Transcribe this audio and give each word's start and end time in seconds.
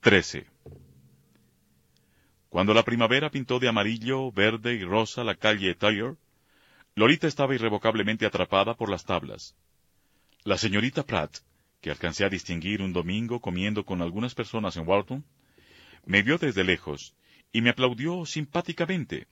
13. 0.00 0.46
Cuando 2.48 2.72
la 2.72 2.84
primavera 2.84 3.30
pintó 3.30 3.58
de 3.58 3.68
amarillo, 3.68 4.30
verde 4.30 4.74
y 4.74 4.84
rosa 4.84 5.24
la 5.24 5.34
calle 5.34 5.74
Tyre, 5.74 6.14
Lolita 6.94 7.26
estaba 7.26 7.54
irrevocablemente 7.54 8.24
atrapada 8.24 8.74
por 8.74 8.88
las 8.88 9.04
tablas. 9.04 9.56
La 10.44 10.56
señorita 10.56 11.04
Pratt, 11.04 11.38
que 11.80 11.90
alcancé 11.90 12.24
a 12.24 12.28
distinguir 12.28 12.82
un 12.82 12.92
domingo 12.92 13.40
comiendo 13.40 13.84
con 13.84 14.00
algunas 14.00 14.34
personas 14.34 14.76
en 14.76 14.86
Walton, 14.88 15.24
me 16.06 16.22
vio 16.22 16.38
desde 16.38 16.64
lejos 16.64 17.14
y 17.52 17.60
me 17.60 17.70
aplaudió 17.70 18.24
simpáticamente, 18.24 19.26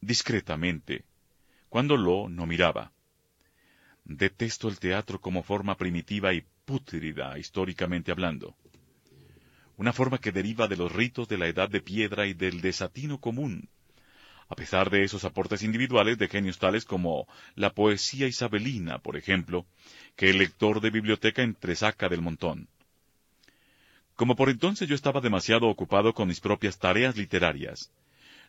discretamente, 0.00 1.04
cuando 1.68 1.96
Lo 1.96 2.28
no 2.28 2.44
miraba. 2.44 2.92
Detesto 4.04 4.68
el 4.68 4.78
teatro 4.78 5.20
como 5.20 5.42
forma 5.42 5.76
primitiva 5.76 6.34
y 6.34 6.44
pútrida, 6.64 7.38
históricamente 7.38 8.10
hablando 8.10 8.56
una 9.78 9.92
forma 9.92 10.18
que 10.18 10.32
deriva 10.32 10.66
de 10.66 10.76
los 10.76 10.92
ritos 10.92 11.28
de 11.28 11.38
la 11.38 11.46
edad 11.46 11.70
de 11.70 11.80
piedra 11.80 12.26
y 12.26 12.34
del 12.34 12.60
desatino 12.60 13.18
común, 13.18 13.68
a 14.48 14.56
pesar 14.56 14.90
de 14.90 15.04
esos 15.04 15.24
aportes 15.24 15.62
individuales 15.62 16.18
de 16.18 16.26
genios 16.26 16.58
tales 16.58 16.84
como 16.84 17.28
la 17.54 17.72
poesía 17.72 18.26
isabelina, 18.26 18.98
por 18.98 19.16
ejemplo, 19.16 19.66
que 20.16 20.30
el 20.30 20.38
lector 20.38 20.80
de 20.80 20.90
biblioteca 20.90 21.42
entresaca 21.42 22.08
del 22.08 22.22
montón. 22.22 22.68
Como 24.16 24.34
por 24.34 24.50
entonces 24.50 24.88
yo 24.88 24.96
estaba 24.96 25.20
demasiado 25.20 25.68
ocupado 25.68 26.12
con 26.12 26.26
mis 26.26 26.40
propias 26.40 26.80
tareas 26.80 27.16
literarias, 27.16 27.92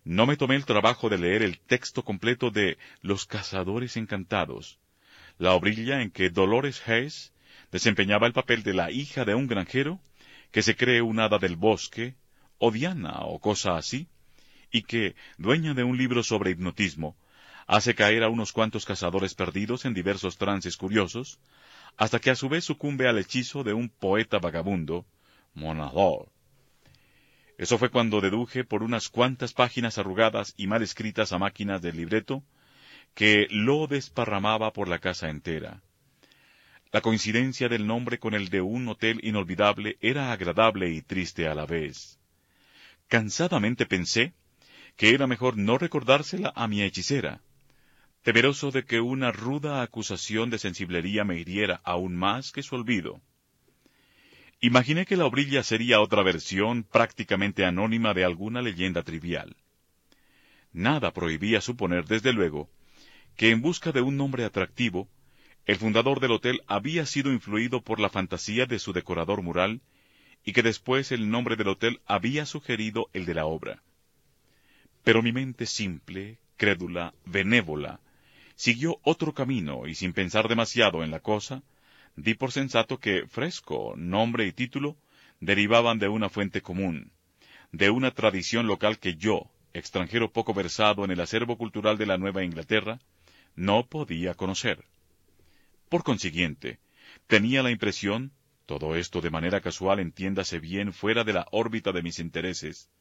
no 0.03 0.25
me 0.25 0.35
tomé 0.35 0.55
el 0.55 0.65
trabajo 0.65 1.09
de 1.09 1.19
leer 1.19 1.43
el 1.43 1.59
texto 1.59 2.03
completo 2.03 2.49
de 2.49 2.79
Los 3.03 3.27
Cazadores 3.27 3.97
Encantados, 3.97 4.79
la 5.37 5.53
obrilla 5.53 6.01
en 6.01 6.09
que 6.09 6.31
Dolores 6.31 6.81
Hayes 6.87 7.33
desempeñaba 7.71 8.25
el 8.25 8.33
papel 8.33 8.63
de 8.63 8.73
la 8.73 8.89
hija 8.89 9.25
de 9.25 9.35
un 9.35 9.45
granjero 9.45 9.99
que 10.51 10.61
se 10.61 10.75
cree 10.75 11.01
un 11.01 11.19
hada 11.19 11.37
del 11.37 11.55
bosque, 11.55 12.15
o 12.57 12.71
Diana, 12.71 13.19
o 13.21 13.39
cosa 13.39 13.77
así, 13.77 14.07
y 14.71 14.83
que, 14.83 15.15
dueña 15.37 15.73
de 15.73 15.83
un 15.83 15.97
libro 15.97 16.23
sobre 16.23 16.51
hipnotismo, 16.51 17.15
hace 17.67 17.95
caer 17.95 18.23
a 18.23 18.29
unos 18.29 18.51
cuantos 18.51 18.85
cazadores 18.85 19.35
perdidos 19.35 19.85
en 19.85 19.93
diversos 19.93 20.37
trances 20.37 20.75
curiosos, 20.75 21.39
hasta 21.97 22.19
que 22.19 22.31
a 22.31 22.35
su 22.35 22.49
vez 22.49 22.63
sucumbe 22.65 23.07
al 23.07 23.17
hechizo 23.19 23.63
de 23.63 23.73
un 23.73 23.89
poeta 23.89 24.39
vagabundo, 24.39 25.05
Monador. 25.53 26.29
Eso 27.57 27.77
fue 27.77 27.89
cuando 27.89 28.21
deduje 28.21 28.63
por 28.63 28.83
unas 28.83 29.09
cuantas 29.09 29.53
páginas 29.53 29.97
arrugadas 29.97 30.53
y 30.55 30.67
mal 30.67 30.81
escritas 30.81 31.33
a 31.33 31.37
máquinas 31.37 31.81
del 31.81 31.97
libreto, 31.97 32.41
que 33.13 33.47
lo 33.49 33.87
desparramaba 33.87 34.71
por 34.71 34.87
la 34.87 34.99
casa 34.99 35.29
entera. 35.29 35.81
La 36.91 37.01
coincidencia 37.01 37.69
del 37.69 37.85
nombre 37.85 38.17
con 38.17 38.33
el 38.33 38.49
de 38.49 38.61
un 38.61 38.87
hotel 38.87 39.19
inolvidable 39.21 39.97
era 40.01 40.31
agradable 40.31 40.89
y 40.89 41.03
triste 41.03 41.47
a 41.47 41.53
la 41.53 41.67
vez. 41.67 42.19
Cansadamente 43.07 43.85
pensé 43.85 44.33
que 44.95 45.11
era 45.11 45.27
mejor 45.27 45.55
no 45.55 45.77
recordársela 45.77 46.51
a 46.55 46.67
mi 46.67 46.81
hechicera, 46.81 47.41
temeroso 48.23 48.71
de 48.71 48.85
que 48.85 49.01
una 49.01 49.31
ruda 49.31 49.83
acusación 49.83 50.49
de 50.49 50.57
sensiblería 50.57 51.23
me 51.23 51.37
hiriera 51.39 51.79
aún 51.83 52.15
más 52.15 52.51
que 52.51 52.63
su 52.63 52.75
olvido. 52.75 53.21
Imaginé 54.59 55.05
que 55.05 55.15
la 55.15 55.25
obrilla 55.25 55.63
sería 55.63 56.01
otra 56.01 56.23
versión 56.23 56.83
prácticamente 56.83 57.65
anónima 57.65 58.15
de 58.15 58.25
alguna 58.25 58.61
leyenda 58.63 59.03
trivial. 59.03 59.55
Nada 60.73 61.13
prohibía 61.13 61.61
suponer, 61.61 62.05
desde 62.05 62.33
luego, 62.33 62.69
que 63.37 63.51
en 63.51 63.61
busca 63.61 63.91
de 63.91 64.01
un 64.01 64.17
nombre 64.17 64.43
atractivo, 64.43 65.07
el 65.69 65.75
fundador 65.75 66.19
del 66.19 66.31
hotel 66.31 66.63
había 66.65 67.05
sido 67.05 67.31
influido 67.31 67.83
por 67.83 67.99
la 67.99 68.09
fantasía 68.09 68.65
de 68.65 68.79
su 68.79 68.91
decorador 68.91 69.43
mural 69.43 69.81
y 70.43 70.51
que 70.51 70.63
después 70.63 71.11
el 71.11 71.29
nombre 71.29 71.57
del 71.57 71.67
hotel 71.67 72.01
había 72.07 72.47
sugerido 72.47 73.07
el 73.13 73.27
de 73.27 73.35
la 73.35 73.45
obra. 73.45 73.83
Pero 75.03 75.21
mi 75.21 75.31
mente 75.31 75.67
simple, 75.67 76.39
crédula, 76.57 77.13
benévola, 77.23 77.99
siguió 78.55 78.97
otro 79.03 79.35
camino 79.35 79.85
y 79.85 79.93
sin 79.93 80.11
pensar 80.13 80.47
demasiado 80.47 81.03
en 81.03 81.11
la 81.11 81.19
cosa, 81.19 81.61
di 82.15 82.33
por 82.33 82.51
sensato 82.51 82.97
que 82.97 83.27
fresco, 83.27 83.93
nombre 83.95 84.47
y 84.47 84.51
título 84.51 84.97
derivaban 85.39 85.99
de 85.99 86.07
una 86.07 86.29
fuente 86.29 86.61
común, 86.63 87.11
de 87.71 87.91
una 87.91 88.09
tradición 88.09 88.65
local 88.65 88.97
que 88.97 89.17
yo, 89.17 89.51
extranjero 89.73 90.31
poco 90.31 90.55
versado 90.55 91.05
en 91.05 91.11
el 91.11 91.19
acervo 91.19 91.59
cultural 91.59 91.99
de 91.99 92.07
la 92.07 92.17
Nueva 92.17 92.43
Inglaterra, 92.43 92.99
no 93.55 93.85
podía 93.85 94.33
conocer. 94.33 94.83
Por 95.89 96.03
consiguiente, 96.03 96.77
tenía 97.25 97.63
la 97.63 97.71
impresión, 97.71 98.31
todo 98.67 98.95
esto 98.95 99.21
de 99.21 99.31
manera 99.31 99.59
casual 99.59 99.99
entiéndase 99.99 100.59
bien 100.59 100.93
fuera 100.93 101.23
de 101.23 101.33
la 101.33 101.47
órbita 101.49 101.91
de 101.91 102.03
mis 102.03 102.19
intereses, 102.19 102.91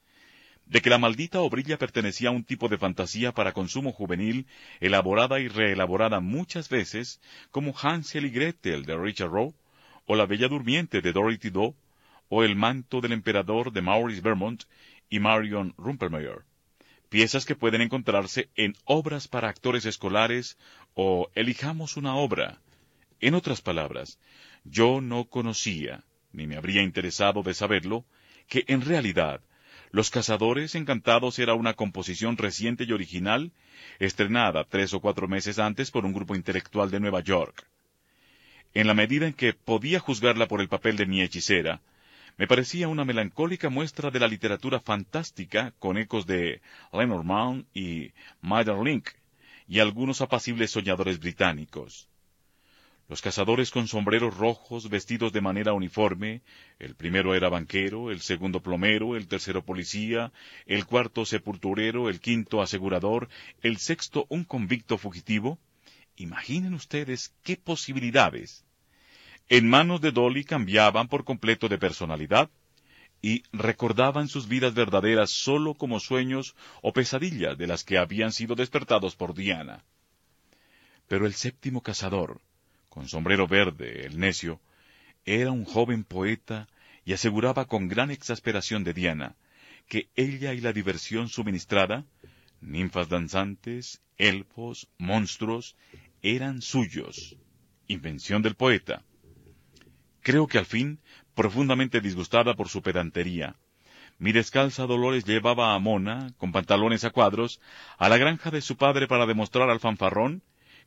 de 0.64 0.80
que 0.80 0.88
la 0.88 0.96
maldita 0.96 1.40
obrilla 1.40 1.76
pertenecía 1.76 2.30
a 2.30 2.32
un 2.32 2.44
tipo 2.44 2.68
de 2.70 2.78
fantasía 2.78 3.32
para 3.32 3.52
consumo 3.52 3.92
juvenil, 3.92 4.46
elaborada 4.80 5.38
y 5.38 5.48
reelaborada 5.48 6.20
muchas 6.20 6.70
veces, 6.70 7.20
como 7.50 7.74
Hansel 7.76 8.24
y 8.24 8.30
Gretel 8.30 8.86
de 8.86 8.96
Richard 8.96 9.30
Rowe, 9.30 9.54
o 10.06 10.16
La 10.16 10.24
Bella 10.24 10.48
Durmiente 10.48 11.02
de 11.02 11.12
Dorothy 11.12 11.50
Doe, 11.50 11.74
o 12.30 12.42
El 12.42 12.56
Manto 12.56 13.02
del 13.02 13.12
Emperador 13.12 13.70
de 13.70 13.82
Maurice 13.82 14.22
Vermont 14.22 14.64
y 15.10 15.20
Marion 15.20 15.74
Rumpelmayer. 15.76 16.44
Piezas 17.10 17.44
que 17.44 17.54
pueden 17.54 17.82
encontrarse 17.82 18.48
en 18.54 18.74
obras 18.84 19.28
para 19.28 19.50
actores 19.50 19.84
escolares 19.84 20.56
o 20.94 21.30
Elijamos 21.34 21.98
una 21.98 22.16
obra, 22.16 22.60
en 23.20 23.34
otras 23.34 23.60
palabras, 23.60 24.18
yo 24.64 25.00
no 25.00 25.24
conocía, 25.24 26.04
ni 26.32 26.46
me 26.46 26.56
habría 26.56 26.82
interesado 26.82 27.42
de 27.42 27.54
saberlo, 27.54 28.04
que 28.48 28.64
en 28.68 28.82
realidad 28.82 29.40
Los 29.90 30.10
Cazadores 30.10 30.74
Encantados 30.74 31.38
era 31.38 31.54
una 31.54 31.74
composición 31.74 32.36
reciente 32.36 32.84
y 32.84 32.92
original, 32.92 33.52
estrenada 33.98 34.64
tres 34.64 34.92
o 34.94 35.00
cuatro 35.00 35.28
meses 35.28 35.58
antes 35.58 35.90
por 35.90 36.04
un 36.04 36.12
grupo 36.12 36.34
intelectual 36.34 36.90
de 36.90 37.00
Nueva 37.00 37.20
York. 37.20 37.66
En 38.74 38.86
la 38.86 38.94
medida 38.94 39.26
en 39.26 39.32
que 39.32 39.54
podía 39.54 39.98
juzgarla 39.98 40.46
por 40.46 40.60
el 40.60 40.68
papel 40.68 40.96
de 40.96 41.06
mi 41.06 41.22
hechicera, 41.22 41.80
me 42.36 42.46
parecía 42.46 42.86
una 42.86 43.04
melancólica 43.04 43.68
muestra 43.68 44.10
de 44.10 44.20
la 44.20 44.28
literatura 44.28 44.78
fantástica 44.78 45.72
con 45.80 45.98
ecos 45.98 46.26
de 46.26 46.60
Lenormand 46.92 47.66
y 47.74 48.12
Link 48.84 49.08
y 49.66 49.80
algunos 49.80 50.20
apacibles 50.20 50.70
soñadores 50.70 51.18
británicos. 51.18 52.08
Los 53.08 53.22
cazadores 53.22 53.70
con 53.70 53.88
sombreros 53.88 54.36
rojos, 54.36 54.90
vestidos 54.90 55.32
de 55.32 55.40
manera 55.40 55.72
uniforme, 55.72 56.42
el 56.78 56.94
primero 56.94 57.34
era 57.34 57.48
banquero, 57.48 58.10
el 58.10 58.20
segundo 58.20 58.60
plomero, 58.60 59.16
el 59.16 59.28
tercero 59.28 59.64
policía, 59.64 60.30
el 60.66 60.84
cuarto 60.84 61.24
sepulturero, 61.24 62.10
el 62.10 62.20
quinto 62.20 62.60
asegurador, 62.60 63.30
el 63.62 63.78
sexto 63.78 64.26
un 64.28 64.44
convicto 64.44 64.98
fugitivo. 64.98 65.58
Imaginen 66.16 66.74
ustedes 66.74 67.34
qué 67.42 67.56
posibilidades. 67.56 68.66
En 69.48 69.70
manos 69.70 70.02
de 70.02 70.12
Dolly 70.12 70.44
cambiaban 70.44 71.08
por 71.08 71.24
completo 71.24 71.70
de 71.70 71.78
personalidad 71.78 72.50
y 73.22 73.42
recordaban 73.52 74.28
sus 74.28 74.48
vidas 74.48 74.74
verdaderas 74.74 75.30
sólo 75.30 75.72
como 75.72 75.98
sueños 75.98 76.54
o 76.82 76.92
pesadillas 76.92 77.56
de 77.56 77.68
las 77.68 77.84
que 77.84 77.96
habían 77.96 78.32
sido 78.32 78.54
despertados 78.54 79.16
por 79.16 79.32
Diana. 79.34 79.82
Pero 81.06 81.24
el 81.24 81.32
séptimo 81.32 81.82
cazador, 81.82 82.42
con 82.88 83.08
sombrero 83.08 83.46
verde, 83.46 84.06
el 84.06 84.18
necio, 84.18 84.60
era 85.24 85.50
un 85.50 85.64
joven 85.64 86.04
poeta 86.04 86.68
y 87.04 87.12
aseguraba 87.12 87.66
con 87.66 87.88
gran 87.88 88.10
exasperación 88.10 88.84
de 88.84 88.94
Diana 88.94 89.36
que 89.88 90.08
ella 90.14 90.52
y 90.52 90.60
la 90.60 90.72
diversión 90.72 91.28
suministrada, 91.28 92.04
ninfas 92.60 93.08
danzantes, 93.08 94.02
elfos, 94.18 94.88
monstruos, 94.98 95.76
eran 96.22 96.60
suyos, 96.60 97.36
invención 97.86 98.42
del 98.42 98.54
poeta. 98.54 99.02
Creo 100.20 100.46
que 100.46 100.58
al 100.58 100.66
fin, 100.66 101.00
profundamente 101.34 102.00
disgustada 102.00 102.54
por 102.54 102.68
su 102.68 102.82
pedantería, 102.82 103.56
mi 104.18 104.32
descalza 104.32 104.86
Dolores 104.86 105.24
llevaba 105.24 105.74
a 105.74 105.78
Mona, 105.78 106.34
con 106.36 106.52
pantalones 106.52 107.04
a 107.04 107.10
cuadros, 107.10 107.60
a 107.98 108.08
la 108.08 108.18
granja 108.18 108.50
de 108.50 108.60
su 108.60 108.76
padre 108.76 109.06
para 109.06 109.26
demostrar 109.26 109.70
al 109.70 109.80
fanfarrón 109.80 110.42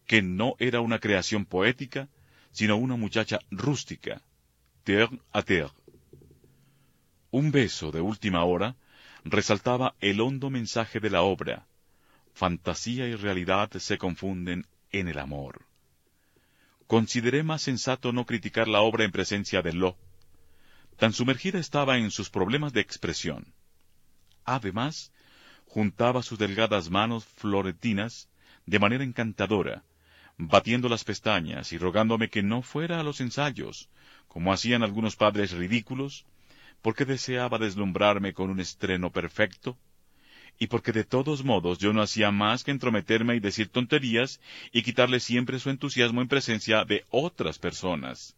que 0.06 0.22
no 0.22 0.56
era 0.60 0.82
una 0.82 1.00
creación 1.00 1.46
poética, 1.46 2.10
sino 2.52 2.76
una 2.78 2.96
muchacha 2.96 3.40
rústica, 3.50 4.22
terre 4.84 5.20
à 5.32 5.44
terre. 5.44 5.72
Un 7.32 7.52
beso 7.52 7.92
de 7.92 8.02
última 8.02 8.44
hora 8.44 8.76
resaltaba 9.24 9.96
el 10.02 10.20
hondo 10.20 10.50
mensaje 10.50 11.00
de 11.00 11.10
la 11.10 11.22
obra. 11.22 11.66
Fantasía 12.34 13.08
y 13.08 13.16
realidad 13.16 13.72
se 13.72 13.98
confunden 13.98 14.68
en 14.92 15.08
el 15.08 15.20
amor. 15.20 15.66
Consideré 16.88 17.44
más 17.44 17.62
sensato 17.62 18.12
no 18.12 18.26
criticar 18.26 18.68
la 18.68 18.82
obra 18.82 19.06
en 19.06 19.12
presencia 19.12 19.62
de 19.62 19.74
Lo. 19.74 19.98
Tan 20.98 21.14
sumergida 21.14 21.58
estaba 21.58 21.98
en 21.98 22.12
sus 22.12 22.30
problemas 22.30 22.74
de 22.74 22.82
expresión. 22.82 23.54
Además, 24.44 25.12
juntaba 25.66 26.22
sus 26.22 26.38
delgadas 26.38 26.90
manos 26.90 27.24
florentinas 27.24 28.30
de 28.66 28.80
manera 28.80 29.04
encantadora, 29.04 29.84
batiendo 30.38 30.90
las 30.90 31.04
pestañas 31.04 31.72
y 31.72 31.78
rogándome 31.78 32.30
que 32.30 32.44
no 32.44 32.62
fuera 32.62 33.00
a 33.00 33.04
los 33.04 33.22
ensayos, 33.22 33.90
como 34.28 34.54
hacían 34.54 34.84
algunos 34.84 35.16
padres 35.16 35.52
ridículos, 35.52 36.26
porque 36.82 37.06
deseaba 37.06 37.58
deslumbrarme 37.58 38.34
con 38.34 38.50
un 38.50 38.60
estreno 38.60 39.12
perfecto, 39.12 39.78
y 40.58 40.68
porque 40.68 40.92
de 40.92 41.04
todos 41.04 41.44
modos 41.44 41.80
yo 41.80 41.92
no 41.94 42.02
hacía 42.02 42.32
más 42.32 42.64
que 42.64 42.72
entrometerme 42.72 43.36
y 43.36 43.40
decir 43.40 43.70
tonterías 43.70 44.40
y 44.72 44.84
quitarle 44.84 45.20
siempre 45.20 45.60
su 45.60 45.70
entusiasmo 45.70 46.22
en 46.22 46.28
presencia 46.28 46.86
de 46.86 47.06
otras 47.10 47.58
personas. 47.58 48.36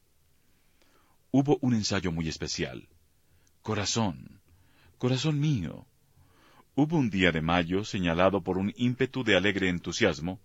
Hubo 1.31 1.57
un 1.61 1.73
ensayo 1.73 2.11
muy 2.11 2.29
especial. 2.29 2.87
Corazón, 3.61 4.39
corazón 4.97 5.39
mío. 5.39 5.85
Hubo 6.75 6.97
un 6.97 7.09
día 7.09 7.31
de 7.31 7.41
mayo 7.41 7.83
señalado 7.85 8.41
por 8.41 8.57
un 8.57 8.73
ímpetu 8.77 9.23
de 9.23 9.35
alegre 9.35 9.69
entusiasmo, 9.69 10.39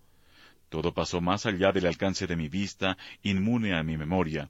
todo 0.69 0.93
pasó 0.93 1.19
más 1.19 1.45
allá 1.45 1.71
del 1.71 1.87
alcance 1.87 2.27
de 2.27 2.35
mi 2.35 2.47
vista, 2.47 2.97
inmune 3.23 3.75
a 3.75 3.83
mi 3.83 3.97
memoria. 3.97 4.49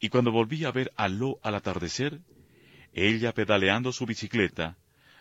Y 0.00 0.08
cuando 0.08 0.32
volví 0.32 0.64
a 0.64 0.72
ver 0.72 0.92
a 0.96 1.08
Lo 1.08 1.38
al 1.42 1.54
atardecer, 1.54 2.20
ella 2.92 3.32
pedaleando 3.32 3.92
su 3.92 4.06
bicicleta, 4.06 4.76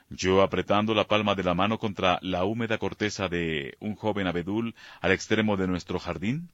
yo 0.10 0.42
apretando 0.42 0.96
la 0.96 1.08
palma 1.08 1.36
de 1.36 1.44
la 1.44 1.54
mano 1.54 1.78
contra 1.78 2.18
la 2.22 2.44
húmeda 2.44 2.78
corteza 2.80 3.28
de 3.28 3.78
un 3.80 3.96
joven 3.96 4.26
abedul 4.26 4.74
al 5.02 5.12
extremo 5.12 5.56
de 5.56 5.68
nuestro 5.68 6.00
jardín, 6.00 6.50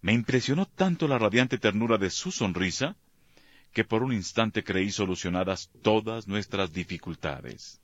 me 0.00 0.12
impresionó 0.12 0.66
tanto 0.66 1.08
la 1.08 1.18
radiante 1.18 1.58
ternura 1.58 1.98
de 1.98 2.10
su 2.10 2.30
sonrisa, 2.30 2.96
que 3.72 3.84
por 3.84 4.02
un 4.02 4.12
instante 4.12 4.62
creí 4.62 4.90
solucionadas 4.90 5.70
todas 5.82 6.28
nuestras 6.28 6.72
dificultades. 6.72 7.80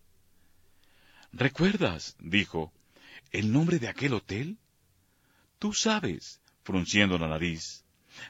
¿Recuerdas, 1.32 2.16
dijo, 2.20 2.72
el 3.32 3.52
nombre 3.52 3.78
de 3.78 3.88
aquel 3.88 4.14
hotel? 4.14 4.58
Tú 5.60 5.74
sabes, 5.74 6.40
frunciendo 6.62 7.18
la 7.18 7.28
nariz. 7.28 7.84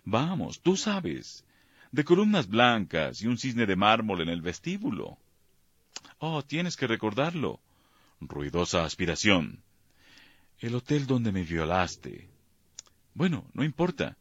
Vamos, 0.05 0.61
tú 0.61 0.77
sabes. 0.77 1.45
De 1.93 2.05
columnas 2.05 2.49
blancas 2.49 3.23
y 3.23 3.29
un 3.29 3.39
cisne 3.39 3.67
de 3.67 3.77
mármol 3.77 4.21
en 4.23 4.29
el 4.29 4.43
vestíbulo. 4.43 5.17
Oh, 6.19 6.43
tienes 6.43 6.77
que 6.77 6.89
recordarlo. 6.89 7.61
Ruidosa 8.21 8.85
aspiración. 8.85 9.63
El 10.59 10.75
hotel 10.75 11.07
donde 11.07 11.31
me 11.31 11.45
violaste. 11.45 12.29
Bueno, 13.15 13.47
no 13.55 13.63
importa. 13.63 14.17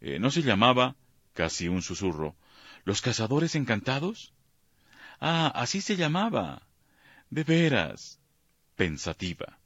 Eh, 0.00 0.20
¿No 0.20 0.30
se 0.30 0.42
llamaba, 0.42 0.94
casi 1.34 1.66
un 1.66 1.82
susurro, 1.82 2.36
Los 2.84 3.02
Cazadores 3.02 3.56
Encantados? 3.56 4.32
Ah, 5.18 5.48
así 5.52 5.80
se 5.80 5.96
llamaba. 5.96 6.62
De 7.28 7.42
veras. 7.42 8.20
Pensativa 8.76 9.59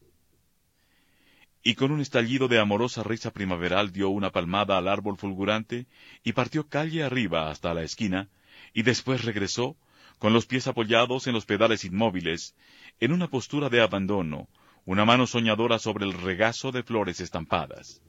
y 1.67 1.77
con 1.77 1.91
un 1.91 2.03
estallido 2.03 2.47
de 2.47 2.61
amorosa 2.61 3.03
risa 3.03 3.33
primaveral 3.33 3.91
dio 3.91 4.11
una 4.11 4.31
palmada 4.31 4.77
al 4.77 4.87
árbol 4.87 5.17
fulgurante 5.17 5.87
y 6.23 6.35
partió 6.35 6.69
calle 6.69 7.03
arriba 7.03 7.51
hasta 7.51 7.73
la 7.73 7.83
esquina, 7.83 8.29
y 8.75 8.83
después 8.83 9.25
regresó, 9.25 9.75
con 10.19 10.35
los 10.35 10.45
pies 10.45 10.67
apoyados 10.67 11.27
en 11.27 11.33
los 11.33 11.47
pedales 11.47 11.87
inmóviles, 11.87 12.55
en 13.01 13.13
una 13.13 13.29
postura 13.29 13.71
de 13.71 13.81
abandono, 13.81 14.47
una 14.85 15.07
mano 15.07 15.27
soñadora 15.27 15.79
sobre 15.79 16.05
el 16.05 16.13
regazo 16.13 16.71
de 16.71 16.83
flores 16.83 17.21
estampadas. 17.21 18.03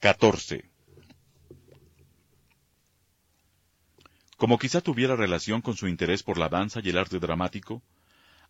14. 0.00 0.68
Como 4.36 4.58
quizá 4.58 4.80
tuviera 4.80 5.14
relación 5.14 5.62
con 5.62 5.76
su 5.76 5.86
interés 5.86 6.24
por 6.24 6.36
la 6.36 6.48
danza 6.48 6.80
y 6.82 6.88
el 6.90 6.98
arte 6.98 7.20
dramático, 7.20 7.80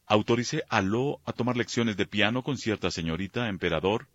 autoricé 0.07 0.65
a 0.69 0.83
Lo 0.83 1.21
a 1.25 1.33
tomar 1.33 1.57
lecciones 1.57 1.97
de 1.97 2.07
piano 2.07 2.43
con 2.43 2.59
cierta 2.59 2.91
señorita 2.91 3.49
emperador, 3.49 4.09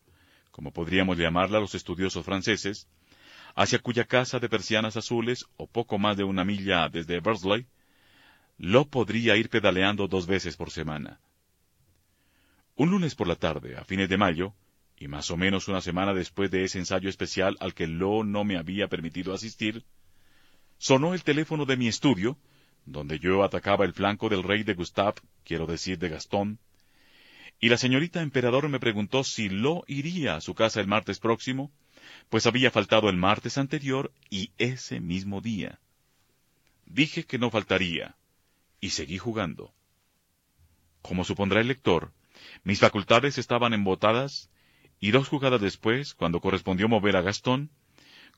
como 0.52 0.72
podríamos 0.72 1.18
llamarla 1.18 1.60
los 1.60 1.76
estudiosos 1.76 2.26
franceses, 2.26 2.88
hacia 3.56 3.80
cuya 3.80 4.06
casa 4.06 4.40
de 4.40 4.50
persianas 4.50 4.98
azules, 4.98 5.46
o 5.58 5.68
poco 5.68 5.98
más 5.98 6.18
de 6.18 6.24
una 6.24 6.44
milla 6.44 6.90
desde 6.90 7.20
Bursley, 7.20 7.68
Lo 8.58 8.86
podría 8.86 9.38
ir 9.38 9.50
pedaleando 9.50 10.08
dos 10.08 10.28
veces 10.28 10.58
por 10.58 10.70
semana. 10.70 11.20
Un 12.76 12.92
lunes 12.92 13.16
por 13.16 13.28
la 13.28 13.36
tarde, 13.36 13.78
a 13.78 13.84
fines 13.84 14.10
de 14.10 14.18
mayo, 14.18 14.54
y 14.98 15.08
más 15.08 15.32
o 15.32 15.38
menos 15.38 15.70
una 15.70 15.82
semana 15.82 16.14
después 16.14 16.52
de 16.52 16.66
ese 16.66 16.78
ensayo 16.78 17.10
especial 17.10 17.56
al 17.62 17.74
que 17.74 17.88
Lo 17.88 18.24
no 18.24 18.44
me 18.44 18.58
había 18.58 18.88
permitido 18.88 19.34
asistir, 19.34 19.86
sonó 20.78 21.14
el 21.14 21.24
teléfono 21.24 21.66
de 21.66 21.78
mi 21.78 21.88
estudio, 21.88 22.38
donde 22.92 23.20
yo 23.20 23.44
atacaba 23.44 23.86
el 23.86 23.94
flanco 23.94 24.30
del 24.30 24.44
rey 24.44 24.64
de 24.64 24.74
Gustave, 24.74 25.22
quiero 25.44 25.66
decir 25.66 25.98
de 26.00 26.10
Gastón, 26.10 26.60
y 27.60 27.70
la 27.70 27.78
señorita 27.78 28.22
emperador 28.22 28.68
me 28.70 28.80
preguntó 28.80 29.24
si 29.24 29.50
Lo 29.50 29.84
iría 29.88 30.36
a 30.36 30.42
su 30.42 30.56
casa 30.56 30.80
el 30.80 30.88
martes 30.88 31.20
próximo, 31.20 31.72
pues 32.30 32.48
había 32.48 32.72
faltado 32.72 33.10
el 33.10 33.18
martes 33.18 33.58
anterior 33.58 34.12
y 34.30 34.52
ese 34.58 35.00
mismo 35.02 35.42
día. 35.42 35.80
Dije 36.86 37.26
que 37.26 37.38
no 37.38 37.52
faltaría, 37.52 38.16
y 38.80 38.92
seguí 38.92 39.18
jugando. 39.18 39.74
Como 41.02 41.24
supondrá 41.24 41.62
el 41.62 41.68
lector, 41.68 42.12
mis 42.64 42.80
facultades 42.80 43.38
estaban 43.38 43.74
embotadas, 43.74 44.50
y 45.00 45.12
dos 45.12 45.28
jugadas 45.28 45.62
después, 45.62 46.14
cuando 46.14 46.40
correspondió 46.40 46.88
mover 46.88 47.18
a 47.18 47.22
Gastón, 47.22 47.70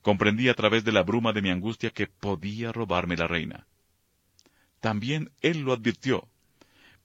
comprendí 0.02 0.48
a 0.48 0.54
través 0.54 0.84
de 0.84 0.92
la 0.92 1.02
bruma 1.02 1.32
de 1.32 1.42
mi 1.42 1.50
angustia 1.50 1.90
que 1.90 2.06
podía 2.06 2.72
robarme 2.72 3.16
la 3.16 3.26
reina. 3.26 3.66
También 4.82 5.30
él 5.42 5.60
lo 5.60 5.72
advirtió, 5.72 6.28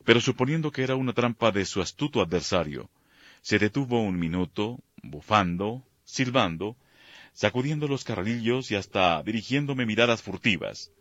pero 0.03 0.19
suponiendo 0.19 0.72
que 0.72 0.81
era 0.81 0.96
una 0.96 1.13
trampa 1.13 1.51
de 1.51 1.63
su 1.63 1.79
astuto 1.79 2.22
adversario, 2.22 2.89
se 3.43 3.60
detuvo 3.60 4.01
un 4.01 4.17
minuto, 4.17 4.79
bufando, 5.03 5.86
silbando, 6.03 6.75
sacudiendo 7.34 7.88
los 7.88 8.03
carrillos 8.03 8.72
y 8.72 8.75
hasta 8.75 9.22
dirigiéndome 9.22 9.86
miradas 9.86 10.24
furtivas, 10.24 10.91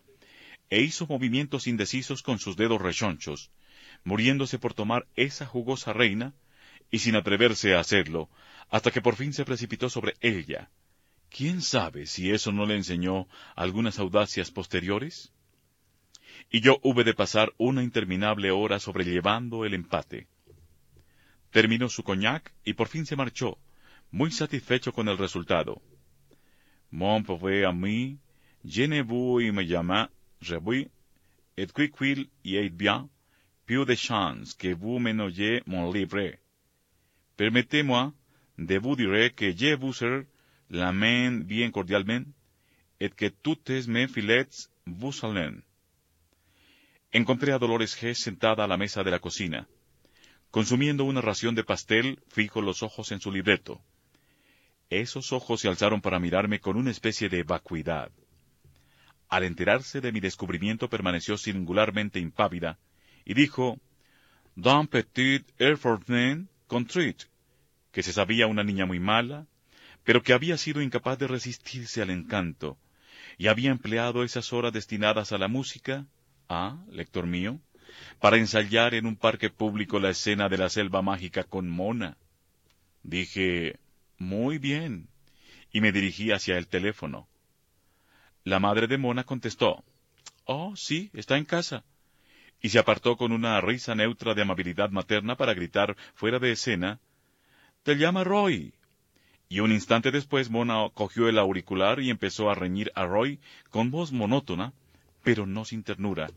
e 0.69 0.83
hizo 0.83 1.07
movimientos 1.07 1.67
indecisos 1.67 2.23
con 2.23 2.39
sus 2.39 2.59
dedos 2.59 2.83
rechonchos, 2.83 3.51
muriéndose 4.05 4.59
por 4.59 4.75
tomar 4.75 5.07
esa 5.17 5.47
jugosa 5.47 5.95
reina, 5.95 6.35
y 6.91 6.99
sin 6.99 7.17
atreverse 7.17 7.75
a 7.75 7.81
hacerlo, 7.81 8.29
hasta 8.69 8.91
que 8.91 9.01
por 9.01 9.17
fin 9.17 9.33
se 9.33 9.47
precipitó 9.47 9.89
sobre 9.89 10.13
ella. 10.21 10.69
¿Quién 11.31 11.63
sabe 11.63 12.05
si 12.05 12.31
eso 12.33 12.53
no 12.53 12.67
le 12.67 12.77
enseñó 12.77 13.29
algunas 13.55 13.99
audacias 13.99 14.51
posteriores? 14.51 15.33
Y 16.51 16.61
yo 16.61 16.79
hube 16.83 17.05
de 17.05 17.15
pasar 17.15 17.53
una 17.59 17.83
interminable 17.83 18.51
hora 18.51 18.79
sobrellevando 18.79 19.65
el 19.65 19.75
empate. 19.75 20.27
Terminó 21.51 21.89
su 21.89 22.03
coñac 22.03 22.53
y 22.65 22.75
por 22.75 22.89
fin 22.89 23.07
se 23.07 23.17
marchó, 23.17 23.59
muy 24.11 24.31
satisfecho 24.31 24.93
con 24.93 25.09
el 25.09 25.19
resultado. 25.19 25.83
Mon 26.91 27.25
pauvre 27.25 27.67
ami, 27.67 28.19
vous 29.05 29.53
me 29.53 29.67
llama, 29.67 30.11
vous, 30.61 30.87
et 31.57 31.67
qu'il 31.67 32.29
y 32.45 32.57
ait 32.57 32.71
bien, 32.71 33.09
plus 33.65 33.85
de 33.85 33.95
chance 33.95 34.55
que 34.55 34.75
vous 34.75 34.99
m'ennoyez 34.99 35.63
mon 35.67 35.93
livre. 35.93 36.39
Permettez-moi 37.37 38.13
de 38.59 38.79
vous 38.79 38.97
dire 38.97 39.35
que 39.35 39.53
je 39.53 39.75
vous 39.75 39.95
la 40.71 40.93
main 40.93 41.45
bien 41.45 41.71
cordialmente, 41.71 42.27
et 43.01 43.11
que 43.11 43.27
toutes 43.43 43.89
mes 43.89 44.09
filets 44.09 44.69
vous 44.87 45.13
saluent. 45.13 45.66
Encontré 47.13 47.53
a 47.53 47.59
Dolores 47.59 47.97
G. 48.01 48.15
sentada 48.15 48.65
a 48.65 48.67
la 48.67 48.77
mesa 48.77 49.03
de 49.05 49.11
la 49.11 49.21
cocina. 49.21 49.69
Consumiendo 50.51 51.05
una 51.05 51.21
ración 51.21 51.55
de 51.55 51.65
pastel, 51.65 52.21
fijo 52.29 52.61
los 52.61 52.83
ojos 52.83 53.13
en 53.13 53.21
su 53.21 53.31
libreto. 53.31 53.81
Esos 54.91 55.33
ojos 55.33 55.61
se 55.61 55.69
alzaron 55.69 56.01
para 56.01 56.19
mirarme 56.19 56.61
con 56.61 56.77
una 56.77 56.91
especie 56.91 57.29
de 57.29 57.43
vacuidad. 57.43 58.11
al 59.29 59.43
enterarse 59.43 60.01
de 60.01 60.13
mi 60.13 60.21
descubrimiento 60.21 60.89
permaneció 60.89 61.37
singularmente 61.37 62.21
impávida, 62.21 62.79
y 63.25 63.35
dijo, 63.35 63.79
D'un 64.55 64.87
petit 64.87 65.45
effortment 65.59 66.49
contrit, 66.69 67.25
que 67.91 68.05
se 68.05 68.13
sabía 68.13 68.47
una 68.47 68.63
niña 68.63 68.87
muy 68.87 69.01
mala, 69.01 69.47
pero 70.05 70.23
que 70.23 70.33
había 70.33 70.57
sido 70.57 70.81
incapaz 70.81 71.19
de 71.19 71.27
resistirse 71.27 72.03
al 72.03 72.11
encanto, 72.11 72.79
y 73.37 73.49
había 73.49 73.71
empleado 73.71 74.23
esas 74.23 74.53
horas 74.53 74.73
destinadas 74.73 75.33
a 75.33 75.39
la 75.39 75.49
música, 75.49 76.07
ah, 76.49 76.79
lector 76.91 77.27
mío, 77.27 77.61
para 78.21 78.37
ensayar 78.37 78.95
en 78.95 79.07
un 79.07 79.17
parque 79.17 79.51
público 79.51 80.01
la 80.01 80.11
escena 80.11 80.49
de 80.49 80.59
la 80.59 80.69
selva 80.69 81.03
mágica 81.03 81.45
con 81.45 81.69
Mona. 81.69 82.17
Dije, 83.03 83.79
muy 84.19 84.59
bien, 84.59 85.09
y 85.73 85.81
me 85.81 85.93
dirigí 85.93 86.33
hacia 86.33 86.59
el 86.59 86.69
teléfono. 86.69 87.29
La 88.45 88.61
madre 88.61 88.87
de 88.87 88.99
Mona 88.99 89.25
contestó, 89.25 89.85
Oh, 90.45 90.77
sí, 90.77 91.11
está 91.13 91.37
en 91.37 91.45
casa, 91.45 91.85
y 92.61 92.69
se 92.69 92.79
apartó 92.79 93.17
con 93.17 93.33
una 93.33 93.61
risa 93.61 93.95
neutra 93.95 94.35
de 94.35 94.43
amabilidad 94.43 94.91
materna 94.91 95.37
para 95.37 95.55
gritar 95.55 95.97
fuera 96.15 96.39
de 96.39 96.53
escena, 96.53 97.01
Te 97.83 97.97
llama 97.97 98.25
Roy. 98.25 98.75
Y 99.49 99.61
un 99.61 99.71
instante 99.71 100.11
después 100.11 100.51
Mona 100.51 100.89
cogió 100.93 101.29
el 101.29 101.39
auricular 101.39 102.01
y 102.01 102.11
empezó 102.11 102.51
a 102.51 102.55
reñir 102.57 102.91
a 102.97 103.07
Roy 103.07 103.39
con 103.71 103.93
voz 103.93 104.11
monótona, 104.11 104.73
pero 105.27 105.45
no 105.45 105.65
sin 105.65 105.83
ternura, 105.83 106.31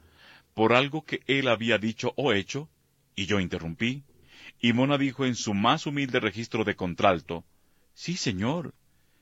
por 0.55 0.73
algo 0.73 1.05
que 1.05 1.21
él 1.27 1.47
había 1.47 1.77
dicho 1.77 2.11
o 2.15 2.33
hecho, 2.33 2.67
y 3.15 3.27
yo 3.27 3.39
interrumpí, 3.39 4.03
y 4.59 4.73
Mona 4.73 4.97
dijo 4.97 5.27
en 5.27 5.35
su 5.35 5.53
más 5.53 5.85
humilde 5.85 6.19
registro 6.19 6.63
de 6.63 6.75
contralto, 6.75 7.45
Sí, 7.93 8.17
señor, 8.17 8.73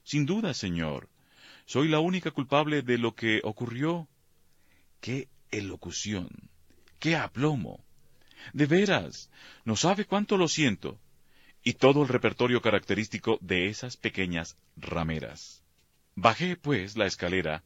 sin 0.06 0.26
duda, 0.26 0.54
señor, 0.54 1.10
soy 1.66 1.90
la 1.90 2.00
única 2.00 2.32
culpable 2.32 2.82
de 2.82 2.98
lo 2.98 3.14
que 3.14 3.42
ocurrió. 3.44 4.08
¡Qué 5.02 5.28
elocución! 5.52 6.30
¡Qué 6.98 7.18
aplomo! 7.18 7.84
De 8.54 8.68
veras, 8.68 9.30
no 9.66 9.76
sabe 9.76 10.06
cuánto 10.06 10.38
lo 10.38 10.48
siento. 10.48 10.98
Y 11.62 11.74
todo 11.74 12.04
el 12.04 12.08
repertorio 12.08 12.62
característico 12.62 13.38
de 13.42 13.68
esas 13.68 13.98
pequeñas 13.98 14.58
rameras. 14.78 15.62
Bajé, 16.16 16.56
pues, 16.56 16.96
la 16.96 17.06
escalera, 17.06 17.66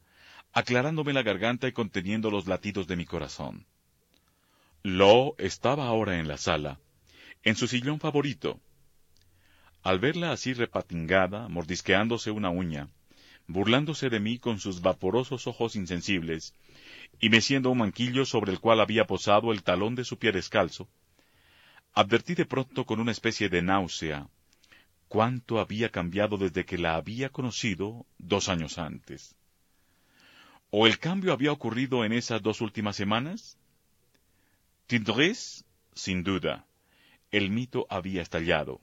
aclarándome 0.52 1.12
la 1.12 1.22
garganta 1.22 1.66
y 1.68 1.72
conteniendo 1.72 2.30
los 2.30 2.46
latidos 2.46 2.86
de 2.86 2.96
mi 2.96 3.04
corazón. 3.04 3.66
Lo 4.82 5.34
estaba 5.38 5.86
ahora 5.86 6.18
en 6.18 6.28
la 6.28 6.36
sala, 6.36 6.78
en 7.42 7.56
su 7.56 7.66
sillón 7.68 8.00
favorito. 8.00 8.60
Al 9.82 9.98
verla 9.98 10.32
así 10.32 10.52
repatingada, 10.52 11.48
mordisqueándose 11.48 12.30
una 12.30 12.50
uña, 12.50 12.88
burlándose 13.46 14.10
de 14.10 14.20
mí 14.20 14.38
con 14.38 14.60
sus 14.60 14.80
vaporosos 14.80 15.46
ojos 15.46 15.76
insensibles, 15.76 16.54
y 17.20 17.30
meciendo 17.30 17.70
un 17.70 17.78
manquillo 17.78 18.24
sobre 18.24 18.52
el 18.52 18.60
cual 18.60 18.80
había 18.80 19.06
posado 19.06 19.52
el 19.52 19.62
talón 19.62 19.94
de 19.94 20.04
su 20.04 20.18
pie 20.18 20.32
descalzo, 20.32 20.88
advertí 21.94 22.34
de 22.34 22.46
pronto 22.46 22.84
con 22.84 23.00
una 23.00 23.12
especie 23.12 23.48
de 23.48 23.62
náusea 23.62 24.28
cuánto 25.08 25.60
había 25.60 25.90
cambiado 25.90 26.38
desde 26.38 26.64
que 26.64 26.78
la 26.78 26.94
había 26.94 27.28
conocido 27.28 28.06
dos 28.16 28.48
años 28.48 28.78
antes. 28.78 29.36
¿O 30.74 30.86
el 30.86 30.98
cambio 30.98 31.34
había 31.34 31.52
ocurrido 31.52 32.02
en 32.02 32.14
esas 32.14 32.40
dos 32.40 32.62
últimas 32.62 32.96
semanas? 32.96 33.58
Tindres, 34.86 35.66
sin 35.94 36.22
duda. 36.24 36.66
El 37.30 37.50
mito 37.50 37.86
había 37.90 38.22
estallado. 38.22 38.80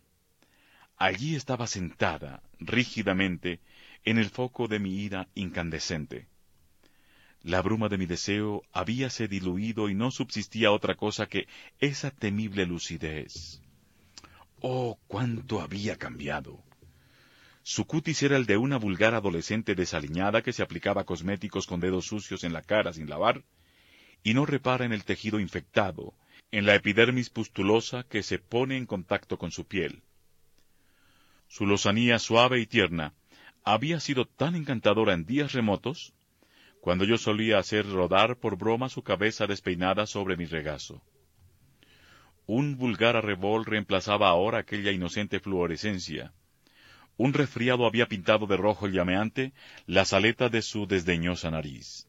Allí 0.97 1.35
estaba 1.35 1.65
sentada, 1.65 2.43
rígidamente, 2.59 3.59
en 4.05 4.19
el 4.19 4.29
foco 4.29 4.67
de 4.67 4.77
mi 4.77 4.99
ira 4.99 5.29
incandescente. 5.33 6.27
La 7.41 7.63
bruma 7.63 7.89
de 7.89 7.97
mi 7.97 8.05
deseo 8.05 8.61
habíase 8.71 9.27
diluido 9.27 9.89
y 9.89 9.95
no 9.95 10.11
subsistía 10.11 10.71
otra 10.71 10.93
cosa 10.93 11.25
que 11.25 11.47
esa 11.79 12.11
temible 12.11 12.67
lucidez. 12.67 13.63
Oh, 14.61 14.99
cuánto 15.07 15.59
había 15.59 15.95
cambiado. 15.95 16.63
Su 17.69 17.85
cutis 17.85 18.23
era 18.23 18.35
el 18.35 18.47
de 18.47 18.57
una 18.57 18.77
vulgar 18.77 19.13
adolescente 19.13 19.75
desaliñada 19.75 20.41
que 20.41 20.53
se 20.53 20.63
aplicaba 20.63 21.03
cosméticos 21.03 21.67
con 21.67 21.79
dedos 21.79 22.07
sucios 22.07 22.43
en 22.43 22.51
la 22.51 22.63
cara 22.63 22.93
sin 22.93 23.07
lavar, 23.07 23.43
y 24.23 24.33
no 24.33 24.47
repara 24.47 24.85
en 24.85 24.91
el 24.91 25.03
tejido 25.03 25.39
infectado, 25.39 26.15
en 26.49 26.65
la 26.65 26.73
epidermis 26.73 27.29
pustulosa 27.29 28.07
que 28.09 28.23
se 28.23 28.39
pone 28.39 28.75
en 28.75 28.87
contacto 28.87 29.37
con 29.37 29.51
su 29.51 29.67
piel. 29.67 30.01
Su 31.47 31.67
lozanía 31.67 32.17
suave 32.17 32.59
y 32.59 32.65
tierna 32.65 33.13
había 33.63 33.99
sido 33.99 34.25
tan 34.25 34.55
encantadora 34.55 35.13
en 35.13 35.27
días 35.27 35.53
remotos, 35.53 36.15
cuando 36.81 37.05
yo 37.05 37.19
solía 37.19 37.59
hacer 37.59 37.87
rodar 37.87 38.37
por 38.37 38.57
broma 38.57 38.89
su 38.89 39.03
cabeza 39.03 39.45
despeinada 39.45 40.07
sobre 40.07 40.37
mi 40.37 40.45
regazo. 40.45 41.03
Un 42.47 42.77
vulgar 42.77 43.15
arrebol 43.15 43.63
reemplazaba 43.63 44.27
ahora 44.27 44.57
aquella 44.57 44.91
inocente 44.91 45.39
fluorescencia, 45.39 46.33
un 47.19 47.33
resfriado 47.33 47.85
había 47.85 48.07
pintado 48.07 48.47
de 48.47 48.55
rojo 48.55 48.87
llameante 48.87 49.51
las 49.85 50.13
aletas 50.13 50.49
de 50.49 50.61
su 50.61 50.87
desdeñosa 50.87 51.51
nariz. 51.51 52.07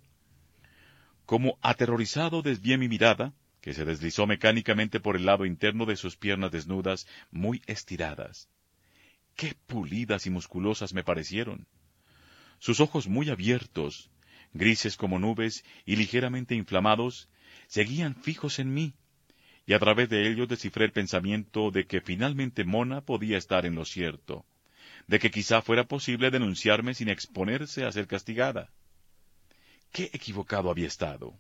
Como 1.27 1.59
aterrorizado 1.63 2.43
desvié 2.43 2.79
mi 2.79 2.89
mirada, 2.89 3.35
que 3.61 3.75
se 3.75 3.85
deslizó 3.85 4.29
mecánicamente 4.29 5.01
por 5.01 5.17
el 5.17 5.27
lado 5.27 5.47
interno 5.47 5.85
de 5.85 5.97
sus 5.97 6.17
piernas 6.17 6.53
desnudas, 6.53 7.09
muy 7.33 7.61
estiradas. 7.67 8.49
¡Qué 9.35 9.57
pulidas 9.67 10.27
y 10.27 10.31
musculosas 10.31 10.95
me 10.95 11.03
parecieron! 11.03 11.67
Sus 12.61 12.79
ojos 12.79 13.09
muy 13.09 13.31
abiertos, 13.31 14.13
grises 14.53 14.97
como 14.97 15.19
nubes 15.19 15.65
y 15.85 15.97
ligeramente 15.97 16.55
inflamados, 16.55 17.29
seguían 17.67 18.15
fijos 18.15 18.61
en 18.61 18.73
mí, 18.73 18.95
y 19.67 19.73
a 19.73 19.81
través 19.81 20.09
de 20.09 20.31
ellos 20.31 20.47
descifré 20.47 20.85
el 20.85 20.93
pensamiento 20.93 21.73
de 21.73 21.89
que 21.89 22.01
finalmente 22.01 22.63
Mona 22.63 23.01
podía 23.01 23.39
estar 23.39 23.67
en 23.67 23.75
lo 23.75 23.85
cierto 23.85 24.47
de 25.11 25.19
que 25.19 25.33
quizá 25.33 25.61
fuera 25.61 25.83
posible 25.89 26.31
denunciarme 26.31 26.95
sin 26.95 27.09
exponerse 27.09 27.85
a 27.85 27.91
ser 27.91 28.07
castigada. 28.07 28.71
Qué 29.91 30.05
equivocado 30.13 30.71
había 30.71 30.87
estado. 30.87 31.35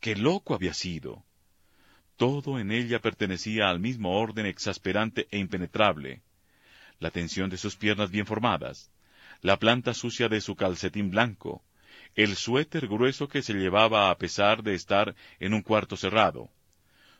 Qué 0.00 0.14
loco 0.16 0.54
había 0.54 0.74
sido. 0.74 1.24
Todo 2.18 2.58
en 2.58 2.70
ella 2.70 3.00
pertenecía 3.00 3.70
al 3.70 3.80
mismo 3.80 4.20
orden 4.20 4.44
exasperante 4.44 5.28
e 5.30 5.38
impenetrable. 5.38 6.20
La 6.98 7.10
tensión 7.10 7.48
de 7.48 7.56
sus 7.56 7.74
piernas 7.74 8.10
bien 8.10 8.26
formadas, 8.26 8.90
la 9.40 9.58
planta 9.58 9.94
sucia 9.94 10.28
de 10.28 10.42
su 10.42 10.54
calcetín 10.54 11.10
blanco, 11.10 11.64
el 12.16 12.36
suéter 12.36 12.86
grueso 12.86 13.28
que 13.28 13.40
se 13.40 13.54
llevaba 13.54 14.10
a 14.10 14.18
pesar 14.18 14.62
de 14.62 14.74
estar 14.74 15.14
en 15.38 15.54
un 15.54 15.62
cuarto 15.62 15.96
cerrado, 15.96 16.50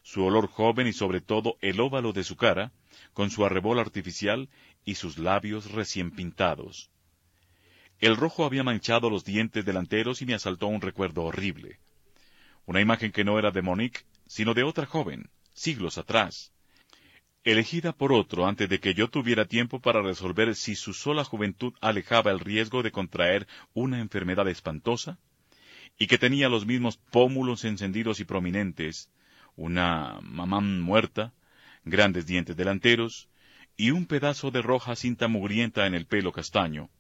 su 0.03 0.25
olor 0.25 0.49
joven 0.49 0.87
y 0.87 0.93
sobre 0.93 1.21
todo 1.21 1.57
el 1.61 1.81
óvalo 1.81 2.13
de 2.13 2.25
su 2.25 2.37
cara, 2.37 2.73
con 3.13 3.31
su 3.31 3.45
arrebol 3.45 3.79
artificial 3.79 4.49
y 4.85 4.95
sus 4.95 5.19
labios 5.19 5.73
recién 5.73 6.11
pintados. 6.11 6.91
El 7.99 8.17
rojo 8.17 8.45
había 8.45 8.63
manchado 8.63 9.11
los 9.11 9.25
dientes 9.25 9.65
delanteros 9.65 10.23
y 10.23 10.27
me 10.27 10.35
asaltó 10.35 10.67
un 10.69 10.81
recuerdo 10.81 11.25
horrible. 11.25 11.81
Una 12.65 12.81
imagen 12.81 13.13
que 13.13 13.25
no 13.25 13.39
era 13.39 13.51
de 13.51 13.63
Monique, 13.63 14.01
sino 14.27 14.55
de 14.55 14.63
otra 14.63 14.87
joven, 14.87 15.29
siglos 15.53 15.99
atrás, 15.99 16.53
elegida 17.45 17.93
por 17.93 18.13
otro 18.13 18.47
antes 18.47 18.69
de 18.69 18.81
que 18.81 18.95
yo 18.95 19.09
tuviera 19.09 19.47
tiempo 19.47 19.81
para 19.81 20.03
resolver 20.03 20.55
si 20.55 20.75
su 20.75 20.93
sola 20.93 21.25
juventud 21.25 21.75
alejaba 21.81 22.31
el 22.31 22.41
riesgo 22.41 22.83
de 22.83 22.93
contraer 22.93 23.47
una 23.73 24.01
enfermedad 24.01 24.49
espantosa, 24.49 25.19
y 25.99 26.07
que 26.07 26.19
tenía 26.19 26.49
los 26.49 26.67
mismos 26.67 26.97
pómulos 26.97 27.65
encendidos 27.65 28.21
y 28.21 28.25
prominentes, 28.25 29.11
una 29.57 30.19
mamán 30.23 30.81
muerta, 30.81 31.35
grandes 31.85 32.27
dientes 32.27 32.57
delanteros, 32.57 33.29
y 33.81 33.93
un 33.93 34.05
pedazo 34.05 34.51
de 34.51 34.61
roja 34.61 34.95
cinta 34.95 35.27
mugrienta 35.27 35.87
en 35.87 35.95
el 35.95 36.05
pelo 36.05 36.33
castaño. 36.33 36.91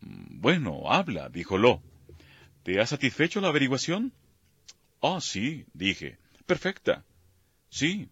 Bueno, 0.00 0.90
habla, 0.90 1.28
dijo 1.28 1.58
Lo. 1.58 1.82
¿Te 2.62 2.80
ha 2.80 2.86
satisfecho 2.86 3.42
la 3.42 3.48
averiguación? 3.48 4.10
Ah, 5.02 5.18
sí, 5.20 5.66
dije. 5.74 6.16
Perfecta. 6.46 7.04
Sí, 7.68 8.08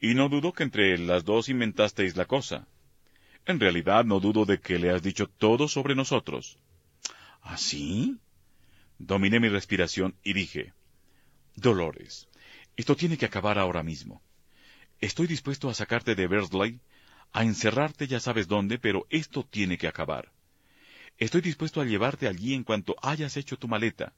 y 0.00 0.14
no 0.14 0.28
dudo 0.28 0.52
que 0.52 0.62
entre 0.62 0.96
las 0.96 1.24
dos 1.24 1.48
inventasteis 1.48 2.14
la 2.14 2.26
cosa. 2.26 2.68
En 3.46 3.58
realidad 3.58 4.04
no 4.04 4.20
dudo 4.20 4.44
de 4.44 4.60
que 4.60 4.78
le 4.78 4.90
has 4.90 5.02
dicho 5.02 5.26
todo 5.26 5.66
sobre 5.66 5.96
nosotros. 5.96 6.58
¿Ah, 7.42 7.58
sí? 7.58 8.16
Dominé 8.96 9.40
mi 9.40 9.48
respiración 9.48 10.14
y 10.22 10.34
dije, 10.34 10.72
Dolores, 11.56 12.28
esto 12.76 12.94
tiene 12.94 13.18
que 13.18 13.26
acabar 13.26 13.58
ahora 13.58 13.82
mismo. 13.82 14.22
Estoy 15.00 15.26
dispuesto 15.26 15.68
a 15.68 15.74
sacarte 15.74 16.14
de 16.14 16.28
Bersley, 16.28 16.78
a 17.32 17.42
encerrarte 17.42 18.06
ya 18.06 18.20
sabes 18.20 18.48
dónde, 18.48 18.78
pero 18.78 19.06
esto 19.10 19.44
tiene 19.44 19.78
que 19.78 19.88
acabar. 19.88 20.32
Estoy 21.18 21.40
dispuesto 21.40 21.80
a 21.80 21.84
llevarte 21.84 22.28
allí 22.28 22.54
en 22.54 22.64
cuanto 22.64 22.96
hayas 23.02 23.36
hecho 23.36 23.56
tu 23.56 23.68
maleta. 23.68 24.12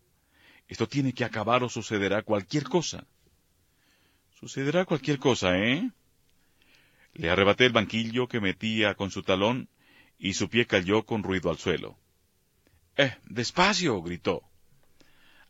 Esto 0.66 0.88
tiene 0.88 1.12
que 1.12 1.24
acabar 1.24 1.62
o 1.62 1.68
sucederá 1.68 2.22
cualquier 2.22 2.64
cosa. 2.64 3.06
Sucederá 4.38 4.84
cualquier 4.84 5.18
cosa, 5.18 5.58
¿eh? 5.58 5.90
Le 7.14 7.30
arrebaté 7.30 7.66
el 7.66 7.72
banquillo 7.72 8.28
que 8.28 8.40
metía 8.40 8.94
con 8.94 9.10
su 9.10 9.22
talón 9.22 9.68
y 10.18 10.34
su 10.34 10.48
pie 10.48 10.66
cayó 10.66 11.04
con 11.04 11.22
ruido 11.22 11.50
al 11.50 11.58
suelo. 11.58 11.96
¡Eh, 12.96 13.16
despacio! 13.24 14.02
gritó. 14.02 14.42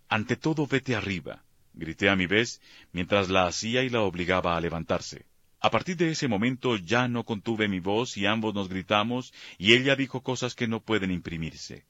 Ante 0.08 0.36
todo, 0.36 0.66
vete 0.66 0.94
arriba, 0.94 1.44
grité 1.74 2.08
a 2.08 2.16
mi 2.16 2.26
vez, 2.26 2.60
mientras 2.92 3.28
la 3.28 3.46
hacía 3.46 3.82
y 3.82 3.90
la 3.90 4.02
obligaba 4.02 4.56
a 4.56 4.60
levantarse. 4.60 5.26
A 5.60 5.70
partir 5.70 5.96
de 5.96 6.10
ese 6.10 6.28
momento 6.28 6.76
ya 6.76 7.08
no 7.08 7.24
contuve 7.24 7.66
mi 7.66 7.80
voz 7.80 8.16
y 8.16 8.26
ambos 8.26 8.54
nos 8.54 8.68
gritamos 8.68 9.32
y 9.58 9.74
ella 9.74 9.96
dijo 9.96 10.22
cosas 10.22 10.54
que 10.54 10.68
no 10.68 10.80
pueden 10.80 11.10
imprimirse. 11.10 11.84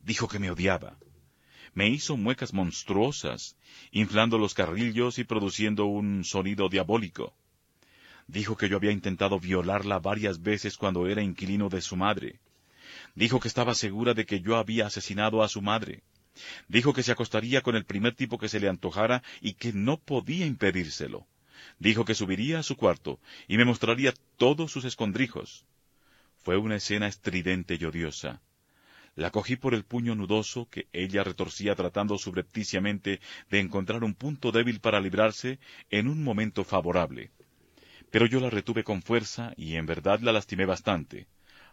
Dijo 0.00 0.26
que 0.26 0.40
me 0.40 0.50
odiaba. 0.50 0.98
Me 1.74 1.88
hizo 1.88 2.16
muecas 2.16 2.52
monstruosas, 2.52 3.56
inflando 3.92 4.36
los 4.36 4.52
carrillos 4.52 5.18
y 5.18 5.24
produciendo 5.24 5.86
un 5.86 6.24
sonido 6.24 6.68
diabólico. 6.68 7.34
Dijo 8.26 8.56
que 8.56 8.68
yo 8.68 8.76
había 8.78 8.90
intentado 8.90 9.38
violarla 9.38 10.00
varias 10.00 10.42
veces 10.42 10.76
cuando 10.76 11.06
era 11.06 11.22
inquilino 11.22 11.68
de 11.68 11.82
su 11.82 11.96
madre. 11.96 12.40
Dijo 13.14 13.38
que 13.38 13.48
estaba 13.48 13.74
segura 13.74 14.12
de 14.12 14.26
que 14.26 14.40
yo 14.40 14.56
había 14.56 14.86
asesinado 14.86 15.42
a 15.44 15.48
su 15.48 15.62
madre. 15.62 16.02
Dijo 16.66 16.92
que 16.92 17.04
se 17.04 17.12
acostaría 17.12 17.60
con 17.60 17.76
el 17.76 17.84
primer 17.84 18.16
tipo 18.16 18.38
que 18.38 18.48
se 18.48 18.58
le 18.58 18.68
antojara 18.68 19.22
y 19.40 19.54
que 19.54 19.72
no 19.72 19.98
podía 19.98 20.46
impedírselo. 20.46 21.26
Dijo 21.82 22.04
que 22.04 22.14
subiría 22.14 22.60
a 22.60 22.62
su 22.62 22.76
cuarto 22.76 23.18
y 23.48 23.56
me 23.56 23.64
mostraría 23.64 24.14
todos 24.36 24.70
sus 24.70 24.84
escondrijos. 24.84 25.66
Fue 26.44 26.56
una 26.56 26.76
escena 26.76 27.08
estridente 27.08 27.76
y 27.80 27.84
odiosa. 27.84 28.40
La 29.16 29.32
cogí 29.32 29.56
por 29.56 29.74
el 29.74 29.82
puño 29.82 30.14
nudoso 30.14 30.68
que 30.70 30.86
ella 30.92 31.24
retorcía 31.24 31.74
tratando 31.74 32.18
subrepticiamente 32.18 33.18
de 33.50 33.58
encontrar 33.58 34.04
un 34.04 34.14
punto 34.14 34.52
débil 34.52 34.78
para 34.78 35.00
librarse 35.00 35.58
en 35.90 36.06
un 36.06 36.22
momento 36.22 36.62
favorable. 36.62 37.32
Pero 38.12 38.26
yo 38.26 38.38
la 38.38 38.48
retuve 38.48 38.84
con 38.84 39.02
fuerza 39.02 39.52
y 39.56 39.74
en 39.74 39.84
verdad 39.84 40.20
la 40.20 40.30
lastimé 40.30 40.66
bastante. 40.66 41.26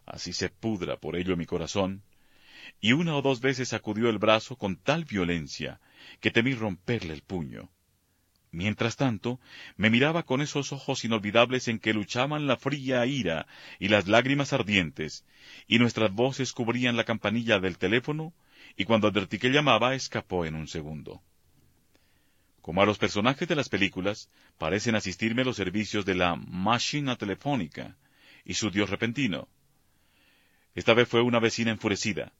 Así 0.07 0.33
se 0.33 0.49
pudra 0.49 0.97
por 0.97 1.17
ello 1.17 1.37
mi 1.37 1.45
corazón. 1.45 2.01
Y 2.81 2.93
una 2.93 3.15
o 3.15 3.21
dos 3.21 3.41
veces 3.41 3.69
sacudió 3.69 4.09
el 4.09 4.17
brazo 4.17 4.55
con 4.55 4.75
tal 4.75 5.05
violencia 5.05 5.79
que 6.19 6.31
temí 6.31 6.55
romperle 6.55 7.13
el 7.13 7.21
puño. 7.21 7.69
Mientras 8.51 8.95
tanto, 8.95 9.39
me 9.77 9.91
miraba 9.91 10.23
con 10.23 10.41
esos 10.41 10.73
ojos 10.73 11.05
inolvidables 11.05 11.67
en 11.67 11.77
que 11.77 11.93
luchaban 11.93 12.47
la 12.47 12.57
fría 12.57 13.05
ira 13.05 13.45
y 13.77 13.89
las 13.89 14.07
lágrimas 14.07 14.53
ardientes, 14.53 15.23
y 15.67 15.77
nuestras 15.77 16.11
voces 16.11 16.51
cubrían 16.51 16.97
la 16.97 17.03
campanilla 17.03 17.59
del 17.59 17.77
teléfono, 17.77 18.33
y 18.75 18.85
cuando 18.85 19.07
advertí 19.07 19.37
que 19.37 19.51
llamaba, 19.51 19.93
escapó 19.93 20.45
en 20.45 20.55
un 20.55 20.67
segundo. 20.67 21.21
Como 22.61 22.81
a 22.81 22.87
los 22.87 22.97
personajes 22.97 23.47
de 23.47 23.55
las 23.55 23.69
películas, 23.69 24.31
parecen 24.57 24.95
asistirme 24.95 25.45
los 25.45 25.55
servicios 25.55 26.03
de 26.05 26.15
la 26.15 26.35
máquina 26.35 27.17
telefónica 27.17 27.97
y 28.45 28.55
su 28.55 28.71
dios 28.71 28.89
repentino. 28.89 29.47
Esta 30.73 30.95
vez 30.95 31.07
fue 31.07 31.21
una 31.21 31.39
vecina 31.39 31.71
enfurecida. 31.71 32.33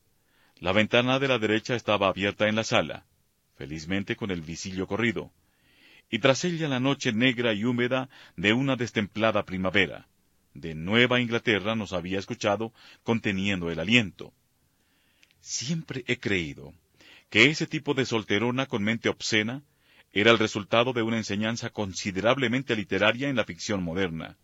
La 0.58 0.72
ventana 0.72 1.20
de 1.20 1.28
la 1.28 1.38
derecha 1.38 1.76
estaba 1.76 2.08
abierta 2.08 2.48
en 2.48 2.56
la 2.56 2.64
sala, 2.64 3.06
felizmente 3.56 4.16
con 4.16 4.32
el 4.32 4.42
visillo 4.42 4.88
corrido 4.88 5.32
y 6.10 6.20
tras 6.20 6.44
ella 6.46 6.68
la 6.68 6.80
noche 6.80 7.14
negra 7.14 7.54
y 7.54 7.66
húmeda 7.66 8.10
de 8.36 8.54
una 8.54 8.76
destemplada 8.76 9.46
primavera. 9.46 10.08
De 10.54 10.74
Nueva 10.74 11.20
Inglaterra 11.20 11.76
nos 11.76 11.94
había 11.94 12.20
escuchado 12.20 12.74
conteniendo 13.04 13.70
el 13.70 13.80
aliento. 13.80 14.34
Siempre 15.40 16.04
he 16.08 16.18
creído 16.18 16.74
que 17.30 17.46
ese 17.46 17.68
tipo 17.68 17.94
de 17.94 18.06
solterona 18.06 18.66
con 18.66 18.84
mente 18.84 19.10
obscena 19.10 19.64
era 20.12 20.32
el 20.32 20.40
resultado 20.40 20.94
de 20.94 21.04
una 21.04 21.18
enseñanza 21.18 21.70
considerablemente 21.70 22.76
literaria 22.76 23.30
en 23.30 23.36
la 23.36 23.46
ficción 23.46 23.84
moderna. 23.84 24.38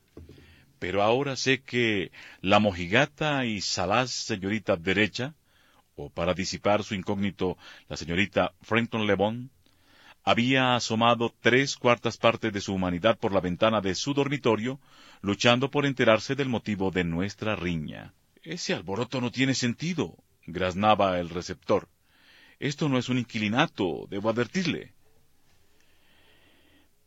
Pero 0.77 1.01
ahora 1.01 1.35
sé 1.35 1.63
que 1.63 2.11
la 2.41 2.59
mojigata 2.59 3.45
y 3.45 3.61
salaz 3.61 4.11
señorita 4.11 4.77
derecha, 4.77 5.33
o 5.95 6.09
para 6.09 6.33
disipar 6.33 6.83
su 6.83 6.93
incógnito 6.93 7.57
la 7.87 7.97
señorita 7.97 8.53
Frankton 8.61 9.07
Le 9.07 9.15
había 10.25 10.75
asomado 10.75 11.31
tres 11.39 11.75
cuartas 11.77 12.17
partes 12.17 12.51
de 12.51 12.59
su 12.59 12.73
humanidad 12.73 13.19
por 13.19 13.31
la 13.31 13.39
ventana 13.39 13.79
de 13.79 13.93
su 13.93 14.15
dormitorio, 14.15 14.79
luchando 15.21 15.69
por 15.69 15.85
enterarse 15.85 16.33
del 16.33 16.49
motivo 16.49 16.89
de 16.89 17.03
nuestra 17.03 17.55
riña. 17.55 18.15
Ese 18.41 18.73
alboroto 18.73 19.21
no 19.21 19.31
tiene 19.31 19.53
sentido, 19.53 20.17
graznaba 20.47 21.19
el 21.19 21.29
receptor. 21.29 21.89
Esto 22.59 22.89
no 22.89 22.97
es 22.97 23.07
un 23.07 23.19
inquilinato, 23.19 24.07
debo 24.09 24.31
advertirle. 24.31 24.93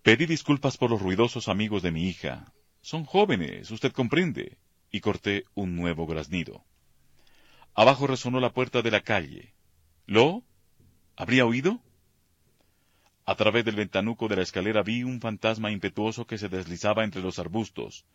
Pedí 0.02 0.26
disculpas 0.26 0.76
por 0.76 0.90
los 0.90 1.02
ruidosos 1.02 1.48
amigos 1.48 1.82
de 1.82 1.90
mi 1.90 2.08
hija. 2.08 2.52
Son 2.82 3.04
jóvenes, 3.04 3.70
usted 3.72 3.92
comprende. 3.92 4.58
Y 4.90 5.00
corté 5.00 5.44
un 5.54 5.76
nuevo 5.76 6.06
graznido. 6.06 6.64
Abajo 7.74 8.06
resonó 8.06 8.40
la 8.40 8.54
puerta 8.54 8.80
de 8.80 8.90
la 8.90 9.02
calle. 9.02 9.52
¿Lo? 10.06 10.44
¿Habría 11.14 11.44
oído? 11.44 11.82
A 13.28 13.34
través 13.34 13.62
del 13.62 13.76
ventanuco 13.76 14.26
de 14.26 14.36
la 14.36 14.42
escalera 14.42 14.82
vi 14.82 15.02
un 15.02 15.20
fantasma 15.20 15.70
impetuoso 15.70 16.26
que 16.26 16.38
se 16.38 16.48
deslizaba 16.48 17.04
entre 17.04 17.20
los 17.20 17.38
arbustos, 17.38 18.06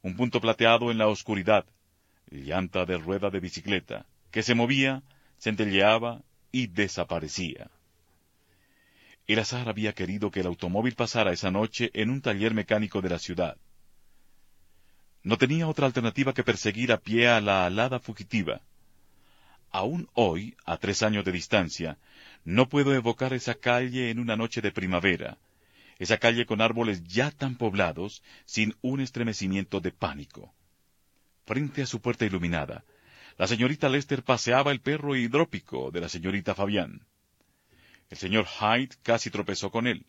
un 0.00 0.16
punto 0.16 0.40
plateado 0.40 0.90
en 0.90 0.96
la 0.96 1.06
oscuridad, 1.08 1.66
llanta 2.30 2.86
de 2.86 2.96
rueda 2.96 3.28
de 3.28 3.40
bicicleta, 3.40 4.06
que 4.30 4.42
se 4.42 4.54
movía, 4.54 5.02
centelleaba 5.38 6.22
y 6.50 6.68
desaparecía. 6.68 7.70
El 9.26 9.40
azar 9.40 9.68
había 9.68 9.92
querido 9.92 10.30
que 10.30 10.40
el 10.40 10.46
automóvil 10.46 10.94
pasara 10.94 11.34
esa 11.34 11.50
noche 11.50 11.90
en 11.92 12.08
un 12.08 12.22
taller 12.22 12.54
mecánico 12.54 13.02
de 13.02 13.10
la 13.10 13.18
ciudad. 13.18 13.58
No 15.22 15.36
tenía 15.36 15.68
otra 15.68 15.84
alternativa 15.84 16.32
que 16.32 16.42
perseguir 16.42 16.90
a 16.90 16.96
pie 16.96 17.28
a 17.28 17.42
la 17.42 17.66
alada 17.66 18.00
fugitiva. 18.00 18.62
Aún 19.70 20.08
hoy, 20.14 20.56
a 20.64 20.78
tres 20.78 21.02
años 21.02 21.26
de 21.26 21.32
distancia, 21.32 21.98
no 22.44 22.68
puedo 22.68 22.94
evocar 22.94 23.32
esa 23.32 23.54
calle 23.54 24.10
en 24.10 24.18
una 24.18 24.36
noche 24.36 24.60
de 24.60 24.72
primavera, 24.72 25.38
esa 25.98 26.18
calle 26.18 26.46
con 26.46 26.60
árboles 26.60 27.02
ya 27.04 27.30
tan 27.30 27.56
poblados, 27.56 28.22
sin 28.44 28.74
un 28.82 29.00
estremecimiento 29.00 29.80
de 29.80 29.92
pánico. 29.92 30.52
Frente 31.46 31.82
a 31.82 31.86
su 31.86 32.00
puerta 32.00 32.24
iluminada, 32.24 32.84
la 33.38 33.46
señorita 33.46 33.88
Lester 33.88 34.22
paseaba 34.22 34.72
el 34.72 34.80
perro 34.80 35.16
hidrópico 35.16 35.90
de 35.90 36.00
la 36.00 36.08
señorita 36.08 36.54
Fabián. 36.54 37.06
El 38.10 38.18
señor 38.18 38.46
Hyde 38.46 38.96
casi 39.02 39.30
tropezó 39.30 39.70
con 39.70 39.86
él. 39.86 40.06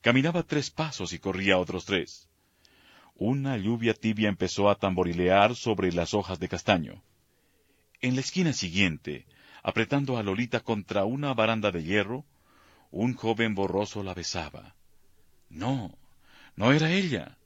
Caminaba 0.00 0.42
tres 0.42 0.70
pasos 0.70 1.12
y 1.12 1.18
corría 1.18 1.58
otros 1.58 1.84
tres. 1.84 2.28
Una 3.14 3.56
lluvia 3.56 3.94
tibia 3.94 4.28
empezó 4.28 4.70
a 4.70 4.76
tamborilear 4.76 5.54
sobre 5.54 5.92
las 5.92 6.14
hojas 6.14 6.40
de 6.40 6.48
castaño. 6.48 7.02
En 8.00 8.14
la 8.14 8.22
esquina 8.22 8.52
siguiente, 8.52 9.26
apretando 9.62 10.16
a 10.16 10.22
Lolita 10.22 10.60
contra 10.60 11.04
una 11.04 11.34
baranda 11.34 11.70
de 11.70 11.82
hierro, 11.82 12.24
un 12.90 13.14
joven 13.14 13.54
borroso 13.54 14.02
la 14.02 14.14
besaba. 14.14 14.74
No, 15.48 15.96
no 16.56 16.72
era 16.72 16.90
ella. 16.90 17.36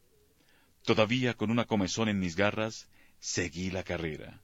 Todavía 0.82 1.34
con 1.34 1.50
una 1.50 1.64
comezón 1.64 2.08
en 2.08 2.18
mis 2.18 2.36
garras, 2.36 2.88
seguí 3.18 3.70
la 3.70 3.82
carrera. 3.82 4.40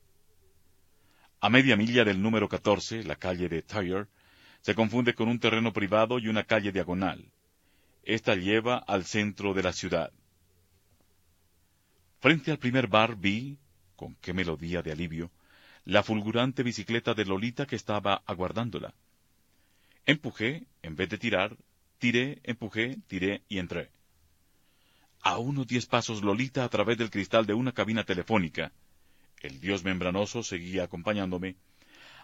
A 1.40 1.48
media 1.48 1.76
milla 1.76 2.04
del 2.04 2.20
número 2.20 2.48
14, 2.48 3.04
la 3.04 3.16
calle 3.16 3.48
de 3.48 3.62
Tyre, 3.62 4.06
se 4.60 4.74
confunde 4.74 5.14
con 5.14 5.28
un 5.28 5.38
terreno 5.38 5.72
privado 5.72 6.18
y 6.18 6.28
una 6.28 6.44
calle 6.44 6.72
diagonal. 6.72 7.32
Esta 8.02 8.34
lleva 8.34 8.76
al 8.76 9.04
centro 9.04 9.54
de 9.54 9.62
la 9.62 9.72
ciudad. 9.72 10.12
Frente 12.20 12.50
al 12.50 12.58
primer 12.58 12.86
bar 12.86 13.16
vi, 13.16 13.58
con 13.96 14.14
qué 14.16 14.34
melodía 14.34 14.82
de 14.82 14.92
alivio, 14.92 15.30
la 15.84 16.02
fulgurante 16.02 16.62
bicicleta 16.62 17.14
de 17.14 17.24
Lolita 17.24 17.66
que 17.66 17.76
estaba 17.76 18.22
aguardándola. 18.26 18.94
Empujé, 20.06 20.66
en 20.82 20.96
vez 20.96 21.08
de 21.08 21.18
tirar, 21.18 21.56
tiré, 21.98 22.40
empujé, 22.44 22.98
tiré 23.06 23.42
y 23.48 23.58
entré. 23.58 23.90
A 25.22 25.38
unos 25.38 25.66
diez 25.66 25.86
pasos 25.86 26.22
Lolita 26.22 26.64
a 26.64 26.68
través 26.68 26.98
del 26.98 27.10
cristal 27.10 27.46
de 27.46 27.54
una 27.54 27.72
cabina 27.72 28.04
telefónica. 28.04 28.72
El 29.40 29.60
dios 29.60 29.84
membranoso 29.84 30.42
seguía 30.42 30.84
acompañándome, 30.84 31.56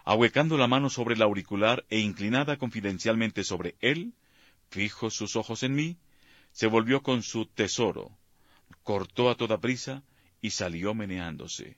ahuecando 0.03 0.57
la 0.57 0.67
mano 0.67 0.89
sobre 0.89 1.15
el 1.15 1.21
auricular 1.21 1.85
e 1.89 1.99
inclinada 1.99 2.57
confidencialmente 2.57 3.43
sobre 3.43 3.75
él, 3.81 4.13
fijos 4.69 5.13
sus 5.13 5.35
ojos 5.35 5.63
en 5.63 5.75
mí, 5.75 5.97
se 6.51 6.67
volvió 6.67 7.01
con 7.03 7.23
su 7.23 7.45
tesoro, 7.45 8.17
cortó 8.83 9.29
a 9.29 9.35
toda 9.35 9.59
prisa 9.59 10.03
y 10.41 10.51
salió 10.51 10.93
meneándose. 10.93 11.77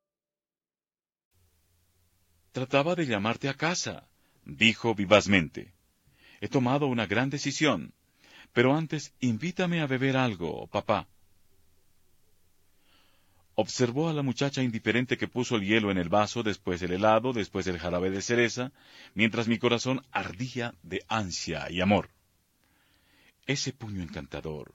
Trataba 2.51 2.95
de 2.95 3.05
llamarte 3.05 3.47
a 3.47 3.53
casa, 3.53 4.07
dijo 4.45 4.93
vivazmente. 4.93 5.73
He 6.41 6.47
tomado 6.47 6.87
una 6.87 7.05
gran 7.05 7.29
decisión. 7.29 7.93
Pero 8.53 8.75
antes 8.75 9.13
invítame 9.21 9.79
a 9.81 9.87
beber 9.87 10.17
algo, 10.17 10.67
papá. 10.67 11.07
Observó 13.55 14.09
a 14.09 14.13
la 14.13 14.23
muchacha 14.23 14.61
indiferente 14.61 15.17
que 15.17 15.27
puso 15.27 15.55
el 15.55 15.65
hielo 15.65 15.91
en 15.91 15.97
el 15.97 16.09
vaso, 16.09 16.43
después 16.43 16.81
el 16.81 16.91
helado, 16.91 17.31
después 17.31 17.67
el 17.67 17.79
jarabe 17.79 18.09
de 18.09 18.21
cereza, 18.21 18.71
mientras 19.13 19.47
mi 19.47 19.57
corazón 19.57 20.01
ardía 20.11 20.73
de 20.83 21.05
ansia 21.07 21.69
y 21.69 21.79
amor. 21.79 22.09
Ese 23.45 23.71
puño 23.71 24.01
encantador, 24.01 24.73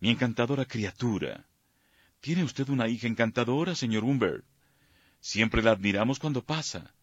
mi 0.00 0.10
encantadora 0.10 0.64
criatura. 0.64 1.46
Tiene 2.20 2.44
usted 2.44 2.68
una 2.68 2.88
hija 2.88 3.06
encantadora, 3.06 3.74
señor 3.74 4.04
Humbert. 4.04 4.44
Siempre 5.20 5.62
la 5.62 5.72
admiramos 5.72 6.18
cuando 6.18 6.42
pasa. 6.42 6.94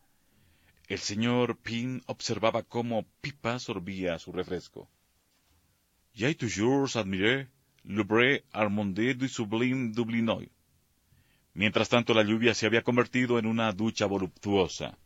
El 0.88 1.00
señor 1.00 1.58
Pin 1.58 2.02
observaba 2.08 2.64
cómo 2.64 3.06
Pipa 3.22 3.60
sorbía 3.60 4.18
su 4.20 4.32
refresco. 4.32 4.90
J'ai 6.16 6.34
toujours 6.34 6.96
admiré 6.96 7.50
le 7.84 8.04
vrai 8.04 8.44
armondé 8.52 9.14
du 9.14 9.28
sublime 9.28 9.92
Dublinois. 9.94 10.50
Mientras 11.54 11.90
tanto 11.90 12.14
la 12.14 12.24
lluvia 12.24 12.54
se 12.54 12.66
había 12.66 12.84
convertido 12.84 13.38
en 13.38 13.46
una 13.46 13.72
ducha 13.72 14.06
voluptuosa. 14.06 14.98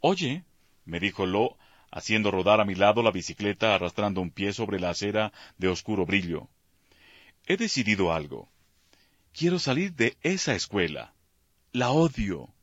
Oye, 0.00 0.44
me 0.84 1.00
dijo 1.00 1.26
Lo, 1.26 1.58
haciendo 1.90 2.30
rodar 2.30 2.60
a 2.60 2.64
mi 2.64 2.74
lado 2.74 3.02
la 3.02 3.10
bicicleta 3.10 3.74
arrastrando 3.74 4.20
un 4.20 4.30
pie 4.30 4.52
sobre 4.52 4.80
la 4.80 4.90
acera 4.90 5.32
de 5.58 5.68
oscuro 5.68 6.06
brillo. 6.06 6.48
He 7.46 7.56
decidido 7.56 8.12
algo. 8.12 8.48
Quiero 9.32 9.58
salir 9.58 9.94
de 9.94 10.16
esa 10.22 10.54
escuela. 10.54 11.15
La 11.76 11.90
odio. 11.90 12.54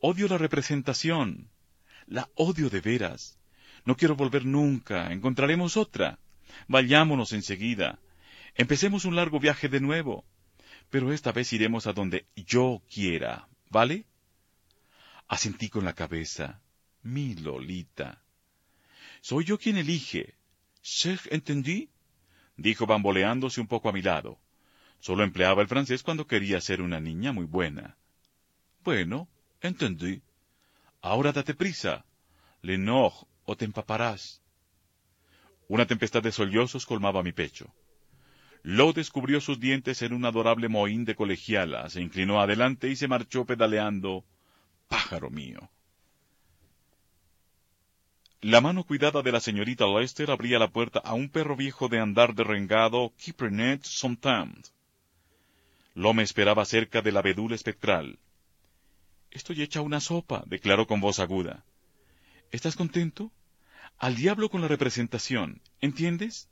Odio 0.00 0.26
la 0.26 0.38
representación. 0.38 1.50
La 2.06 2.26
odio 2.36 2.70
de 2.70 2.80
veras. 2.80 3.38
No 3.84 3.98
quiero 3.98 4.16
volver 4.16 4.46
nunca. 4.46 5.12
Encontraremos 5.12 5.76
otra. 5.76 6.18
Vayámonos 6.66 7.34
enseguida. 7.34 7.98
Empecemos 8.54 9.04
un 9.04 9.14
largo 9.14 9.40
viaje 9.40 9.68
de 9.68 9.80
nuevo. 9.80 10.24
Pero 10.88 11.12
esta 11.12 11.32
vez 11.32 11.52
iremos 11.52 11.86
a 11.86 11.92
donde 11.92 12.24
yo 12.34 12.80
quiera, 12.90 13.46
¿vale? 13.68 14.06
Asentí 15.28 15.68
con 15.68 15.84
la 15.84 15.92
cabeza. 15.92 16.62
Mi 17.02 17.34
Lolita. 17.34 18.22
Soy 19.20 19.44
yo 19.44 19.58
quien 19.58 19.76
elige. 19.76 20.34
¿Se 20.80 21.18
entendí? 21.28 21.90
dijo 22.56 22.86
bamboleándose 22.86 23.60
un 23.60 23.66
poco 23.66 23.90
a 23.90 23.92
mi 23.92 24.00
lado. 24.00 24.38
Solo 24.98 25.24
empleaba 25.24 25.60
el 25.60 25.68
francés 25.68 26.02
cuando 26.02 26.26
quería 26.26 26.58
ser 26.62 26.80
una 26.80 27.00
niña 27.00 27.32
muy 27.32 27.44
buena. 27.44 27.98
Bueno, 28.82 29.28
entendí. 29.60 30.22
Ahora 31.02 31.32
date 31.32 31.54
prisa. 31.54 32.04
Lenore, 32.62 33.14
o 33.44 33.56
te 33.56 33.64
empaparás. 33.64 34.40
Una 35.68 35.86
tempestad 35.86 36.22
de 36.22 36.32
sollozos 36.32 36.86
colmaba 36.86 37.22
mi 37.22 37.32
pecho. 37.32 37.72
Lo 38.62 38.92
descubrió 38.92 39.40
sus 39.40 39.58
dientes 39.58 40.02
en 40.02 40.12
un 40.12 40.24
adorable 40.24 40.68
mohín 40.68 41.04
de 41.04 41.14
colegiala, 41.14 41.88
se 41.88 42.02
inclinó 42.02 42.40
adelante 42.40 42.88
y 42.88 42.96
se 42.96 43.08
marchó 43.08 43.46
pedaleando. 43.46 44.24
Pájaro 44.88 45.30
mío. 45.30 45.70
La 48.42 48.60
mano 48.60 48.84
cuidada 48.84 49.22
de 49.22 49.32
la 49.32 49.40
señorita 49.40 49.86
Lester 49.86 50.30
abría 50.30 50.58
la 50.58 50.68
puerta 50.68 50.98
a 50.98 51.14
un 51.14 51.28
perro 51.28 51.56
viejo 51.56 51.88
de 51.88 52.00
andar 52.00 52.34
derrengado, 52.34 53.12
Kiprenet 53.16 53.84
sometimes. 53.84 54.72
Lo 55.94 56.14
me 56.14 56.22
esperaba 56.22 56.64
cerca 56.64 57.02
del 57.02 57.16
abedul 57.16 57.52
espectral. 57.52 58.18
Estoy 59.30 59.62
hecha 59.62 59.80
una 59.80 60.00
sopa, 60.00 60.42
declaró 60.46 60.86
con 60.86 61.00
voz 61.00 61.20
aguda. 61.20 61.64
¿Estás 62.50 62.74
contento? 62.74 63.30
Al 63.98 64.16
diablo 64.16 64.50
con 64.50 64.60
la 64.60 64.68
representación, 64.68 65.60
¿entiendes? 65.80 66.48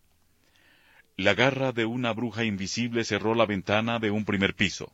La 1.17 1.35
garra 1.35 1.73
de 1.73 1.85
una 1.85 2.13
bruja 2.13 2.45
invisible 2.45 3.05
cerró 3.05 3.35
la 3.35 3.47
ventana 3.47 3.99
de 3.99 4.11
un 4.13 4.25
primer 4.25 4.55
piso. 4.55 4.93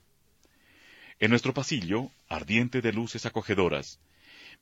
En 1.19 1.31
nuestro 1.31 1.53
pasillo, 1.53 2.11
ardiente 2.29 2.81
de 2.81 2.93
luces 2.93 3.27
acogedoras, 3.27 4.01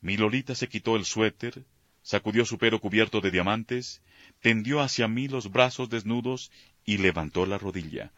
mi 0.00 0.16
Lolita 0.16 0.56
se 0.56 0.68
quitó 0.68 0.96
el 0.96 1.04
suéter, 1.04 1.64
sacudió 2.02 2.44
su 2.44 2.58
pelo 2.58 2.80
cubierto 2.80 3.20
de 3.20 3.30
diamantes, 3.30 4.02
tendió 4.40 4.80
hacia 4.80 5.06
mí 5.06 5.28
los 5.28 5.52
brazos 5.52 5.88
desnudos 5.88 6.50
y 6.84 6.98
levantó 6.98 7.46
la 7.46 7.58
rodilla. 7.58 8.10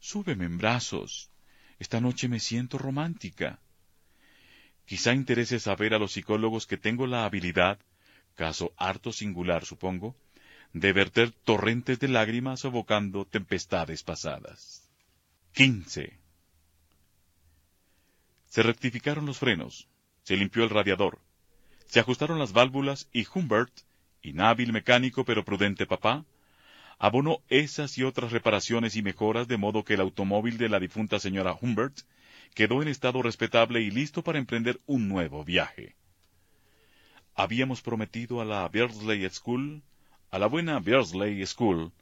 Súbeme 0.00 0.46
en 0.46 0.58
brazos. 0.58 1.30
Esta 1.78 2.00
noche 2.00 2.28
me 2.28 2.40
siento 2.40 2.76
romántica. 2.78 3.60
Quizá 4.86 5.12
interese 5.12 5.58
saber 5.60 5.94
a 5.94 5.98
los 5.98 6.12
psicólogos 6.12 6.66
que 6.66 6.76
tengo 6.76 7.06
la 7.06 7.24
habilidad, 7.24 7.78
caso 8.34 8.72
harto 8.76 9.12
singular 9.12 9.64
supongo, 9.64 10.14
de 10.72 10.92
verter 10.92 11.30
torrentes 11.30 12.00
de 12.00 12.08
lágrimas 12.08 12.64
evocando 12.64 13.24
tempestades 13.24 14.02
pasadas. 14.02 14.88
15. 15.52 16.18
Se 18.46 18.62
rectificaron 18.62 19.24
los 19.24 19.38
frenos, 19.38 19.88
se 20.24 20.36
limpió 20.36 20.64
el 20.64 20.70
radiador, 20.70 21.18
se 21.86 22.00
ajustaron 22.00 22.38
las 22.38 22.52
válvulas 22.52 23.08
y 23.12 23.26
Humbert, 23.32 23.72
inhábil 24.22 24.72
mecánico 24.72 25.24
pero 25.24 25.44
prudente 25.44 25.86
papá, 25.86 26.24
abonó 26.98 27.38
esas 27.48 27.96
y 27.98 28.02
otras 28.02 28.32
reparaciones 28.32 28.96
y 28.96 29.02
mejoras 29.02 29.48
de 29.48 29.56
modo 29.56 29.84
que 29.84 29.94
el 29.94 30.00
automóvil 30.00 30.58
de 30.58 30.68
la 30.68 30.80
difunta 30.80 31.20
señora 31.20 31.56
Humbert 31.60 32.00
quedó 32.54 32.82
en 32.82 32.88
estado 32.88 33.20
respetable 33.20 33.80
y 33.82 33.90
listo 33.90 34.22
para 34.22 34.38
emprender 34.38 34.80
un 34.86 35.08
nuevo 35.08 35.44
viaje. 35.44 35.96
Habíamos 37.34 37.82
prometido 37.82 38.40
a 38.40 38.44
la 38.44 38.68
Beardsley 38.68 39.28
School, 39.28 39.82
a 40.30 40.38
la 40.38 40.46
buena 40.46 40.78
Beardsley 40.78 41.44
School, 41.46 41.92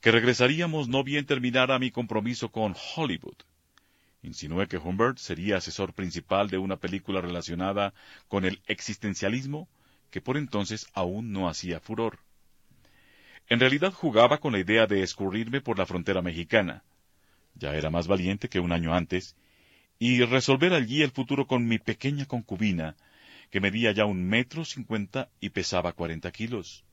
que 0.00 0.12
regresaríamos 0.12 0.88
no 0.88 1.02
bien 1.02 1.26
terminara 1.26 1.78
mi 1.78 1.90
compromiso 1.90 2.50
con 2.50 2.74
Hollywood. 2.94 3.36
Insinué 4.22 4.68
que 4.68 4.78
Humbert 4.78 5.18
sería 5.18 5.56
asesor 5.56 5.92
principal 5.92 6.48
de 6.48 6.58
una 6.58 6.76
película 6.76 7.20
relacionada 7.20 7.92
con 8.28 8.44
el 8.44 8.60
existencialismo 8.66 9.68
que 10.10 10.20
por 10.20 10.36
entonces 10.36 10.86
aún 10.94 11.32
no 11.32 11.48
hacía 11.48 11.80
furor. 11.80 12.18
En 13.48 13.58
realidad 13.58 13.92
jugaba 13.92 14.38
con 14.38 14.52
la 14.52 14.60
idea 14.60 14.86
de 14.86 15.02
escurrirme 15.02 15.60
por 15.60 15.78
la 15.78 15.86
frontera 15.86 16.22
mexicana. 16.22 16.84
Ya 17.54 17.74
era 17.74 17.90
más 17.90 18.06
valiente 18.06 18.48
que 18.48 18.60
un 18.60 18.72
año 18.72 18.94
antes, 18.94 19.36
y 20.02 20.24
resolver 20.24 20.72
allí 20.72 21.02
el 21.02 21.10
futuro 21.10 21.46
con 21.46 21.68
mi 21.68 21.78
pequeña 21.78 22.24
concubina, 22.24 22.96
que 23.50 23.60
medía 23.60 23.92
ya 23.92 24.06
un 24.06 24.24
metro 24.24 24.64
cincuenta 24.64 25.28
y 25.40 25.50
pesaba 25.50 25.92
cuarenta 25.92 26.32
kilos. 26.32 26.84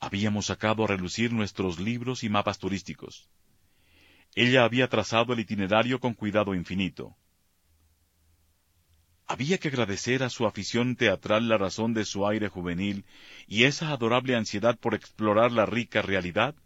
Habíamos 0.00 0.46
sacado 0.46 0.82
a 0.82 0.88
relucir 0.88 1.32
nuestros 1.32 1.78
libros 1.78 2.24
y 2.24 2.28
mapas 2.28 2.58
turísticos. 2.58 3.30
Ella 4.34 4.64
había 4.64 4.88
trazado 4.88 5.32
el 5.32 5.38
itinerario 5.38 6.00
con 6.00 6.14
cuidado 6.14 6.56
infinito. 6.56 7.14
Había 9.28 9.58
que 9.58 9.68
agradecer 9.68 10.24
a 10.24 10.28
su 10.28 10.46
afición 10.46 10.96
teatral 10.96 11.48
la 11.48 11.56
razón 11.56 11.94
de 11.94 12.04
su 12.04 12.26
aire 12.26 12.48
juvenil 12.48 13.04
y 13.46 13.62
esa 13.62 13.92
adorable 13.92 14.34
ansiedad 14.34 14.76
por 14.76 14.96
explorar 14.96 15.52
la 15.52 15.66
rica 15.66 16.02
realidad. 16.02 16.56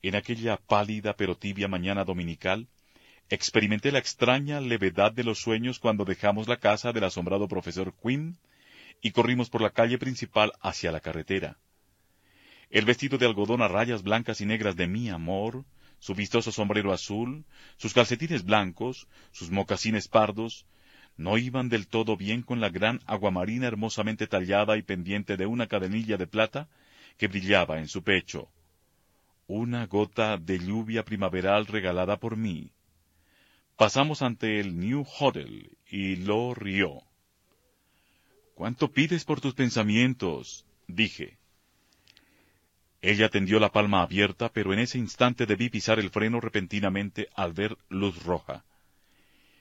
En 0.00 0.14
aquella 0.14 0.58
pálida 0.58 1.16
pero 1.16 1.36
tibia 1.36 1.66
mañana 1.66 2.04
dominical, 2.04 2.68
Experimenté 3.32 3.92
la 3.92 4.00
extraña 4.00 4.60
levedad 4.60 5.12
de 5.12 5.22
los 5.22 5.38
sueños 5.38 5.78
cuando 5.78 6.04
dejamos 6.04 6.48
la 6.48 6.56
casa 6.56 6.92
del 6.92 7.04
asombrado 7.04 7.46
profesor 7.46 7.94
Quinn 7.94 8.36
y 9.00 9.12
corrimos 9.12 9.48
por 9.48 9.62
la 9.62 9.70
calle 9.70 9.98
principal 9.98 10.52
hacia 10.60 10.90
la 10.90 10.98
carretera. 10.98 11.56
El 12.70 12.84
vestido 12.86 13.18
de 13.18 13.26
algodón 13.26 13.62
a 13.62 13.68
rayas 13.68 14.02
blancas 14.02 14.40
y 14.40 14.46
negras 14.46 14.74
de 14.74 14.88
mi 14.88 15.10
amor, 15.10 15.64
su 16.00 16.16
vistoso 16.16 16.50
sombrero 16.50 16.92
azul, 16.92 17.44
sus 17.76 17.94
calcetines 17.94 18.44
blancos, 18.44 19.06
sus 19.30 19.52
mocasines 19.52 20.08
pardos, 20.08 20.66
no 21.16 21.38
iban 21.38 21.68
del 21.68 21.86
todo 21.86 22.16
bien 22.16 22.42
con 22.42 22.60
la 22.60 22.68
gran 22.68 22.98
aguamarina 23.06 23.68
hermosamente 23.68 24.26
tallada 24.26 24.76
y 24.76 24.82
pendiente 24.82 25.36
de 25.36 25.46
una 25.46 25.68
cadenilla 25.68 26.16
de 26.16 26.26
plata 26.26 26.68
que 27.16 27.28
brillaba 27.28 27.78
en 27.78 27.86
su 27.86 28.02
pecho. 28.02 28.50
Una 29.46 29.86
gota 29.86 30.36
de 30.36 30.58
lluvia 30.58 31.04
primaveral 31.04 31.66
regalada 31.66 32.16
por 32.18 32.36
mí. 32.36 32.72
Pasamos 33.80 34.20
ante 34.20 34.60
el 34.60 34.78
New 34.78 35.06
Hotel 35.18 35.70
y 35.90 36.16
lo 36.16 36.52
rió. 36.52 37.00
¿Cuánto 38.54 38.92
pides 38.92 39.24
por 39.24 39.40
tus 39.40 39.54
pensamientos? 39.54 40.66
dije. 40.86 41.38
Ella 43.00 43.30
tendió 43.30 43.58
la 43.58 43.72
palma 43.72 44.02
abierta, 44.02 44.52
pero 44.52 44.74
en 44.74 44.80
ese 44.80 44.98
instante 44.98 45.46
debí 45.46 45.70
pisar 45.70 45.98
el 45.98 46.10
freno 46.10 46.42
repentinamente 46.42 47.30
al 47.34 47.54
ver 47.54 47.78
luz 47.88 48.22
roja. 48.22 48.66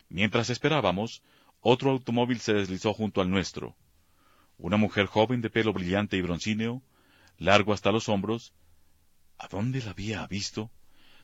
Mientras 0.09 0.49
esperábamos, 0.49 1.23
otro 1.61 1.91
automóvil 1.91 2.41
se 2.41 2.51
deslizó 2.51 2.93
junto 2.93 3.21
al 3.21 3.29
nuestro. 3.29 3.77
Una 4.57 4.75
mujer 4.75 5.05
joven 5.05 5.39
de 5.39 5.49
pelo 5.49 5.71
brillante 5.71 6.17
y 6.17 6.21
broncíneo, 6.21 6.81
largo 7.37 7.71
hasta 7.71 7.93
los 7.93 8.09
hombros, 8.09 8.51
¿a 9.37 9.47
dónde 9.47 9.81
la 9.81 9.91
había 9.91 10.27
visto? 10.27 10.69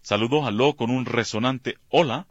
Saludó 0.01 0.45
a 0.45 0.51
Lo 0.51 0.77
con 0.77 0.89
un 0.91 1.05
resonante 1.05 1.77
hola 1.89 2.27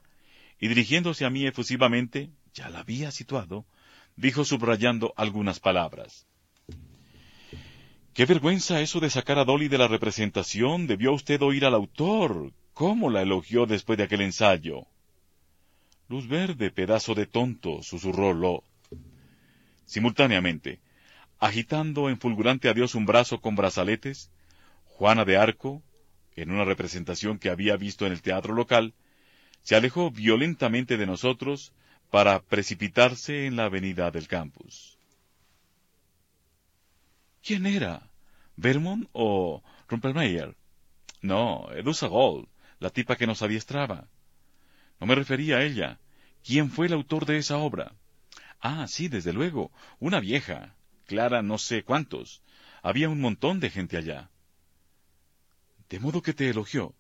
y 0.59 0.69
dirigiéndose 0.69 1.25
a 1.25 1.31
mí 1.31 1.47
efusivamente, 1.47 2.31
ya 2.53 2.69
la 2.69 2.81
había 2.81 3.11
situado, 3.11 3.67
dijo 4.17 4.45
subrayando 4.45 5.13
algunas 5.17 5.61
palabras. 5.61 6.27
Qué 8.15 8.27
vergüenza 8.27 8.81
eso 8.81 9.01
de 9.01 9.11
sacar 9.11 9.41
a 9.41 9.45
Dolly 9.45 9.67
de 9.67 9.77
la 9.77 9.89
representación. 9.89 10.87
Debió 10.87 11.13
usted 11.13 11.43
oír 11.43 11.65
al 11.65 11.75
autor. 11.75 12.53
¿Cómo 12.73 13.11
la 13.11 13.23
elogió 13.23 13.67
después 13.67 13.99
de 13.99 14.05
aquel 14.05 14.21
ensayo? 14.21 14.87
Luz 16.09 16.29
verde, 16.29 16.71
pedazo 16.71 17.15
de 17.15 17.27
tonto, 17.27 17.83
susurró 17.83 18.33
Lo. 18.33 18.63
Simultáneamente, 19.85 20.81
agitando 21.41 22.09
en 22.09 22.19
fulgurante 22.19 22.69
adiós 22.69 22.95
un 22.95 23.05
brazo 23.05 23.41
con 23.41 23.57
brazaletes, 23.57 24.31
Juana 24.85 25.25
de 25.25 25.37
Arco, 25.37 25.83
en 26.37 26.53
una 26.53 26.65
representación 26.65 27.39
que 27.39 27.51
había 27.51 27.77
visto 27.77 28.07
en 28.07 28.13
el 28.13 28.23
teatro 28.23 28.55
local, 28.55 28.95
se 29.65 29.75
alejó 29.75 30.11
violentamente 30.11 30.97
de 30.97 31.07
nosotros 31.07 31.73
para 32.11 32.41
precipitarse 32.41 33.47
en 33.47 33.57
la 33.57 33.65
avenida 33.65 34.11
del 34.11 34.29
campus. 34.29 34.97
¿Quién 37.43 37.67
era? 37.67 38.09
¿Vermont 38.57 39.09
o 39.13 39.63
Rumpelmeyer? 39.89 40.55
No, 41.23 41.69
Edusa 41.73 42.07
Gold, 42.07 42.47
la 42.79 42.91
tipa 42.91 43.17
que 43.17 43.27
nos 43.27 43.43
adiestraba. 43.43 44.07
No 45.01 45.07
me 45.07 45.15
refería 45.15 45.57
a 45.57 45.65
ella. 45.65 45.99
¿Quién 46.45 46.71
fue 46.71 46.87
el 46.87 46.93
autor 46.93 47.25
de 47.25 47.39
esa 47.39 47.57
obra? 47.57 47.93
Ah, 48.61 48.87
sí, 48.87 49.09
desde 49.09 49.33
luego, 49.33 49.73
una 49.99 50.21
vieja. 50.21 50.77
Clara 51.07 51.43
no 51.43 51.59
sé 51.59 51.83
cuántos. 51.83 52.43
Había 52.83 53.09
un 53.09 53.21
montón 53.21 53.61
de 53.61 53.71
gente 53.71 53.97
allá. 53.97 54.31
De 55.89 55.99
modo 55.99 56.23
que 56.23 56.35
te 56.35 56.49
elogió. 56.51 56.95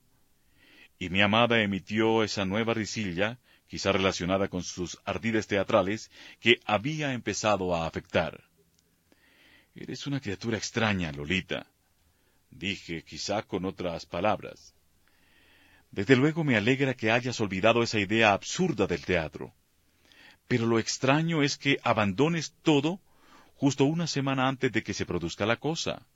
Y 0.98 1.10
mi 1.10 1.20
amada 1.20 1.60
emitió 1.60 2.22
esa 2.22 2.44
nueva 2.44 2.74
risilla, 2.74 3.38
quizá 3.66 3.92
relacionada 3.92 4.48
con 4.48 4.62
sus 4.62 4.98
ardides 5.04 5.46
teatrales, 5.46 6.10
que 6.40 6.60
había 6.64 7.12
empezado 7.12 7.74
a 7.74 7.86
afectar. 7.86 8.44
Eres 9.74 10.06
una 10.06 10.20
criatura 10.20 10.56
extraña, 10.56 11.10
Lolita, 11.10 11.66
dije, 12.50 13.02
quizá 13.02 13.42
con 13.42 13.64
otras 13.64 14.06
palabras. 14.06 14.74
Desde 15.90 16.16
luego 16.16 16.44
me 16.44 16.56
alegra 16.56 16.94
que 16.94 17.10
hayas 17.10 17.40
olvidado 17.40 17.82
esa 17.82 17.98
idea 17.98 18.32
absurda 18.32 18.86
del 18.86 19.04
teatro. 19.04 19.52
Pero 20.48 20.66
lo 20.66 20.78
extraño 20.78 21.42
es 21.42 21.56
que 21.56 21.78
abandones 21.82 22.54
todo 22.62 23.00
justo 23.56 23.84
una 23.84 24.06
semana 24.06 24.48
antes 24.48 24.72
de 24.72 24.82
que 24.82 24.94
se 24.94 25.06
produzca 25.06 25.46
la 25.46 25.56
cosa. 25.56 26.06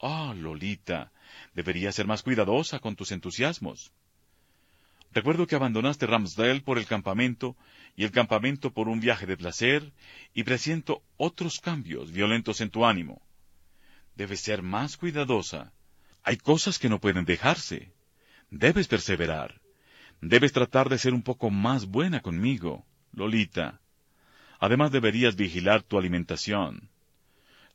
Ah, 0.00 0.34
Lolita, 0.36 1.12
deberías 1.54 1.94
ser 1.94 2.06
más 2.06 2.22
cuidadosa 2.22 2.78
con 2.78 2.96
tus 2.96 3.12
entusiasmos. 3.12 3.92
Recuerdo 5.12 5.46
que 5.46 5.56
abandonaste 5.56 6.06
Ramsdale 6.06 6.62
por 6.62 6.78
el 6.78 6.86
campamento 6.86 7.56
y 7.96 8.04
el 8.04 8.10
campamento 8.10 8.72
por 8.72 8.88
un 8.88 9.00
viaje 9.00 9.26
de 9.26 9.36
placer, 9.36 9.92
y 10.32 10.44
presiento 10.44 11.02
otros 11.18 11.60
cambios 11.60 12.10
violentos 12.10 12.60
en 12.62 12.70
tu 12.70 12.86
ánimo. 12.86 13.20
Debes 14.16 14.40
ser 14.40 14.62
más 14.62 14.96
cuidadosa. 14.96 15.72
Hay 16.22 16.38
cosas 16.38 16.78
que 16.78 16.88
no 16.88 17.00
pueden 17.00 17.24
dejarse. 17.24 17.92
Debes 18.50 18.88
perseverar. 18.88 19.60
Debes 20.20 20.52
tratar 20.52 20.88
de 20.88 20.98
ser 20.98 21.12
un 21.12 21.22
poco 21.22 21.50
más 21.50 21.86
buena 21.86 22.20
conmigo, 22.20 22.86
Lolita. 23.12 23.80
Además 24.60 24.92
deberías 24.92 25.36
vigilar 25.36 25.82
tu 25.82 25.98
alimentación. 25.98 26.91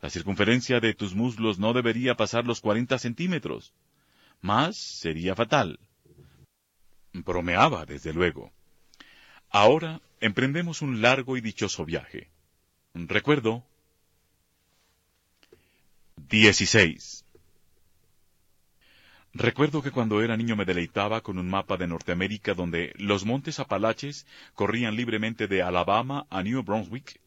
La 0.01 0.10
circunferencia 0.10 0.79
de 0.79 0.93
tus 0.93 1.15
muslos 1.15 1.57
no 1.57 1.73
debería 1.73 2.15
pasar 2.15 2.45
los 2.45 2.62
cuarenta 2.62 2.99
centímetros. 2.99 3.73
Más 4.41 4.77
sería 4.77 5.36
fatal. 5.36 5.79
Bromeaba, 7.13 7.86
desde 7.86 8.13
luego. 8.13 8.51
Ahora 9.49 10.01
emprendemos 10.19 10.81
un 10.81 11.01
largo 11.01 11.36
y 11.38 11.41
dichoso 11.41 11.83
viaje. 11.83 12.29
Recuerdo. 12.93 13.63
16. 16.29 17.25
Recuerdo 19.33 19.81
que 19.81 19.91
cuando 19.91 20.21
era 20.21 20.36
niño 20.36 20.55
me 20.55 20.65
deleitaba 20.65 21.21
con 21.21 21.38
un 21.38 21.47
mapa 21.47 21.77
de 21.77 21.88
Norteamérica 21.88 22.53
donde 22.53 22.93
los 22.97 23.23
montes 23.23 23.60
Apalaches 23.60 24.25
corrían 24.53 24.95
libremente 24.95 25.47
de 25.47 25.62
Alabama 25.62 26.25
a 26.29 26.41
New 26.43 26.63
Brunswick, 26.63 27.19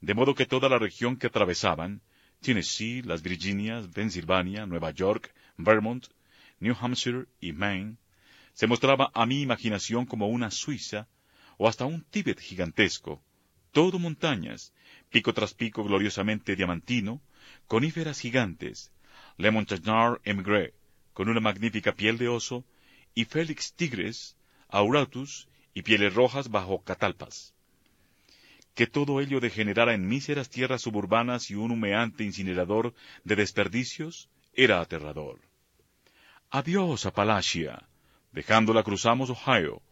de 0.00 0.14
modo 0.14 0.34
que 0.34 0.46
toda 0.46 0.68
la 0.68 0.78
región 0.78 1.16
que 1.16 1.28
atravesaban, 1.28 2.02
Tennessee, 2.42 3.02
las 3.02 3.22
Virginias, 3.22 3.86
Pensilvania, 3.86 4.66
Nueva 4.66 4.90
York, 4.90 5.32
Vermont, 5.56 6.08
New 6.58 6.74
Hampshire 6.78 7.26
y 7.40 7.52
Maine, 7.52 7.96
se 8.52 8.66
mostraba 8.66 9.12
a 9.14 9.26
mi 9.26 9.42
imaginación 9.42 10.06
como 10.06 10.26
una 10.26 10.50
Suiza 10.50 11.08
o 11.56 11.68
hasta 11.68 11.84
un 11.86 12.02
Tíbet 12.02 12.40
gigantesco, 12.40 13.22
todo 13.70 14.00
montañas, 14.00 14.74
pico 15.08 15.32
tras 15.32 15.54
pico 15.54 15.84
gloriosamente 15.84 16.56
diamantino, 16.56 17.22
coníferas 17.68 18.18
gigantes, 18.18 18.92
Le 19.38 19.50
Montagnard 19.52 20.20
Emgré, 20.24 20.74
con 21.12 21.28
una 21.28 21.40
magnífica 21.40 21.94
piel 21.94 22.18
de 22.18 22.28
oso, 22.28 22.64
y 23.14 23.24
Félix 23.24 23.72
Tigres, 23.74 24.36
Auratus 24.68 25.48
y 25.74 25.82
pieles 25.82 26.12
rojas 26.12 26.50
bajo 26.50 26.82
catalpas. 26.82 27.51
Que 28.74 28.86
todo 28.86 29.20
ello 29.20 29.40
degenerara 29.40 29.94
en 29.94 30.08
míseras 30.08 30.48
tierras 30.48 30.82
suburbanas 30.82 31.50
y 31.50 31.54
un 31.54 31.70
humeante 31.70 32.24
incinerador 32.24 32.94
de 33.24 33.36
desperdicios 33.36 34.28
era 34.54 34.80
aterrador. 34.80 35.40
Adiós, 36.50 37.06
Apalachia, 37.06 37.88
Dejándola 38.32 38.82
cruzamos 38.82 39.28
Ohio. 39.28 39.82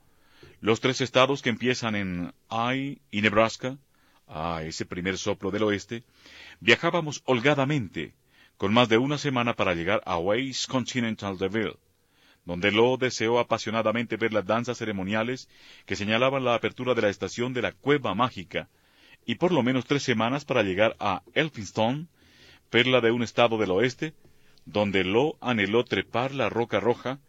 Los 0.60 0.80
tres 0.80 1.02
estados 1.02 1.42
que 1.42 1.50
empiezan 1.50 1.94
en 1.94 2.32
I 2.50 3.00
y 3.10 3.20
Nebraska, 3.20 3.76
ah, 4.26 4.62
ese 4.64 4.86
primer 4.86 5.18
soplo 5.18 5.50
del 5.50 5.64
oeste, 5.64 6.04
viajábamos 6.60 7.22
holgadamente, 7.26 8.14
con 8.56 8.72
más 8.72 8.88
de 8.88 8.96
una 8.96 9.18
semana 9.18 9.56
para 9.56 9.74
llegar 9.74 10.02
a 10.06 10.16
West 10.16 10.70
Continental 10.70 11.36
Deville, 11.36 11.76
donde 12.50 12.72
Lo 12.72 12.96
deseó 12.96 13.38
apasionadamente 13.38 14.16
ver 14.16 14.32
las 14.32 14.44
danzas 14.44 14.76
ceremoniales 14.76 15.48
que 15.86 15.94
señalaban 15.94 16.44
la 16.44 16.56
apertura 16.56 16.94
de 16.94 17.02
la 17.02 17.08
estación 17.08 17.54
de 17.54 17.62
la 17.62 17.70
Cueva 17.70 18.16
Mágica, 18.16 18.68
y 19.24 19.36
por 19.36 19.52
lo 19.52 19.62
menos 19.62 19.84
tres 19.84 20.02
semanas 20.02 20.44
para 20.44 20.64
llegar 20.64 20.96
a 20.98 21.22
Elphinstone, 21.34 22.08
perla 22.68 23.00
de 23.00 23.12
un 23.12 23.22
estado 23.22 23.56
del 23.56 23.70
oeste, 23.70 24.14
donde 24.64 25.04
Lo 25.04 25.38
anheló 25.40 25.84
trepar 25.84 26.34
la 26.34 26.48
roca 26.48 26.80
roja, 26.80 27.20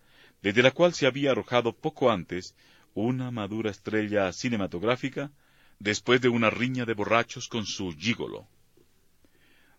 desde 0.41 0.63
la 0.63 0.71
cual 0.71 0.95
se 0.95 1.05
había 1.05 1.33
arrojado 1.33 1.71
poco 1.71 2.09
antes 2.09 2.55
una 2.95 3.29
madura 3.29 3.69
estrella 3.69 4.33
cinematográfica 4.33 5.29
después 5.77 6.19
de 6.21 6.29
una 6.29 6.49
riña 6.49 6.85
de 6.85 6.95
borrachos 6.95 7.47
con 7.47 7.67
su 7.67 7.95
gigolo. 7.95 8.47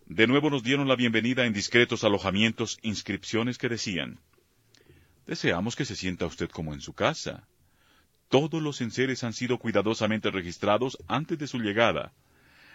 De 0.06 0.28
nuevo 0.28 0.50
nos 0.50 0.62
dieron 0.62 0.86
la 0.86 0.94
bienvenida 0.94 1.46
en 1.46 1.52
discretos 1.52 2.04
alojamientos 2.04 2.78
inscripciones 2.82 3.58
que 3.58 3.68
decían 3.68 4.20
Deseamos 5.26 5.76
que 5.76 5.84
se 5.84 5.96
sienta 5.96 6.26
usted 6.26 6.50
como 6.50 6.74
en 6.74 6.80
su 6.80 6.92
casa. 6.92 7.46
Todos 8.28 8.62
los 8.62 8.80
enseres 8.80 9.24
han 9.24 9.32
sido 9.32 9.58
cuidadosamente 9.58 10.30
registrados 10.30 10.98
antes 11.08 11.38
de 11.38 11.46
su 11.46 11.58
llegada. 11.58 12.12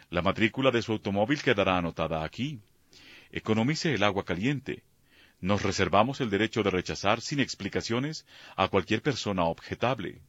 La 0.10 0.22
matrícula 0.22 0.72
de 0.72 0.82
su 0.82 0.94
automóvil 0.94 1.42
quedará 1.42 1.78
anotada 1.78 2.24
aquí. 2.24 2.60
Economice 3.32 3.94
el 3.94 4.04
agua 4.04 4.24
caliente 4.24 4.84
nos 5.40 5.62
reservamos 5.62 6.20
el 6.20 6.32
derecho 6.32 6.64
de 6.64 6.72
rechazar 6.72 7.22
sin 7.22 7.40
explicaciones 7.40 8.26
a 8.56 8.70
cualquier 8.70 9.04
persona 9.04 9.44
objetable. 9.44 10.22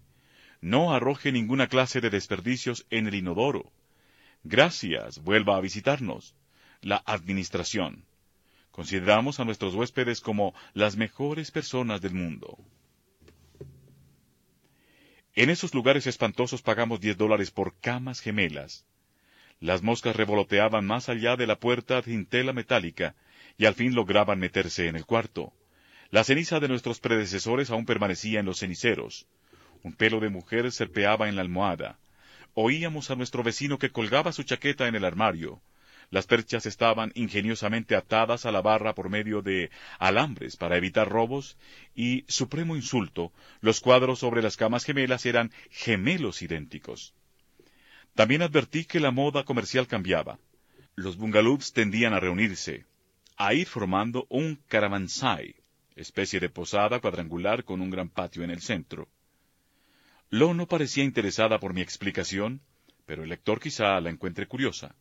No 0.61 0.93
arroje 0.93 1.33
ninguna 1.33 1.69
clase 1.69 2.01
de 2.01 2.11
desperdicios 2.11 2.87
en 2.91 3.07
el 3.07 3.15
inodoro. 3.15 3.73
Gracias, 4.45 5.23
vuelva 5.23 5.57
a 5.57 5.61
visitarnos. 5.61 6.35
La 6.83 7.03
Administración. 7.07 8.05
Consideramos 8.79 9.41
a 9.41 9.45
nuestros 9.45 9.75
huéspedes 9.75 10.21
como 10.21 10.55
las 10.73 10.97
mejores 10.97 11.51
personas 11.51 12.01
del 12.01 12.15
mundo. 12.15 12.57
En 15.35 15.51
esos 15.51 15.75
lugares 15.75 16.07
espantosos 16.07 16.63
pagamos 16.63 17.01
diez 17.01 17.17
dólares 17.17 17.51
por 17.51 17.75
camas 17.81 18.21
gemelas. 18.21 18.87
Las 19.59 19.83
moscas 19.83 20.15
revoloteaban 20.15 20.87
más 20.87 21.09
allá 21.09 21.35
de 21.35 21.49
la 21.49 21.59
puerta 21.59 22.03
de 22.03 22.25
tela 22.25 22.53
metálica 22.53 23.17
y 23.57 23.67
al 23.67 23.75
fin 23.75 23.97
lograban 23.97 24.39
meterse 24.39 24.87
en 24.87 24.95
el 24.95 25.07
cuarto. 25.07 25.53
La 26.11 26.23
ceniza 26.23 26.61
de 26.61 26.69
nuestros 26.69 27.01
predecesores 27.01 27.71
aún 27.71 27.85
permanecía 27.85 28.39
en 28.39 28.47
los 28.47 28.61
ceniceros. 28.61 29.27
Un 29.83 29.93
pelo 29.93 30.21
de 30.21 30.29
mujer 30.29 30.71
serpeaba 30.71 31.29
en 31.29 31.35
la 31.35 31.43
almohada. 31.43 31.99
Oíamos 32.55 33.11
a 33.11 33.17
nuestro 33.17 33.43
vecino 33.43 33.77
que 33.81 33.91
colgaba 33.91 34.31
su 34.31 34.45
chaqueta 34.45 34.87
en 34.87 34.95
el 34.95 35.05
armario. 35.05 35.61
Las 36.11 36.27
perchas 36.27 36.65
estaban 36.65 37.13
ingeniosamente 37.15 37.95
atadas 37.95 38.47
a 38.47 38.53
la 38.53 38.63
barra 38.63 38.95
por 38.95 39.11
medio 39.11 39.43
de 39.43 39.71
alambres 39.99 40.57
para 40.57 40.77
evitar 40.79 41.09
robos 41.09 41.59
y, 41.95 42.25
supremo 42.29 42.77
insulto, 42.77 43.33
los 43.61 43.81
cuadros 43.81 44.21
sobre 44.21 44.43
las 44.43 44.57
camas 44.57 44.85
gemelas 44.85 45.27
eran 45.27 45.53
gemelos 45.71 46.41
idénticos. 46.41 47.15
También 48.15 48.43
advertí 48.43 48.85
que 48.85 49.01
la 49.01 49.11
moda 49.11 49.45
comercial 49.45 49.87
cambiaba. 49.87 50.39
Los 50.97 51.17
bungalows 51.17 51.73
tendían 51.73 52.15
a 52.15 52.21
reunirse, 52.21 52.87
a 53.37 53.53
ir 53.53 53.67
formando 53.67 54.27
un 54.31 54.57
caravansai, 54.67 55.57
especie 55.95 56.41
de 56.41 56.49
posada 56.49 57.01
cuadrangular 57.01 57.65
con 57.65 57.81
un 57.83 57.91
gran 57.91 58.09
patio 58.09 58.43
en 58.43 58.51
el 58.51 58.63
centro. 58.63 59.09
Lo 60.31 60.55
no 60.55 60.67
parecía 60.67 61.05
interesada 61.05 61.61
por 61.61 61.75
mi 61.75 61.83
explicación, 61.83 62.63
pero 63.07 63.23
el 63.23 63.29
lector 63.29 63.61
quizá 63.61 64.01
la 64.01 64.11
encuentre 64.11 64.47
curiosa. 64.47 64.95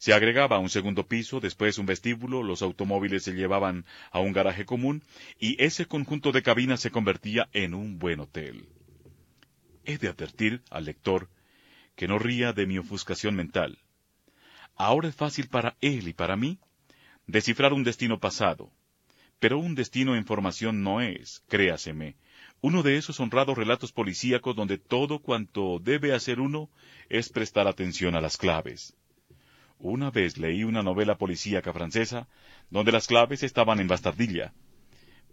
Se 0.00 0.14
agregaba 0.14 0.58
un 0.58 0.70
segundo 0.70 1.06
piso, 1.06 1.40
después 1.40 1.76
un 1.76 1.84
vestíbulo, 1.84 2.42
los 2.42 2.62
automóviles 2.62 3.22
se 3.22 3.34
llevaban 3.34 3.84
a 4.10 4.20
un 4.20 4.32
garaje 4.32 4.64
común 4.64 5.02
y 5.38 5.62
ese 5.62 5.84
conjunto 5.84 6.32
de 6.32 6.42
cabinas 6.42 6.80
se 6.80 6.90
convertía 6.90 7.50
en 7.52 7.74
un 7.74 7.98
buen 7.98 8.20
hotel. 8.20 8.66
He 9.84 9.98
de 9.98 10.08
advertir 10.08 10.62
al 10.70 10.86
lector 10.86 11.28
que 11.96 12.08
no 12.08 12.18
ría 12.18 12.54
de 12.54 12.64
mi 12.64 12.78
ofuscación 12.78 13.36
mental. 13.36 13.76
Ahora 14.74 15.08
es 15.08 15.14
fácil 15.14 15.48
para 15.48 15.76
él 15.82 16.08
y 16.08 16.14
para 16.14 16.34
mí 16.34 16.58
descifrar 17.26 17.74
un 17.74 17.84
destino 17.84 18.18
pasado, 18.18 18.72
pero 19.38 19.58
un 19.58 19.74
destino 19.74 20.16
en 20.16 20.24
formación 20.24 20.82
no 20.82 21.02
es, 21.02 21.44
créaseme, 21.46 22.16
uno 22.62 22.82
de 22.82 22.96
esos 22.96 23.20
honrados 23.20 23.58
relatos 23.58 23.92
policíacos 23.92 24.56
donde 24.56 24.78
todo 24.78 25.18
cuanto 25.18 25.78
debe 25.78 26.14
hacer 26.14 26.40
uno 26.40 26.70
es 27.10 27.28
prestar 27.28 27.68
atención 27.68 28.14
a 28.14 28.22
las 28.22 28.38
claves. 28.38 28.96
Una 29.82 30.10
vez 30.10 30.36
leí 30.36 30.62
una 30.62 30.82
novela 30.82 31.16
policíaca 31.16 31.72
francesa 31.72 32.28
donde 32.68 32.92
las 32.92 33.06
claves 33.06 33.42
estaban 33.42 33.80
en 33.80 33.88
bastardilla. 33.88 34.52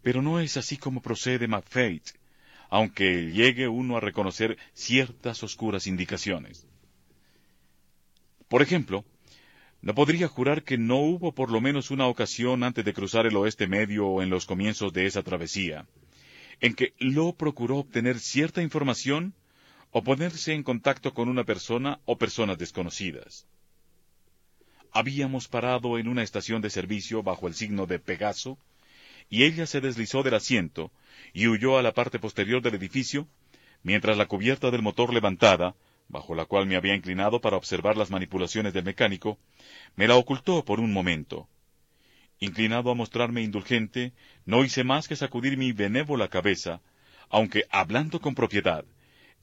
Pero 0.02 0.22
no 0.22 0.40
es 0.40 0.56
así 0.56 0.78
como 0.78 1.02
procede 1.02 1.50
MacFate, 1.50 2.14
aunque 2.70 3.32
llegue 3.32 3.68
uno 3.68 3.98
a 3.98 4.00
reconocer 4.00 4.58
ciertas 4.74 5.44
oscuras 5.44 5.86
indicaciones. 5.86 6.66
Por 8.48 8.62
ejemplo, 8.62 9.04
no 9.82 9.94
podría 9.94 10.30
jurar 10.30 10.64
que 10.64 10.78
no 10.78 10.96
hubo 10.98 11.34
por 11.34 11.52
lo 11.52 11.60
menos 11.60 11.92
una 11.92 12.08
ocasión 12.08 12.64
antes 12.64 12.86
de 12.86 12.94
cruzar 12.94 13.26
el 13.26 13.36
oeste 13.36 13.68
medio 13.68 14.08
o 14.08 14.22
en 14.22 14.30
los 14.30 14.46
comienzos 14.46 14.94
de 14.94 15.08
esa 15.08 15.24
travesía, 15.24 15.86
en 16.62 16.74
que 16.74 16.94
Lo 17.00 17.34
procuró 17.34 17.80
obtener 17.80 18.18
cierta 18.20 18.62
información 18.62 19.34
o 19.92 20.04
ponerse 20.04 20.54
en 20.54 20.64
contacto 20.64 21.14
con 21.14 21.28
una 21.28 21.44
persona 21.44 22.00
o 22.06 22.18
personas 22.18 22.58
desconocidas. 22.58 23.46
Habíamos 24.92 25.48
parado 25.48 25.98
en 25.98 26.08
una 26.08 26.24
estación 26.24 26.62
de 26.62 26.70
servicio 26.70 27.24
bajo 27.24 27.48
el 27.48 27.54
signo 27.54 27.86
de 27.86 28.00
Pegaso, 28.00 28.58
y 29.30 29.44
ella 29.44 29.66
se 29.66 29.82
deslizó 29.82 30.24
del 30.24 30.36
asiento 30.36 30.92
y 31.34 31.48
huyó 31.48 31.78
a 31.78 31.82
la 31.82 31.94
parte 31.94 32.20
posterior 32.20 32.62
del 32.62 32.76
edificio, 32.76 33.28
mientras 33.84 34.18
la 34.18 34.28
cubierta 34.28 34.72
del 34.72 34.82
motor 34.82 35.14
levantada, 35.14 35.76
bajo 36.08 36.36
la 36.36 36.46
cual 36.46 36.66
me 36.68 36.78
había 36.78 36.96
inclinado 36.96 37.42
para 37.42 37.58
observar 37.58 37.98
las 37.98 38.10
manipulaciones 38.10 38.74
del 38.74 38.86
mecánico, 38.86 39.38
me 39.96 40.08
la 40.08 40.16
ocultó 40.16 40.64
por 40.64 40.80
un 40.80 40.94
momento. 40.94 41.48
Inclinado 42.40 42.92
a 42.92 42.96
mostrarme 42.96 43.42
indulgente, 43.42 44.14
no 44.46 44.64
hice 44.64 44.84
más 44.84 45.08
que 45.08 45.16
sacudir 45.16 45.58
mi 45.58 45.74
benévola 45.74 46.30
cabeza, 46.30 46.82
aunque, 47.30 47.66
hablando 47.70 48.22
con 48.22 48.36
propiedad, 48.36 48.86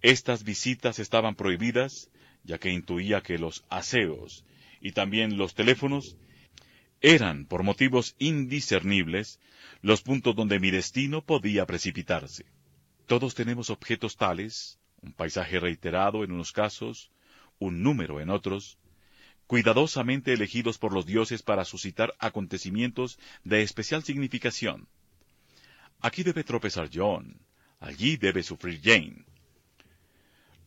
estas 0.00 0.44
visitas 0.44 0.98
estaban 0.98 1.34
prohibidas, 1.34 2.10
ya 2.44 2.58
que 2.58 2.70
intuía 2.70 3.20
que 3.20 3.38
los 3.38 3.64
aseos 3.68 4.44
y 4.84 4.92
también 4.92 5.38
los 5.38 5.54
teléfonos, 5.54 6.18
eran, 7.00 7.46
por 7.46 7.62
motivos 7.62 8.14
indiscernibles, 8.18 9.40
los 9.80 10.02
puntos 10.02 10.36
donde 10.36 10.60
mi 10.60 10.70
destino 10.70 11.24
podía 11.24 11.64
precipitarse. 11.64 12.44
Todos 13.06 13.34
tenemos 13.34 13.70
objetos 13.70 14.18
tales, 14.18 14.78
un 15.00 15.14
paisaje 15.14 15.58
reiterado 15.58 16.22
en 16.22 16.32
unos 16.32 16.52
casos, 16.52 17.10
un 17.58 17.82
número 17.82 18.20
en 18.20 18.28
otros, 18.28 18.76
cuidadosamente 19.46 20.34
elegidos 20.34 20.76
por 20.76 20.92
los 20.92 21.06
dioses 21.06 21.42
para 21.42 21.64
suscitar 21.64 22.14
acontecimientos 22.18 23.18
de 23.42 23.62
especial 23.62 24.04
significación. 24.04 24.86
Aquí 26.00 26.22
debe 26.22 26.44
tropezar 26.44 26.90
John, 26.92 27.40
allí 27.80 28.18
debe 28.18 28.42
sufrir 28.42 28.82
Jane, 28.84 29.24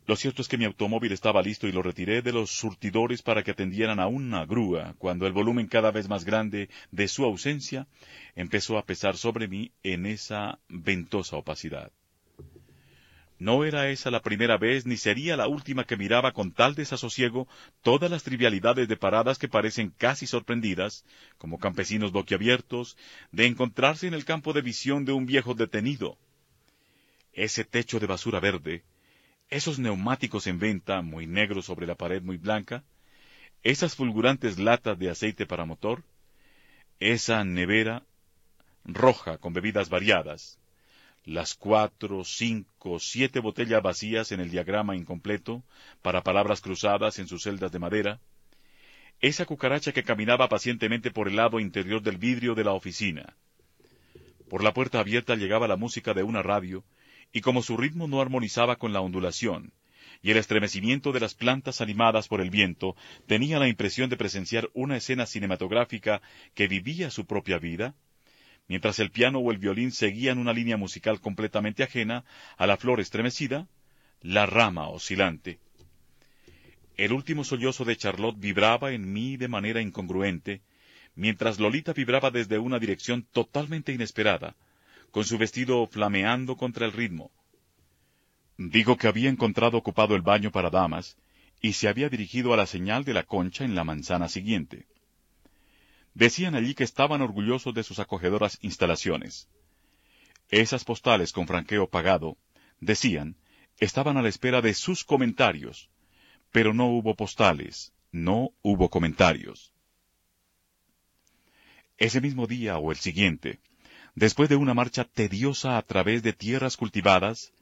lo 0.07 0.15
cierto 0.15 0.41
es 0.41 0.47
que 0.47 0.57
mi 0.57 0.63
automóvil 0.63 1.11
estaba 1.11 1.41
listo 1.41 1.67
y 1.67 1.73
lo 1.73 1.81
retiré 1.81 2.21
de 2.21 2.31
los 2.31 2.49
surtidores 2.49 3.21
para 3.21 3.43
que 3.43 3.51
atendieran 3.51 3.99
a 3.99 4.07
una 4.07 4.45
grúa, 4.45 4.95
cuando 4.97 5.27
el 5.27 5.33
volumen 5.33 5.67
cada 5.67 5.91
vez 5.91 6.07
más 6.07 6.23
grande 6.23 6.69
de 6.91 7.09
su 7.09 7.25
ausencia 7.25 7.87
empezó 8.33 8.77
a 8.77 8.85
pesar 8.85 9.17
sobre 9.17 9.49
mí 9.49 9.73
en 9.83 10.05
esa 10.05 10.59
ventosa 10.69 11.35
opacidad. 11.35 11.91
No 13.37 13.65
era 13.65 13.89
esa 13.89 14.09
la 14.09 14.21
primera 14.21 14.57
vez 14.57 14.85
ni 14.85 14.95
sería 14.95 15.35
la 15.35 15.49
última 15.49 15.83
que 15.83 15.97
miraba 15.97 16.31
con 16.31 16.53
tal 16.53 16.73
desasosiego 16.73 17.45
todas 17.81 18.09
las 18.09 18.23
trivialidades 18.23 18.87
de 18.87 18.95
paradas 18.95 19.37
que 19.37 19.49
parecen 19.49 19.89
casi 19.89 20.25
sorprendidas, 20.25 21.03
como 21.37 21.59
campesinos 21.59 22.13
boquiabiertos, 22.13 22.95
de 23.33 23.45
encontrarse 23.45 24.07
en 24.07 24.13
el 24.13 24.23
campo 24.23 24.53
de 24.53 24.61
visión 24.61 25.03
de 25.03 25.11
un 25.11 25.25
viejo 25.25 25.53
detenido. 25.53 26.17
Ese 27.33 27.65
techo 27.65 27.99
de 27.99 28.07
basura 28.07 28.39
verde, 28.39 28.83
esos 29.49 29.79
neumáticos 29.79 30.47
en 30.47 30.59
venta, 30.59 31.01
muy 31.01 31.27
negros 31.27 31.65
sobre 31.65 31.87
la 31.87 31.95
pared 31.95 32.21
muy 32.21 32.37
blanca, 32.37 32.83
esas 33.63 33.95
fulgurantes 33.95 34.59
latas 34.59 34.99
de 34.99 35.09
aceite 35.09 35.45
para 35.45 35.65
motor, 35.65 36.03
esa 36.99 37.43
nevera 37.43 38.03
roja 38.83 39.37
con 39.37 39.53
bebidas 39.53 39.89
variadas, 39.89 40.59
las 41.23 41.55
cuatro, 41.55 42.23
cinco, 42.23 42.99
siete 42.99 43.39
botellas 43.39 43.83
vacías 43.83 44.31
en 44.31 44.39
el 44.39 44.49
diagrama 44.49 44.95
incompleto 44.95 45.63
para 46.01 46.23
palabras 46.23 46.61
cruzadas 46.61 47.19
en 47.19 47.27
sus 47.27 47.43
celdas 47.43 47.71
de 47.71 47.79
madera, 47.79 48.19
esa 49.19 49.45
cucaracha 49.45 49.91
que 49.91 50.03
caminaba 50.03 50.47
pacientemente 50.47 51.11
por 51.11 51.27
el 51.27 51.35
lado 51.35 51.59
interior 51.59 52.01
del 52.01 52.17
vidrio 52.17 52.53
de 52.55 52.63
la 52.63 52.73
oficina. 52.73 53.35
Por 54.49 54.63
la 54.63 54.73
puerta 54.73 54.99
abierta 54.99 55.35
llegaba 55.35 55.67
la 55.67 55.75
música 55.75 56.13
de 56.13 56.23
una 56.23 56.41
radio 56.43 56.83
y 57.31 57.41
como 57.41 57.61
su 57.61 57.77
ritmo 57.77 58.07
no 58.07 58.21
armonizaba 58.21 58.77
con 58.77 58.93
la 58.93 59.01
ondulación, 59.01 59.73
y 60.21 60.31
el 60.31 60.37
estremecimiento 60.37 61.11
de 61.11 61.19
las 61.19 61.35
plantas 61.35 61.81
animadas 61.81 62.27
por 62.27 62.41
el 62.41 62.49
viento, 62.49 62.95
tenía 63.27 63.59
la 63.59 63.67
impresión 63.67 64.09
de 64.09 64.17
presenciar 64.17 64.69
una 64.73 64.97
escena 64.97 65.25
cinematográfica 65.25 66.21
que 66.53 66.67
vivía 66.67 67.11
su 67.11 67.25
propia 67.25 67.59
vida, 67.59 67.95
mientras 68.67 68.99
el 68.99 69.11
piano 69.11 69.39
o 69.39 69.51
el 69.51 69.57
violín 69.57 69.91
seguían 69.91 70.37
una 70.37 70.53
línea 70.53 70.77
musical 70.77 71.21
completamente 71.21 71.83
ajena 71.83 72.25
a 72.57 72.67
la 72.67 72.77
flor 72.77 72.99
estremecida, 72.99 73.67
la 74.21 74.45
rama 74.45 74.89
oscilante. 74.89 75.59
El 76.97 77.13
último 77.13 77.43
sollozo 77.43 77.85
de 77.85 77.95
Charlotte 77.95 78.39
vibraba 78.39 78.91
en 78.91 79.13
mí 79.13 79.37
de 79.37 79.47
manera 79.47 79.81
incongruente, 79.81 80.61
mientras 81.13 81.59
Lolita 81.59 81.93
vibraba 81.93 82.31
desde 82.31 82.57
una 82.57 82.79
dirección 82.79 83.23
totalmente 83.31 83.93
inesperada, 83.93 84.55
con 85.11 85.25
su 85.25 85.37
vestido 85.37 85.85
flameando 85.87 86.55
contra 86.57 86.85
el 86.85 86.91
ritmo. 86.91 87.31
Digo 88.57 88.97
que 88.97 89.07
había 89.07 89.29
encontrado 89.29 89.77
ocupado 89.77 90.15
el 90.15 90.21
baño 90.21 90.51
para 90.51 90.69
damas 90.69 91.17
y 91.61 91.73
se 91.73 91.87
había 91.87 92.09
dirigido 92.09 92.53
a 92.53 92.57
la 92.57 92.65
señal 92.65 93.03
de 93.03 93.13
la 93.13 93.23
concha 93.23 93.65
en 93.65 93.75
la 93.75 93.83
manzana 93.83 94.29
siguiente. 94.29 94.87
Decían 96.13 96.55
allí 96.55 96.73
que 96.73 96.83
estaban 96.83 97.21
orgullosos 97.21 97.73
de 97.73 97.83
sus 97.83 97.99
acogedoras 97.99 98.57
instalaciones. 98.61 99.47
Esas 100.49 100.83
postales 100.83 101.31
con 101.31 101.45
franqueo 101.45 101.87
pagado, 101.87 102.37
decían, 102.79 103.37
estaban 103.77 104.17
a 104.17 104.21
la 104.21 104.29
espera 104.29 104.61
de 104.61 104.73
sus 104.73 105.03
comentarios, 105.03 105.89
pero 106.51 106.73
no 106.73 106.87
hubo 106.87 107.15
postales, 107.15 107.93
no 108.11 108.51
hubo 108.63 108.89
comentarios. 108.89 109.73
Ese 111.97 112.21
mismo 112.21 112.47
día 112.47 112.77
o 112.77 112.91
el 112.91 112.97
siguiente, 112.97 113.59
Después 114.17 114.49
de 114.49 114.55
una 114.55 114.73
marcha 114.73 115.03
tediosa 115.03 115.77
a 115.77 115.81
través 115.83 116.23
de 116.23 116.33
tierras 116.33 116.75
cultivadas, 116.75 117.53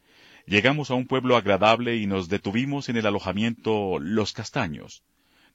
llegamos 0.45 0.89
a 0.89 0.93
un 0.93 1.05
pueblo 1.05 1.35
agradable 1.35 1.97
y 1.97 2.07
nos 2.07 2.29
detuvimos 2.29 2.87
en 2.87 2.95
el 2.95 3.05
alojamiento 3.05 3.99
Los 3.99 4.31
Castaños. 4.31 5.03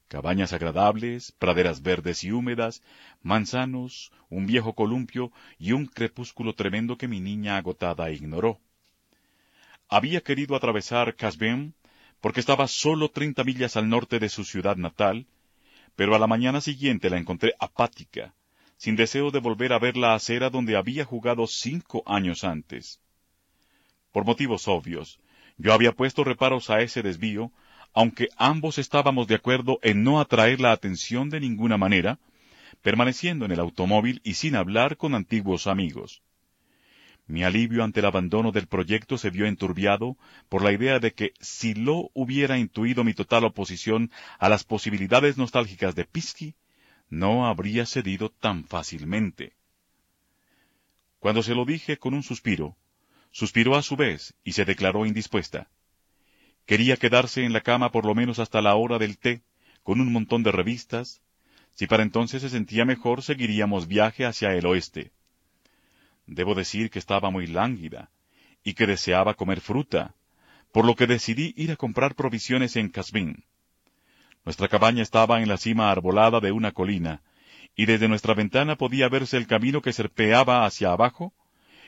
Cabañas 0.09 0.53
agradables, 0.53 1.33
praderas 1.33 1.81
verdes 1.81 2.23
y 2.23 2.33
húmedas, 2.33 2.83
manzanos, 3.23 4.13
un 4.29 4.45
viejo 4.45 4.75
columpio 4.75 5.33
y 5.59 5.73
un 5.73 5.87
crepúsculo 5.87 6.53
tremendo 6.53 6.99
que 6.99 7.09
mi 7.09 7.19
niña 7.19 7.57
agotada 7.57 8.11
ignoró. 8.11 8.61
Había 9.89 10.21
querido 10.21 10.55
atravesar 10.55 11.17
Casbin 11.17 11.73
porque 12.21 12.41
estaba 12.41 12.69
solo 12.69 13.11
treinta 13.11 13.43
millas 13.43 13.79
al 13.79 13.89
norte 13.89 14.19
de 14.19 14.29
su 14.29 14.45
ciudad 14.45 14.77
natal, 14.77 15.27
pero 15.97 16.15
a 16.15 16.19
la 16.19 16.27
mañana 16.27 16.61
siguiente 16.61 17.09
la 17.09 17.17
encontré 17.17 17.55
apática, 17.59 18.35
sin 18.81 18.97
deseo 18.97 19.31
de 19.31 19.41
volver 19.41 19.75
a 19.75 19.79
ver 19.79 19.99
la 19.99 20.15
acera 20.15 20.49
donde 20.49 20.75
había 20.75 21.05
jugado 21.05 21.47
cinco 21.47 22.03
años 22.07 22.45
antes. 22.45 22.99
Por 24.11 24.25
motivos 24.25 24.69
obvios, 24.69 25.21
yo 25.59 25.75
había 25.75 25.93
puesto 25.93 26.25
reparos 26.25 26.71
a 26.71 26.81
ese 26.81 27.03
desvío, 27.03 27.53
aunque 27.93 28.29
ambos 28.39 28.79
estábamos 28.79 29.27
de 29.27 29.35
acuerdo 29.35 29.81
en 29.83 30.03
no 30.03 30.19
atraer 30.19 30.61
la 30.61 30.73
atención 30.73 31.29
de 31.29 31.41
ninguna 31.41 31.77
manera, 31.77 32.19
permaneciendo 32.81 33.45
en 33.45 33.53
el 33.53 33.61
automóvil 33.61 34.23
y 34.25 34.33
sin 34.33 34.57
hablar 34.57 34.97
con 34.97 35.15
antiguos 35.15 35.67
amigos. 35.67 36.23
Mi 37.27 37.45
alivio 37.45 37.85
ante 37.85 38.01
el 38.01 38.07
abandono 38.07 38.51
del 38.51 38.67
proyecto 38.67 39.19
se 39.19 39.29
vio 39.29 39.45
enturbiado 39.45 40.17
por 40.49 40.63
la 40.63 40.73
idea 40.73 40.99
de 41.01 41.13
que 41.13 41.35
si 41.39 41.75
lo 41.75 42.11
hubiera 42.15 42.57
intuido 42.57 43.05
mi 43.05 43.13
total 43.13 43.45
oposición 43.45 44.11
a 44.39 44.49
las 44.49 44.65
posibilidades 44.65 45.37
nostálgicas 45.37 45.95
de 45.95 46.07
Pisky, 46.07 46.55
no 47.11 47.47
habría 47.47 47.85
cedido 47.87 48.31
tan 48.31 48.65
fácilmente. 48.65 49.53
Cuando 51.19 51.43
se 51.43 51.55
lo 51.55 51.65
dije 51.65 51.99
con 51.99 52.15
un 52.15 52.23
suspiro, 52.23 52.77
suspiró 53.33 53.77
a 53.77 53.83
su 53.83 53.97
vez 53.97 54.35
y 54.45 54.53
se 54.53 54.65
declaró 54.65 55.05
indispuesta. 55.05 55.69
Quería 56.67 56.97
quedarse 56.97 57.45
en 57.45 57.53
la 57.53 57.61
cama 57.61 57.91
por 57.91 58.07
lo 58.07 58.15
menos 58.15 58.39
hasta 58.39 58.63
la 58.63 58.75
hora 58.77 58.99
del 58.99 59.19
té, 59.19 59.43
con 59.83 60.01
un 60.01 60.13
montón 60.13 60.43
de 60.43 60.53
revistas. 60.53 61.21
Si 61.75 61.87
para 61.87 62.05
entonces 62.05 62.43
se 62.43 62.49
sentía 62.49 62.85
mejor, 62.85 63.23
seguiríamos 63.23 63.89
viaje 63.89 64.25
hacia 64.25 64.55
el 64.55 64.65
oeste. 64.67 65.11
Debo 66.27 66.55
decir 66.55 66.91
que 66.91 67.01
estaba 67.01 67.31
muy 67.31 67.49
lánguida 67.49 68.11
y 68.63 68.75
que 68.75 68.87
deseaba 68.87 69.35
comer 69.35 69.61
fruta, 69.61 70.15
por 70.73 70.85
lo 70.85 70.95
que 70.95 71.09
decidí 71.09 71.55
ir 71.57 71.73
a 71.73 71.77
comprar 71.77 72.15
provisiones 72.15 72.77
en 72.77 72.89
Casbin. 72.89 73.45
Nuestra 74.45 74.69
cabaña 74.69 75.03
estaba 75.03 75.43
en 75.43 75.49
la 75.49 75.59
cima 75.59 75.91
arbolada 75.91 76.41
de 76.41 76.53
una 76.53 76.73
colina, 76.73 77.23
y 77.77 77.87
desde 77.87 78.09
nuestra 78.09 78.35
ventana 78.35 78.77
podía 78.77 79.09
verse 79.09 79.37
el 79.37 79.47
camino 79.47 79.83
que 79.83 79.93
serpeaba 79.93 80.65
hacia 80.65 80.93
abajo, 80.93 81.33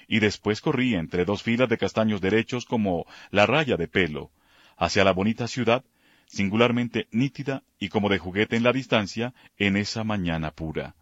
y 0.07 0.21
después 0.21 0.61
corría 0.61 0.99
entre 0.99 1.25
dos 1.25 1.43
filas 1.43 1.69
de 1.69 1.79
castaños 1.79 2.21
derechos 2.21 2.67
como 2.67 3.07
la 3.31 3.47
raya 3.47 3.77
de 3.77 3.89
pelo, 3.89 4.31
hacia 4.77 5.05
la 5.05 5.13
bonita 5.13 5.49
ciudad, 5.49 5.85
singularmente 6.27 7.09
nítida 7.11 7.63
y 7.79 7.89
como 7.89 8.09
de 8.09 8.19
juguete 8.19 8.57
en 8.57 8.63
la 8.63 8.73
distancia, 8.73 9.35
en 9.57 9.77
esa 9.77 10.05
mañana 10.05 10.51
pura. 10.51 10.95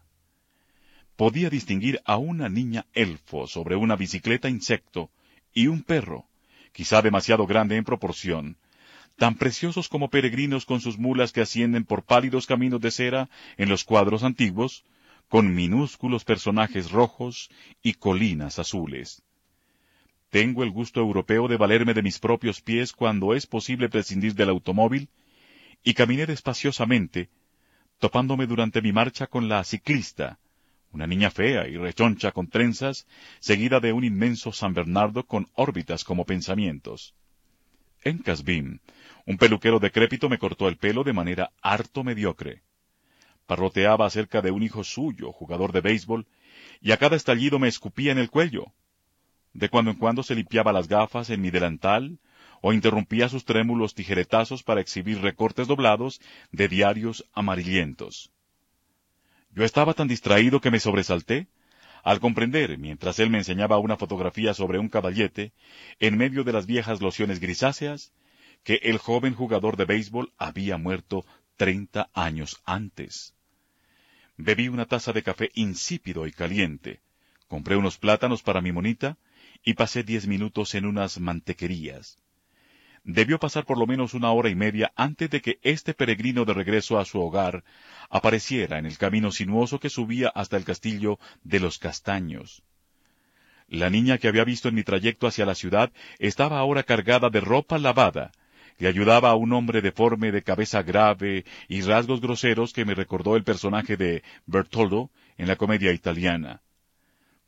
Podía 1.16 1.50
distinguir 1.50 2.00
a 2.04 2.16
una 2.16 2.48
niña 2.48 2.86
elfo 2.94 3.46
sobre 3.46 3.76
una 3.76 3.96
bicicleta 3.96 4.48
insecto 4.48 5.10
y 5.52 5.66
un 5.66 5.82
perro, 5.82 6.26
quizá 6.72 7.02
demasiado 7.02 7.46
grande 7.46 7.76
en 7.76 7.84
proporción, 7.84 8.56
tan 9.20 9.34
preciosos 9.34 9.90
como 9.90 10.08
peregrinos 10.08 10.64
con 10.64 10.80
sus 10.80 10.96
mulas 10.96 11.30
que 11.30 11.42
ascienden 11.42 11.84
por 11.84 12.04
pálidos 12.04 12.46
caminos 12.46 12.80
de 12.80 12.90
cera 12.90 13.28
en 13.58 13.68
los 13.68 13.84
cuadros 13.84 14.24
antiguos, 14.24 14.82
con 15.28 15.54
minúsculos 15.54 16.24
personajes 16.24 16.90
rojos 16.90 17.50
y 17.82 17.92
colinas 17.92 18.58
azules. 18.58 19.22
Tengo 20.30 20.62
el 20.62 20.70
gusto 20.70 21.00
europeo 21.00 21.48
de 21.48 21.58
valerme 21.58 21.92
de 21.92 22.00
mis 22.00 22.18
propios 22.18 22.62
pies 22.62 22.94
cuando 22.94 23.34
es 23.34 23.46
posible 23.46 23.90
prescindir 23.90 24.34
del 24.34 24.48
automóvil, 24.48 25.10
y 25.84 25.92
caminé 25.92 26.24
despaciosamente, 26.24 27.28
topándome 27.98 28.46
durante 28.46 28.80
mi 28.80 28.90
marcha 28.90 29.26
con 29.26 29.50
la 29.50 29.62
ciclista, 29.64 30.38
una 30.92 31.06
niña 31.06 31.30
fea 31.30 31.68
y 31.68 31.76
rechoncha 31.76 32.32
con 32.32 32.48
trenzas, 32.48 33.06
seguida 33.38 33.80
de 33.80 33.92
un 33.92 34.02
inmenso 34.02 34.50
San 34.50 34.72
Bernardo 34.72 35.26
con 35.26 35.50
órbitas 35.56 36.04
como 36.04 36.24
pensamientos. 36.24 37.14
En 38.02 38.16
Casbim, 38.16 38.78
un 39.26 39.38
peluquero 39.38 39.78
decrépito 39.78 40.28
me 40.28 40.38
cortó 40.38 40.68
el 40.68 40.76
pelo 40.76 41.04
de 41.04 41.12
manera 41.12 41.52
harto 41.62 42.04
mediocre. 42.04 42.62
Parroteaba 43.46 44.06
acerca 44.06 44.42
de 44.42 44.50
un 44.50 44.62
hijo 44.62 44.84
suyo, 44.84 45.32
jugador 45.32 45.72
de 45.72 45.80
béisbol, 45.80 46.26
y 46.80 46.92
a 46.92 46.96
cada 46.96 47.16
estallido 47.16 47.58
me 47.58 47.68
escupía 47.68 48.12
en 48.12 48.18
el 48.18 48.30
cuello. 48.30 48.66
De 49.52 49.68
cuando 49.68 49.90
en 49.90 49.96
cuando 49.96 50.22
se 50.22 50.34
limpiaba 50.34 50.72
las 50.72 50.88
gafas 50.88 51.30
en 51.30 51.40
mi 51.40 51.50
delantal, 51.50 52.18
o 52.60 52.72
interrumpía 52.72 53.28
sus 53.28 53.44
trémulos 53.44 53.94
tijeretazos 53.94 54.62
para 54.62 54.80
exhibir 54.80 55.20
recortes 55.20 55.66
doblados 55.66 56.20
de 56.52 56.68
diarios 56.68 57.24
amarillentos. 57.32 58.30
Yo 59.52 59.64
estaba 59.64 59.94
tan 59.94 60.08
distraído 60.08 60.60
que 60.60 60.70
me 60.70 60.78
sobresalté 60.78 61.48
al 62.02 62.20
comprender, 62.20 62.78
mientras 62.78 63.18
él 63.18 63.30
me 63.30 63.38
enseñaba 63.38 63.78
una 63.78 63.96
fotografía 63.96 64.54
sobre 64.54 64.78
un 64.78 64.88
caballete, 64.88 65.52
en 65.98 66.16
medio 66.16 66.44
de 66.44 66.52
las 66.52 66.66
viejas 66.66 67.00
lociones 67.00 67.40
grisáceas, 67.40 68.12
que 68.62 68.80
el 68.82 68.98
joven 68.98 69.34
jugador 69.34 69.76
de 69.76 69.84
béisbol 69.84 70.32
había 70.38 70.76
muerto 70.76 71.24
treinta 71.56 72.10
años 72.14 72.60
antes. 72.64 73.34
Bebí 74.36 74.68
una 74.68 74.86
taza 74.86 75.12
de 75.12 75.22
café 75.22 75.50
insípido 75.54 76.26
y 76.26 76.32
caliente, 76.32 77.00
compré 77.48 77.76
unos 77.76 77.98
plátanos 77.98 78.42
para 78.42 78.60
mi 78.60 78.72
monita 78.72 79.18
y 79.64 79.74
pasé 79.74 80.02
diez 80.02 80.26
minutos 80.26 80.74
en 80.74 80.86
unas 80.86 81.20
mantequerías. 81.20 82.18
Debió 83.02 83.38
pasar 83.38 83.64
por 83.64 83.78
lo 83.78 83.86
menos 83.86 84.12
una 84.12 84.30
hora 84.30 84.50
y 84.50 84.54
media 84.54 84.92
antes 84.94 85.30
de 85.30 85.40
que 85.40 85.58
este 85.62 85.94
peregrino 85.94 86.44
de 86.44 86.52
regreso 86.52 86.98
a 86.98 87.04
su 87.04 87.20
hogar 87.20 87.64
apareciera 88.10 88.78
en 88.78 88.86
el 88.86 88.98
camino 88.98 89.32
sinuoso 89.32 89.80
que 89.80 89.88
subía 89.88 90.28
hasta 90.28 90.56
el 90.56 90.64
castillo 90.64 91.18
de 91.42 91.60
los 91.60 91.78
castaños. 91.78 92.62
La 93.68 93.88
niña 93.88 94.18
que 94.18 94.28
había 94.28 94.44
visto 94.44 94.68
en 94.68 94.74
mi 94.74 94.82
trayecto 94.82 95.26
hacia 95.26 95.46
la 95.46 95.54
ciudad 95.54 95.92
estaba 96.18 96.58
ahora 96.58 96.82
cargada 96.82 97.30
de 97.30 97.40
ropa 97.40 97.78
lavada, 97.78 98.32
le 98.80 98.88
ayudaba 98.88 99.30
a 99.30 99.34
un 99.34 99.52
hombre 99.52 99.82
deforme 99.82 100.32
de 100.32 100.42
cabeza 100.42 100.82
grave 100.82 101.44
y 101.68 101.82
rasgos 101.82 102.20
groseros 102.20 102.72
que 102.72 102.86
me 102.86 102.94
recordó 102.94 103.36
el 103.36 103.44
personaje 103.44 103.98
de 103.98 104.22
Bertoldo 104.46 105.10
en 105.36 105.48
la 105.48 105.56
comedia 105.56 105.92
italiana. 105.92 106.62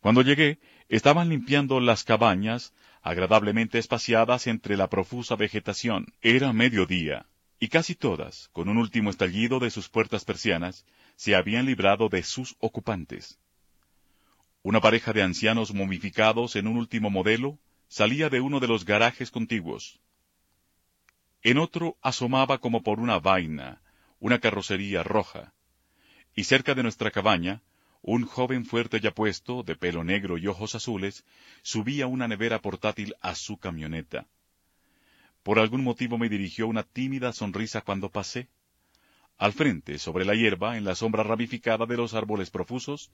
Cuando 0.01 0.21
llegué, 0.21 0.59
estaban 0.91 1.31
limpiando 1.31 1.81
las 1.81 2.05
cabañas, 2.05 2.75
agradablemente 3.01 3.79
espaciadas 3.79 4.47
entre 4.47 4.77
la 4.77 4.89
profusa 4.89 5.35
vegetación. 5.35 6.13
Era 6.21 6.53
mediodía, 6.53 7.25
y 7.59 7.69
casi 7.69 7.95
todas, 7.95 8.49
con 8.53 8.69
un 8.69 8.77
último 8.77 9.09
estallido 9.09 9.59
de 9.59 9.71
sus 9.71 9.89
puertas 9.89 10.27
persianas, 10.27 10.85
se 11.17 11.35
habían 11.35 11.65
librado 11.65 12.11
de 12.11 12.25
sus 12.25 12.57
ocupantes. 12.59 13.39
Una 14.63 14.83
pareja 14.83 15.15
de 15.15 15.23
ancianos 15.23 15.73
momificados 15.73 16.57
en 16.57 16.67
un 16.67 16.77
último 16.77 17.09
modelo 17.09 17.59
salía 17.89 18.29
de 18.29 18.41
uno 18.41 18.61
de 18.61 18.69
los 18.69 18.85
garajes 18.85 19.31
contiguos. 19.31 19.99
En 21.43 21.59
otro 21.59 21.97
asomaba 22.03 22.59
como 22.59 22.83
por 22.83 23.01
una 23.01 23.19
vaina 23.19 23.81
una 24.21 24.39
carrocería 24.39 25.03
roja, 25.03 25.53
y 26.37 26.45
cerca 26.45 26.75
de 26.75 26.85
nuestra 26.85 27.11
cabaña 27.11 27.61
un 28.03 28.25
joven 28.25 28.65
fuerte 28.65 29.01
y 29.03 29.07
apuesto, 29.07 29.63
de 29.63 29.77
pelo 29.77 30.03
negro 30.05 30.39
y 30.39 30.47
ojos 30.49 30.75
azules, 30.75 31.25
subía 31.63 32.07
una 32.07 32.27
nevera 32.27 32.61
portátil 32.61 33.15
a 33.21 33.35
su 33.35 33.59
camioneta. 33.59 34.27
Por 35.43 35.59
algún 35.59 35.85
motivo 35.85 36.19
me 36.19 36.29
dirigió 36.29 36.67
una 36.67 36.83
tímida 36.83 37.33
sonrisa 37.33 37.81
cuando 37.81 38.11
pasé. 38.11 38.49
Al 39.39 39.53
frente, 39.53 39.99
sobre 39.99 40.25
la 40.25 40.35
hierba, 40.35 40.77
en 40.77 40.85
la 40.85 40.95
sombra 40.95 41.23
ramificada 41.23 41.87
de 41.87 41.97
los 41.97 42.15
árboles 42.15 42.51
profusos, 42.51 43.11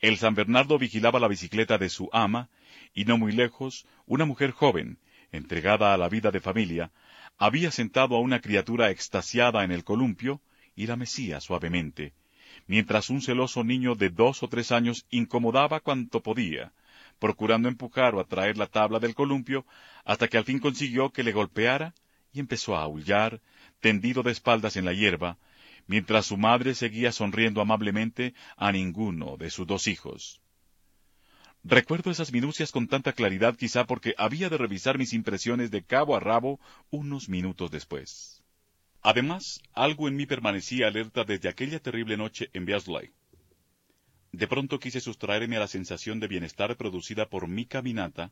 el 0.00 0.16
San 0.18 0.34
Bernardo 0.34 0.78
vigilaba 0.78 1.20
la 1.20 1.28
bicicleta 1.28 1.78
de 1.78 1.88
su 1.88 2.08
ama, 2.12 2.48
y 2.94 3.04
no 3.04 3.18
muy 3.18 3.32
lejos, 3.32 3.86
una 4.06 4.24
mujer 4.24 4.52
joven, 4.52 4.98
entregada 5.32 5.92
a 5.92 5.98
la 5.98 6.08
vida 6.08 6.30
de 6.30 6.40
familia, 6.40 6.90
había 7.38 7.70
sentado 7.70 8.16
a 8.16 8.20
una 8.20 8.40
criatura 8.40 8.90
extasiada 8.90 9.62
en 9.64 9.70
el 9.70 9.84
columpio 9.84 10.40
y 10.74 10.86
la 10.86 10.96
mecía 10.96 11.40
suavemente, 11.40 12.12
mientras 12.66 13.10
un 13.10 13.22
celoso 13.22 13.62
niño 13.62 13.94
de 13.94 14.10
dos 14.10 14.42
o 14.42 14.48
tres 14.48 14.72
años 14.72 15.06
incomodaba 15.10 15.80
cuanto 15.80 16.20
podía, 16.20 16.72
procurando 17.20 17.68
empujar 17.68 18.14
o 18.14 18.20
atraer 18.20 18.58
la 18.58 18.66
tabla 18.66 18.98
del 18.98 19.14
columpio, 19.14 19.64
hasta 20.04 20.26
que 20.28 20.36
al 20.36 20.44
fin 20.44 20.58
consiguió 20.58 21.10
que 21.10 21.22
le 21.22 21.32
golpeara 21.32 21.94
y 22.32 22.40
empezó 22.40 22.76
a 22.76 22.82
aullar, 22.82 23.40
tendido 23.80 24.22
de 24.22 24.32
espaldas 24.32 24.76
en 24.76 24.84
la 24.84 24.92
hierba, 24.92 25.38
mientras 25.86 26.26
su 26.26 26.36
madre 26.36 26.74
seguía 26.74 27.12
sonriendo 27.12 27.60
amablemente 27.60 28.34
a 28.56 28.72
ninguno 28.72 29.36
de 29.36 29.50
sus 29.50 29.66
dos 29.66 29.86
hijos. 29.86 30.42
Recuerdo 31.70 32.10
esas 32.10 32.32
minucias 32.32 32.72
con 32.72 32.88
tanta 32.88 33.12
claridad 33.12 33.54
quizá 33.54 33.84
porque 33.84 34.14
había 34.16 34.48
de 34.48 34.56
revisar 34.56 34.96
mis 34.96 35.12
impresiones 35.12 35.70
de 35.70 35.82
cabo 35.82 36.16
a 36.16 36.20
rabo 36.20 36.58
unos 36.88 37.28
minutos 37.28 37.70
después. 37.70 38.42
Además, 39.02 39.60
algo 39.74 40.08
en 40.08 40.16
mí 40.16 40.24
permanecía 40.24 40.86
alerta 40.86 41.24
desde 41.24 41.50
aquella 41.50 41.78
terrible 41.78 42.16
noche 42.16 42.48
en 42.54 42.64
Beasley. 42.64 43.10
De 44.32 44.48
pronto 44.48 44.80
quise 44.80 45.02
sustraerme 45.02 45.58
a 45.58 45.60
la 45.60 45.68
sensación 45.68 46.20
de 46.20 46.28
bienestar 46.28 46.74
producida 46.78 47.28
por 47.28 47.48
mi 47.48 47.66
caminata, 47.66 48.30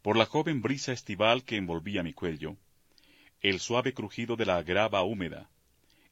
por 0.00 0.16
la 0.16 0.24
joven 0.24 0.62
brisa 0.62 0.92
estival 0.92 1.44
que 1.44 1.56
envolvía 1.56 2.02
mi 2.02 2.14
cuello, 2.14 2.56
el 3.42 3.60
suave 3.60 3.92
crujido 3.92 4.34
de 4.34 4.46
la 4.46 4.62
grava 4.62 5.02
húmeda, 5.02 5.50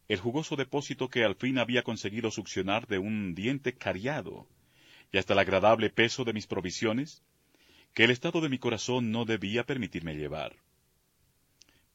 el 0.09 0.21
jugoso 0.21 0.57
depósito 0.57 1.09
que 1.09 1.25
al 1.25 1.37
fin 1.37 1.57
había 1.57 1.83
conseguido 1.83 2.31
succionar 2.31 2.87
de 2.87 2.99
un 2.99 3.35
diente 3.35 3.73
cariado, 3.73 4.47
y 5.15 5.19
hasta 5.19 5.33
el 5.33 5.39
agradable 5.39 5.89
peso 5.89 6.25
de 6.25 6.35
mis 6.35 6.47
provisiones, 6.47 7.23
que 7.95 8.05
el 8.05 8.11
estado 8.11 8.43
de 8.43 8.51
mi 8.51 8.59
corazón 8.59 9.11
no 9.11 9.25
debía 9.25 9.65
permitirme 9.65 10.15
llevar 10.15 10.57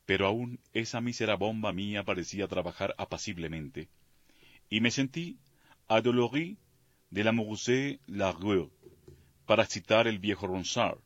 pero 0.10 0.26
aún 0.26 0.60
esa 0.74 1.02
mísera 1.02 1.36
bomba 1.36 1.72
mía 1.72 2.04
parecía 2.04 2.48
trabajar 2.48 2.96
apaciblemente, 2.98 3.90
y 4.68 4.82
me 4.82 4.90
sentí 4.90 5.38
adolori 5.88 6.58
de 7.12 7.24
la 7.24 7.32
Mourse 7.32 8.00
Largueux, 8.08 8.72
para 9.46 9.68
citar 9.68 10.08
el 10.08 10.18
viejo 10.18 10.48
Ronsard, 10.48 10.98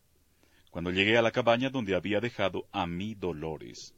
cuando 0.71 0.89
llegué 0.89 1.17
a 1.17 1.21
la 1.21 1.31
cabaña 1.31 1.69
donde 1.69 1.95
había 1.95 2.21
dejado 2.21 2.65
a 2.71 2.87
mi 2.87 3.13
Dolores. 3.13 3.93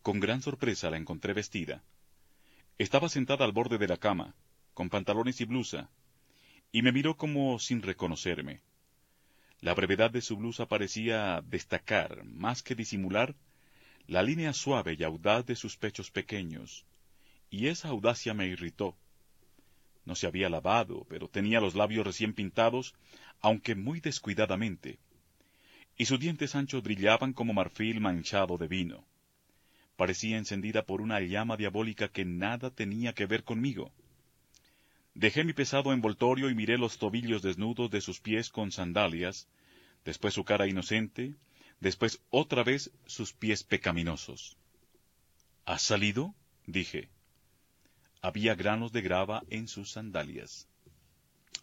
Con 0.00 0.20
gran 0.20 0.40
sorpresa 0.40 0.88
la 0.88 0.96
encontré 0.96 1.34
vestida. 1.34 1.84
Estaba 2.78 3.10
sentada 3.10 3.44
al 3.44 3.52
borde 3.52 3.76
de 3.76 3.88
la 3.88 3.98
cama, 3.98 4.34
con 4.72 4.88
pantalones 4.88 5.38
y 5.42 5.44
blusa, 5.44 5.90
y 6.72 6.82
me 6.82 6.90
miró 6.90 7.16
como 7.16 7.58
sin 7.58 7.82
reconocerme. 7.82 8.60
La 9.60 9.74
brevedad 9.74 10.10
de 10.10 10.22
su 10.22 10.36
blusa 10.36 10.66
parecía 10.66 11.42
destacar, 11.46 12.24
más 12.24 12.62
que 12.62 12.74
disimular, 12.74 13.36
la 14.08 14.22
línea 14.22 14.52
suave 14.52 14.96
y 14.98 15.04
audaz 15.04 15.46
de 15.46 15.54
sus 15.54 15.76
pechos 15.76 16.10
pequeños, 16.10 16.84
y 17.50 17.68
esa 17.68 17.88
audacia 17.88 18.34
me 18.34 18.46
irritó. 18.46 18.96
No 20.04 20.16
se 20.16 20.26
había 20.26 20.48
lavado, 20.48 21.06
pero 21.08 21.28
tenía 21.28 21.60
los 21.60 21.74
labios 21.76 22.04
recién 22.06 22.32
pintados, 22.32 22.94
aunque 23.40 23.74
muy 23.74 24.00
descuidadamente. 24.00 24.98
y 25.96 26.06
sus 26.06 26.18
dientes 26.18 26.54
anchos 26.54 26.82
brillaban 26.82 27.32
como 27.34 27.52
marfil 27.52 28.00
manchado 28.00 28.56
de 28.56 28.66
vino. 28.66 29.04
Parecía 29.96 30.38
encendida 30.38 30.84
por 30.84 31.00
una 31.02 31.20
llama 31.20 31.56
diabólica 31.56 32.08
que 32.08 32.24
nada 32.24 32.70
tenía 32.70 33.12
que 33.12 33.26
ver 33.26 33.44
conmigo. 33.44 33.92
Dejé 35.14 35.44
mi 35.44 35.52
pesado 35.52 35.92
envoltorio 35.92 36.48
y 36.48 36.54
miré 36.54 36.78
los 36.78 36.98
tobillos 36.98 37.42
desnudos 37.42 37.90
de 37.90 38.00
sus 38.00 38.20
pies 38.20 38.48
con 38.48 38.72
sandalias, 38.72 39.46
después 40.04 40.34
su 40.34 40.44
cara 40.44 40.66
inocente, 40.66 41.34
después 41.80 42.20
otra 42.30 42.64
vez 42.64 42.90
sus 43.06 43.32
pies 43.32 43.62
pecaminosos. 43.62 44.56
¿Has 45.64 45.82
salido? 45.82 46.34
dije. 46.66 47.10
Había 48.22 48.54
granos 48.54 48.92
de 48.92 49.02
grava 49.02 49.42
en 49.50 49.68
sus 49.68 49.90
sandalias. 49.92 50.68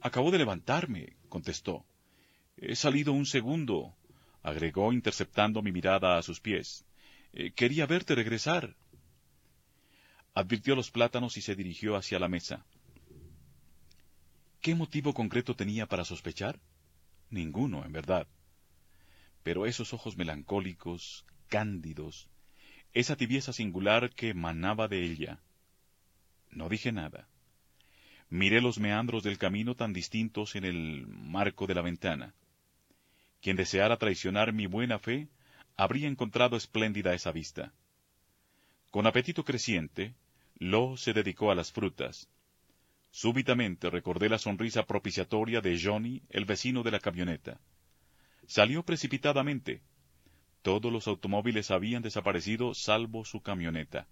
Acabo 0.01 0.29
de 0.29 0.37
levantarme, 0.37 1.15
contestó. 1.27 1.85
He 2.57 2.75
salido 2.75 3.13
un 3.13 3.25
segundo, 3.25 3.95
agregó 4.43 4.93
interceptando 4.93 5.61
mi 5.61 5.71
mirada 5.71 6.17
a 6.17 6.21
sus 6.21 6.39
pies. 6.39 6.85
Eh, 7.33 7.51
quería 7.51 7.85
verte 7.85 8.15
regresar. 8.15 8.75
Advirtió 10.33 10.75
los 10.75 10.91
plátanos 10.91 11.37
y 11.37 11.41
se 11.41 11.55
dirigió 11.55 11.95
hacia 11.95 12.19
la 12.19 12.27
mesa. 12.27 12.65
¿Qué 14.62 14.76
motivo 14.76 15.14
concreto 15.14 15.55
tenía 15.55 15.86
para 15.86 16.03
sospechar? 16.03 16.60
Ninguno, 17.30 17.86
en 17.86 17.93
verdad. 17.93 18.28
Pero 19.41 19.66
esos 19.66 19.93
ojos 19.93 20.18
melancólicos, 20.18 21.26
cándidos, 21.47 22.28
esa 22.93 23.16
tibieza 23.16 23.53
singular 23.53 24.10
que 24.10 24.34
manaba 24.34 24.89
de 24.89 25.05
ella. 25.05 25.39
No 26.51 26.68
dije 26.68 26.91
nada. 26.91 27.30
Miré 28.30 28.60
los 28.60 28.80
meandros 28.80 29.24
del 29.24 29.38
camino 29.38 29.76
tan 29.76 29.93
distintos 29.93 30.55
en 30.55 30.66
el 30.66 31.07
marco 31.07 31.66
de 31.66 31.76
la 31.76 31.82
ventana. 31.82 32.36
Quien 33.41 33.55
deseara 33.55 33.97
traicionar 33.97 34.51
mi 34.51 34.68
buena 34.68 34.99
fe 34.99 35.30
habría 35.78 36.10
encontrado 36.10 36.57
espléndida 36.57 37.14
esa 37.14 37.32
vista. 37.32 37.74
Con 38.91 39.07
apetito 39.07 39.45
creciente, 39.45 40.16
Lo 40.55 40.97
se 40.97 41.14
dedicó 41.14 41.49
a 41.49 41.55
las 41.55 41.72
frutas. 41.72 42.28
Súbitamente 43.12 43.89
recordé 43.89 44.30
la 44.30 44.38
sonrisa 44.38 44.86
propiciatoria 44.86 45.62
de 45.62 45.80
Johnny, 45.82 46.22
el 46.30 46.45
vecino 46.45 46.84
de 46.84 46.91
la 46.91 46.99
camioneta. 46.99 47.60
Salió 48.47 48.84
precipitadamente. 48.84 49.82
Todos 50.62 50.91
los 50.91 51.07
automóviles 51.07 51.72
habían 51.72 52.01
desaparecido 52.01 52.74
salvo 52.74 53.26
su 53.26 53.41
camioneta. 53.41 54.07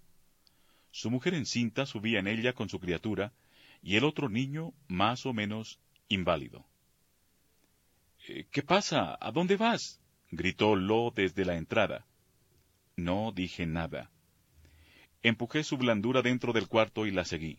Su 0.90 1.10
mujer 1.10 1.34
encinta 1.34 1.86
subía 1.86 2.18
en 2.18 2.26
ella 2.26 2.54
con 2.54 2.68
su 2.68 2.80
criatura 2.80 3.32
y 3.82 3.96
el 3.96 4.04
otro 4.04 4.28
niño 4.28 4.72
más 4.88 5.26
o 5.26 5.32
menos 5.32 5.78
inválido. 6.08 6.66
Eh, 8.26 8.46
¿Qué 8.50 8.62
pasa? 8.62 9.16
¿A 9.20 9.30
dónde 9.30 9.56
vas? 9.56 10.00
gritó 10.30 10.76
Lo 10.76 11.12
desde 11.14 11.44
la 11.44 11.56
entrada. 11.56 12.06
No 12.96 13.32
dije 13.32 13.66
nada. 13.66 14.10
Empujé 15.22 15.62
su 15.64 15.76
blandura 15.76 16.22
dentro 16.22 16.52
del 16.52 16.68
cuarto 16.68 17.06
y 17.06 17.10
la 17.10 17.24
seguí. 17.24 17.58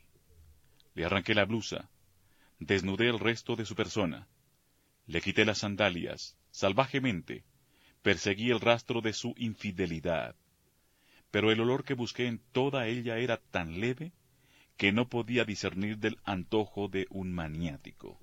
Le 0.99 1.05
arranqué 1.05 1.33
la 1.33 1.45
blusa. 1.45 1.89
Desnudé 2.59 3.07
el 3.07 3.19
resto 3.19 3.55
de 3.55 3.63
su 3.63 3.73
persona. 3.73 4.27
Le 5.07 5.21
quité 5.21 5.45
las 5.45 5.59
sandalias, 5.59 6.37
salvajemente. 6.51 7.45
Perseguí 8.01 8.51
el 8.51 8.59
rastro 8.59 8.99
de 8.99 9.13
su 9.13 9.33
infidelidad. 9.37 10.35
Pero 11.31 11.53
el 11.53 11.61
olor 11.61 11.85
que 11.85 11.93
busqué 11.93 12.27
en 12.27 12.41
toda 12.51 12.87
ella 12.87 13.17
era 13.17 13.37
tan 13.37 13.79
leve 13.79 14.11
que 14.75 14.91
no 14.91 15.07
podía 15.07 15.45
discernir 15.45 15.99
del 15.99 16.19
antojo 16.25 16.89
de 16.89 17.07
un 17.11 17.31
maniático. 17.31 18.19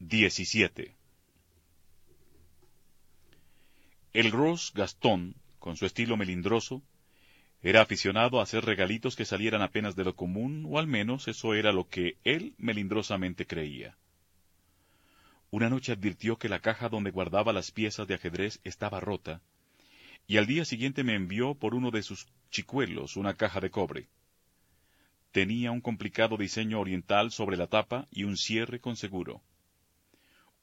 17. 0.00 0.94
El 4.12 4.30
Ross 4.32 4.70
Gastón, 4.74 5.36
con 5.58 5.78
su 5.78 5.86
estilo 5.86 6.18
melindroso, 6.18 6.82
era 7.62 7.80
aficionado 7.80 8.40
a 8.40 8.42
hacer 8.42 8.64
regalitos 8.64 9.14
que 9.14 9.24
salieran 9.24 9.62
apenas 9.62 9.94
de 9.94 10.04
lo 10.04 10.16
común, 10.16 10.66
o 10.68 10.78
al 10.78 10.88
menos 10.88 11.28
eso 11.28 11.54
era 11.54 11.72
lo 11.72 11.88
que 11.88 12.16
él 12.24 12.54
melindrosamente 12.58 13.46
creía. 13.46 13.96
Una 15.50 15.70
noche 15.70 15.92
advirtió 15.92 16.38
que 16.38 16.48
la 16.48 16.58
caja 16.58 16.88
donde 16.88 17.10
guardaba 17.10 17.52
las 17.52 17.70
piezas 17.70 18.08
de 18.08 18.14
ajedrez 18.14 18.60
estaba 18.64 18.98
rota, 18.98 19.40
y 20.26 20.38
al 20.38 20.46
día 20.46 20.64
siguiente 20.64 21.04
me 21.04 21.14
envió 21.14 21.54
por 21.54 21.74
uno 21.74 21.90
de 21.90 22.02
sus 22.02 22.26
chicuelos 22.50 23.16
una 23.16 23.34
caja 23.34 23.60
de 23.60 23.70
cobre. 23.70 24.08
Tenía 25.30 25.70
un 25.70 25.80
complicado 25.80 26.36
diseño 26.36 26.80
oriental 26.80 27.30
sobre 27.30 27.56
la 27.56 27.66
tapa 27.66 28.08
y 28.10 28.24
un 28.24 28.36
cierre 28.36 28.80
con 28.80 28.96
seguro. 28.96 29.40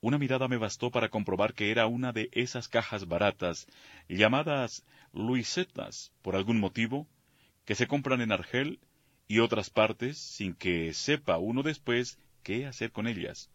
Una 0.01 0.17
mirada 0.17 0.47
me 0.47 0.57
bastó 0.57 0.91
para 0.91 1.09
comprobar 1.09 1.53
que 1.53 1.71
era 1.71 1.85
una 1.87 2.13
de 2.13 2.29
esas 2.31 2.69
cajas 2.69 3.07
baratas, 3.07 3.67
llamadas 4.07 4.85
Luisetas, 5.11 6.13
por 6.21 6.37
algún 6.37 6.59
motivo, 6.59 7.07
que 7.65 7.75
se 7.75 7.87
compran 7.87 8.21
en 8.21 8.31
Argel 8.31 8.79
y 9.27 9.39
otras 9.39 9.69
partes 9.69 10.17
sin 10.17 10.53
que 10.53 10.93
sepa 10.93 11.37
uno 11.37 11.63
después 11.63 12.17
qué 12.43 12.65
hacer 12.65 12.91
con 12.91 13.07
ellas. 13.07 13.49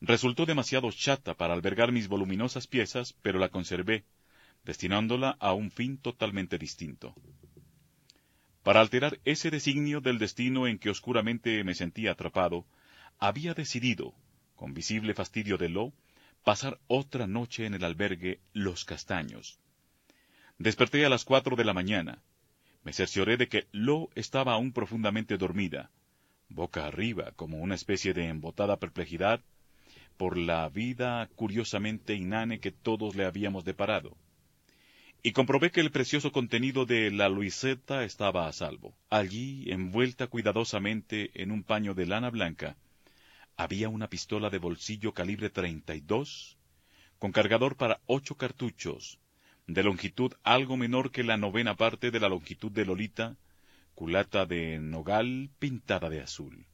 Resultó 0.00 0.46
demasiado 0.46 0.90
chata 0.90 1.34
para 1.34 1.54
albergar 1.54 1.92
mis 1.92 2.08
voluminosas 2.08 2.66
piezas, 2.66 3.14
pero 3.22 3.38
la 3.38 3.50
conservé, 3.50 4.04
destinándola 4.64 5.36
a 5.38 5.52
un 5.52 5.70
fin 5.70 5.96
totalmente 5.96 6.58
distinto. 6.58 7.14
Para 8.62 8.80
alterar 8.80 9.20
ese 9.24 9.50
designio 9.50 10.00
del 10.00 10.18
destino 10.18 10.66
en 10.66 10.78
que 10.78 10.90
oscuramente 10.90 11.62
me 11.64 11.74
sentía 11.74 12.12
atrapado, 12.12 12.66
había 13.18 13.54
decidido, 13.54 14.14
con 14.60 14.74
visible 14.74 15.14
fastidio 15.14 15.56
de 15.56 15.70
Lo, 15.70 15.94
pasar 16.44 16.78
otra 16.86 17.26
noche 17.26 17.64
en 17.64 17.72
el 17.72 17.82
albergue 17.82 18.40
Los 18.52 18.84
Castaños. 18.84 19.58
Desperté 20.58 21.06
a 21.06 21.08
las 21.08 21.24
cuatro 21.24 21.56
de 21.56 21.64
la 21.64 21.72
mañana. 21.72 22.22
Me 22.84 22.92
cercioré 22.92 23.38
de 23.38 23.48
que 23.48 23.68
Lo 23.72 24.10
estaba 24.14 24.52
aún 24.52 24.72
profundamente 24.72 25.38
dormida, 25.38 25.90
boca 26.50 26.86
arriba, 26.86 27.32
como 27.36 27.56
una 27.56 27.74
especie 27.74 28.12
de 28.12 28.28
embotada 28.28 28.76
perplejidad 28.76 29.40
por 30.18 30.36
la 30.36 30.68
vida 30.68 31.30
curiosamente 31.36 32.12
inane 32.14 32.60
que 32.60 32.70
todos 32.70 33.16
le 33.16 33.24
habíamos 33.24 33.64
deparado. 33.64 34.14
Y 35.22 35.32
comprobé 35.32 35.70
que 35.70 35.80
el 35.80 35.90
precioso 35.90 36.32
contenido 36.32 36.84
de 36.84 37.10
la 37.10 37.30
Luiseta 37.30 38.04
estaba 38.04 38.46
a 38.46 38.52
salvo. 38.52 38.94
Allí, 39.08 39.72
envuelta 39.72 40.26
cuidadosamente 40.26 41.30
en 41.42 41.50
un 41.50 41.62
paño 41.62 41.94
de 41.94 42.04
lana 42.04 42.28
blanca, 42.28 42.76
había 43.60 43.90
una 43.90 44.08
pistola 44.08 44.48
de 44.48 44.56
bolsillo 44.56 45.12
calibre 45.12 45.50
32, 45.50 46.56
con 47.18 47.30
cargador 47.30 47.76
para 47.76 48.00
ocho 48.06 48.34
cartuchos, 48.34 49.18
de 49.66 49.82
longitud 49.82 50.32
algo 50.42 50.78
menor 50.78 51.10
que 51.10 51.24
la 51.24 51.36
novena 51.36 51.76
parte 51.76 52.10
de 52.10 52.20
la 52.20 52.30
longitud 52.30 52.72
de 52.72 52.86
Lolita, 52.86 53.36
culata 53.94 54.46
de 54.46 54.78
nogal 54.78 55.50
pintada 55.58 56.08
de 56.08 56.22
azul. 56.22 56.64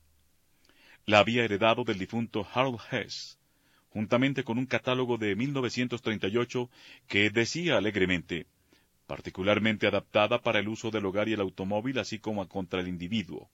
La 1.06 1.18
había 1.18 1.42
heredado 1.42 1.82
del 1.82 1.98
difunto 1.98 2.46
Harold 2.54 2.78
Hess, 2.92 3.40
juntamente 3.88 4.44
con 4.44 4.56
un 4.56 4.66
catálogo 4.66 5.18
de 5.18 5.34
1938 5.34 6.70
que 7.08 7.30
decía 7.30 7.78
alegremente, 7.78 8.46
particularmente 9.08 9.88
adaptada 9.88 10.40
para 10.40 10.60
el 10.60 10.68
uso 10.68 10.92
del 10.92 11.06
hogar 11.06 11.28
y 11.28 11.32
el 11.32 11.40
automóvil, 11.40 11.98
así 11.98 12.20
como 12.20 12.48
contra 12.48 12.78
el 12.78 12.86
individuo. 12.86 13.50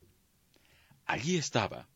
Allí 1.07 1.37
estaba, 1.37 1.89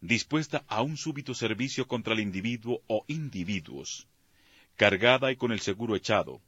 dispuesta 0.00 0.64
a 0.68 0.82
un 0.82 0.96
súbito 0.96 1.34
servicio 1.34 1.86
contra 1.86 2.14
el 2.14 2.20
individuo 2.20 2.82
o 2.86 3.04
individuos, 3.08 4.06
cargada 4.76 5.32
y 5.32 5.36
con 5.36 5.52
el 5.52 5.60
seguro 5.60 5.96
echado, 5.96 6.40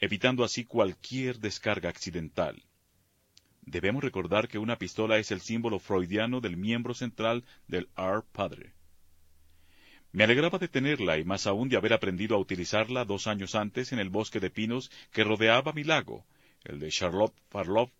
evitando 0.00 0.44
así 0.44 0.64
cualquier 0.64 1.38
descarga 1.38 1.88
accidental. 1.88 2.62
Debemos 3.62 4.02
recordar 4.02 4.48
que 4.48 4.58
una 4.58 4.78
pistola 4.78 5.18
es 5.18 5.30
el 5.30 5.40
símbolo 5.40 5.78
freudiano 5.78 6.40
del 6.40 6.56
miembro 6.56 6.94
central 6.94 7.44
del 7.66 7.88
R 7.96 8.22
Padre. 8.32 8.72
Me 10.10 10.24
alegraba 10.24 10.58
de 10.58 10.68
tenerla 10.68 11.18
y 11.18 11.24
más 11.24 11.46
aún 11.46 11.68
de 11.68 11.76
haber 11.76 11.92
aprendido 11.92 12.34
a 12.34 12.38
utilizarla 12.38 13.04
dos 13.04 13.26
años 13.26 13.54
antes 13.54 13.92
en 13.92 13.98
el 13.98 14.08
bosque 14.08 14.40
de 14.40 14.50
pinos 14.50 14.90
que 15.12 15.22
rodeaba 15.22 15.74
mi 15.74 15.84
lago, 15.84 16.24
el 16.64 16.78
de 16.78 16.90
Charlotte 16.90 17.34
Farlow, 17.50 17.90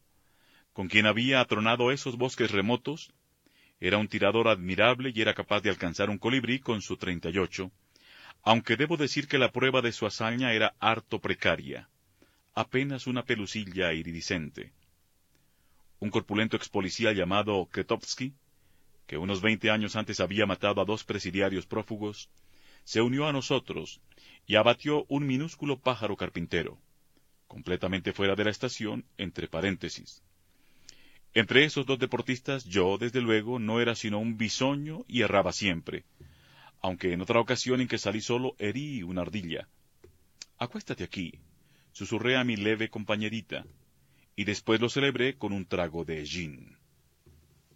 con 0.73 0.89
quien 0.89 1.07
había 1.07 1.41
atronado 1.41 1.93
esos 1.93 2.17
bosques 2.17 2.51
remotos 2.51 3.13
era 3.81 3.99
un 3.99 4.09
tirador 4.09 4.49
admirable 4.49 5.13
y 5.15 5.21
era 5.21 5.35
capaz 5.35 5.61
de 5.61 5.71
alcanzar 5.71 6.11
un 6.11 6.19
colibrí 6.19 6.59
con 6.59 6.83
su 6.83 6.97
38, 6.97 7.71
aunque 8.43 8.77
debo 8.77 8.97
decir 8.97 9.29
que 9.29 9.39
la 9.39 9.53
prueba 9.53 9.83
de 9.83 9.93
su 9.93 10.07
hazaña 10.07 10.53
era 10.53 10.75
harto 10.81 11.21
precaria, 11.21 11.89
apenas 12.55 13.07
una 13.07 13.25
pelusilla 13.25 13.93
iridiscente. 13.93 14.73
Un 16.01 16.11
corpulento 16.11 16.57
expolicía 16.57 17.13
llamado 17.13 17.67
Kretovsky, 17.67 18.35
que 19.07 19.17
unos 19.17 19.41
veinte 19.41 19.71
años 19.71 19.97
antes 19.97 20.21
había 20.21 20.47
matado 20.47 20.81
a 20.81 20.85
dos 20.85 21.05
presidiarios 21.05 21.67
prófugos, 21.67 22.31
se 22.85 23.01
unió 23.01 23.27
a 23.27 23.33
nosotros 23.33 24.01
y 24.47 24.57
abatió 24.57 25.05
un 25.09 25.27
minúsculo 25.27 25.79
pájaro 25.79 26.17
carpintero, 26.17 26.79
completamente 27.47 28.13
fuera 28.13 28.35
de 28.35 28.45
la 28.45 28.51
estación, 28.51 29.05
entre 29.17 29.49
paréntesis. 29.49 30.23
Entre 31.35 31.65
esos 31.65 31.87
dos 31.87 31.99
deportistas 31.99 32.65
yo, 32.65 32.99
desde 32.99 33.21
luego, 33.21 33.59
no 33.59 33.81
era 33.81 33.95
sino 33.95 34.19
un 34.19 34.37
bisoño 34.37 35.05
y 35.07 35.23
erraba 35.23 35.53
siempre, 35.53 36.05
aunque 36.81 37.13
en 37.13 37.21
otra 37.21 37.41
ocasión 37.41 37.81
en 37.81 37.89
que 37.89 37.99
salí 37.99 38.21
solo 38.21 38.55
herí 38.59 39.03
una 39.03 39.23
ardilla. 39.23 39.69
Acuéstate 40.59 41.05
aquí, 41.05 41.33
susurré 41.93 42.37
a 42.37 42.45
mi 42.45 42.57
leve 42.57 42.89
compañerita, 42.89 43.67
y 44.37 44.45
después 44.45 44.81
lo 44.81 44.89
celebré 44.89 45.37
con 45.37 45.53
un 45.53 45.67
trago 45.67 46.05
de 46.05 46.25
gin. 46.25 46.77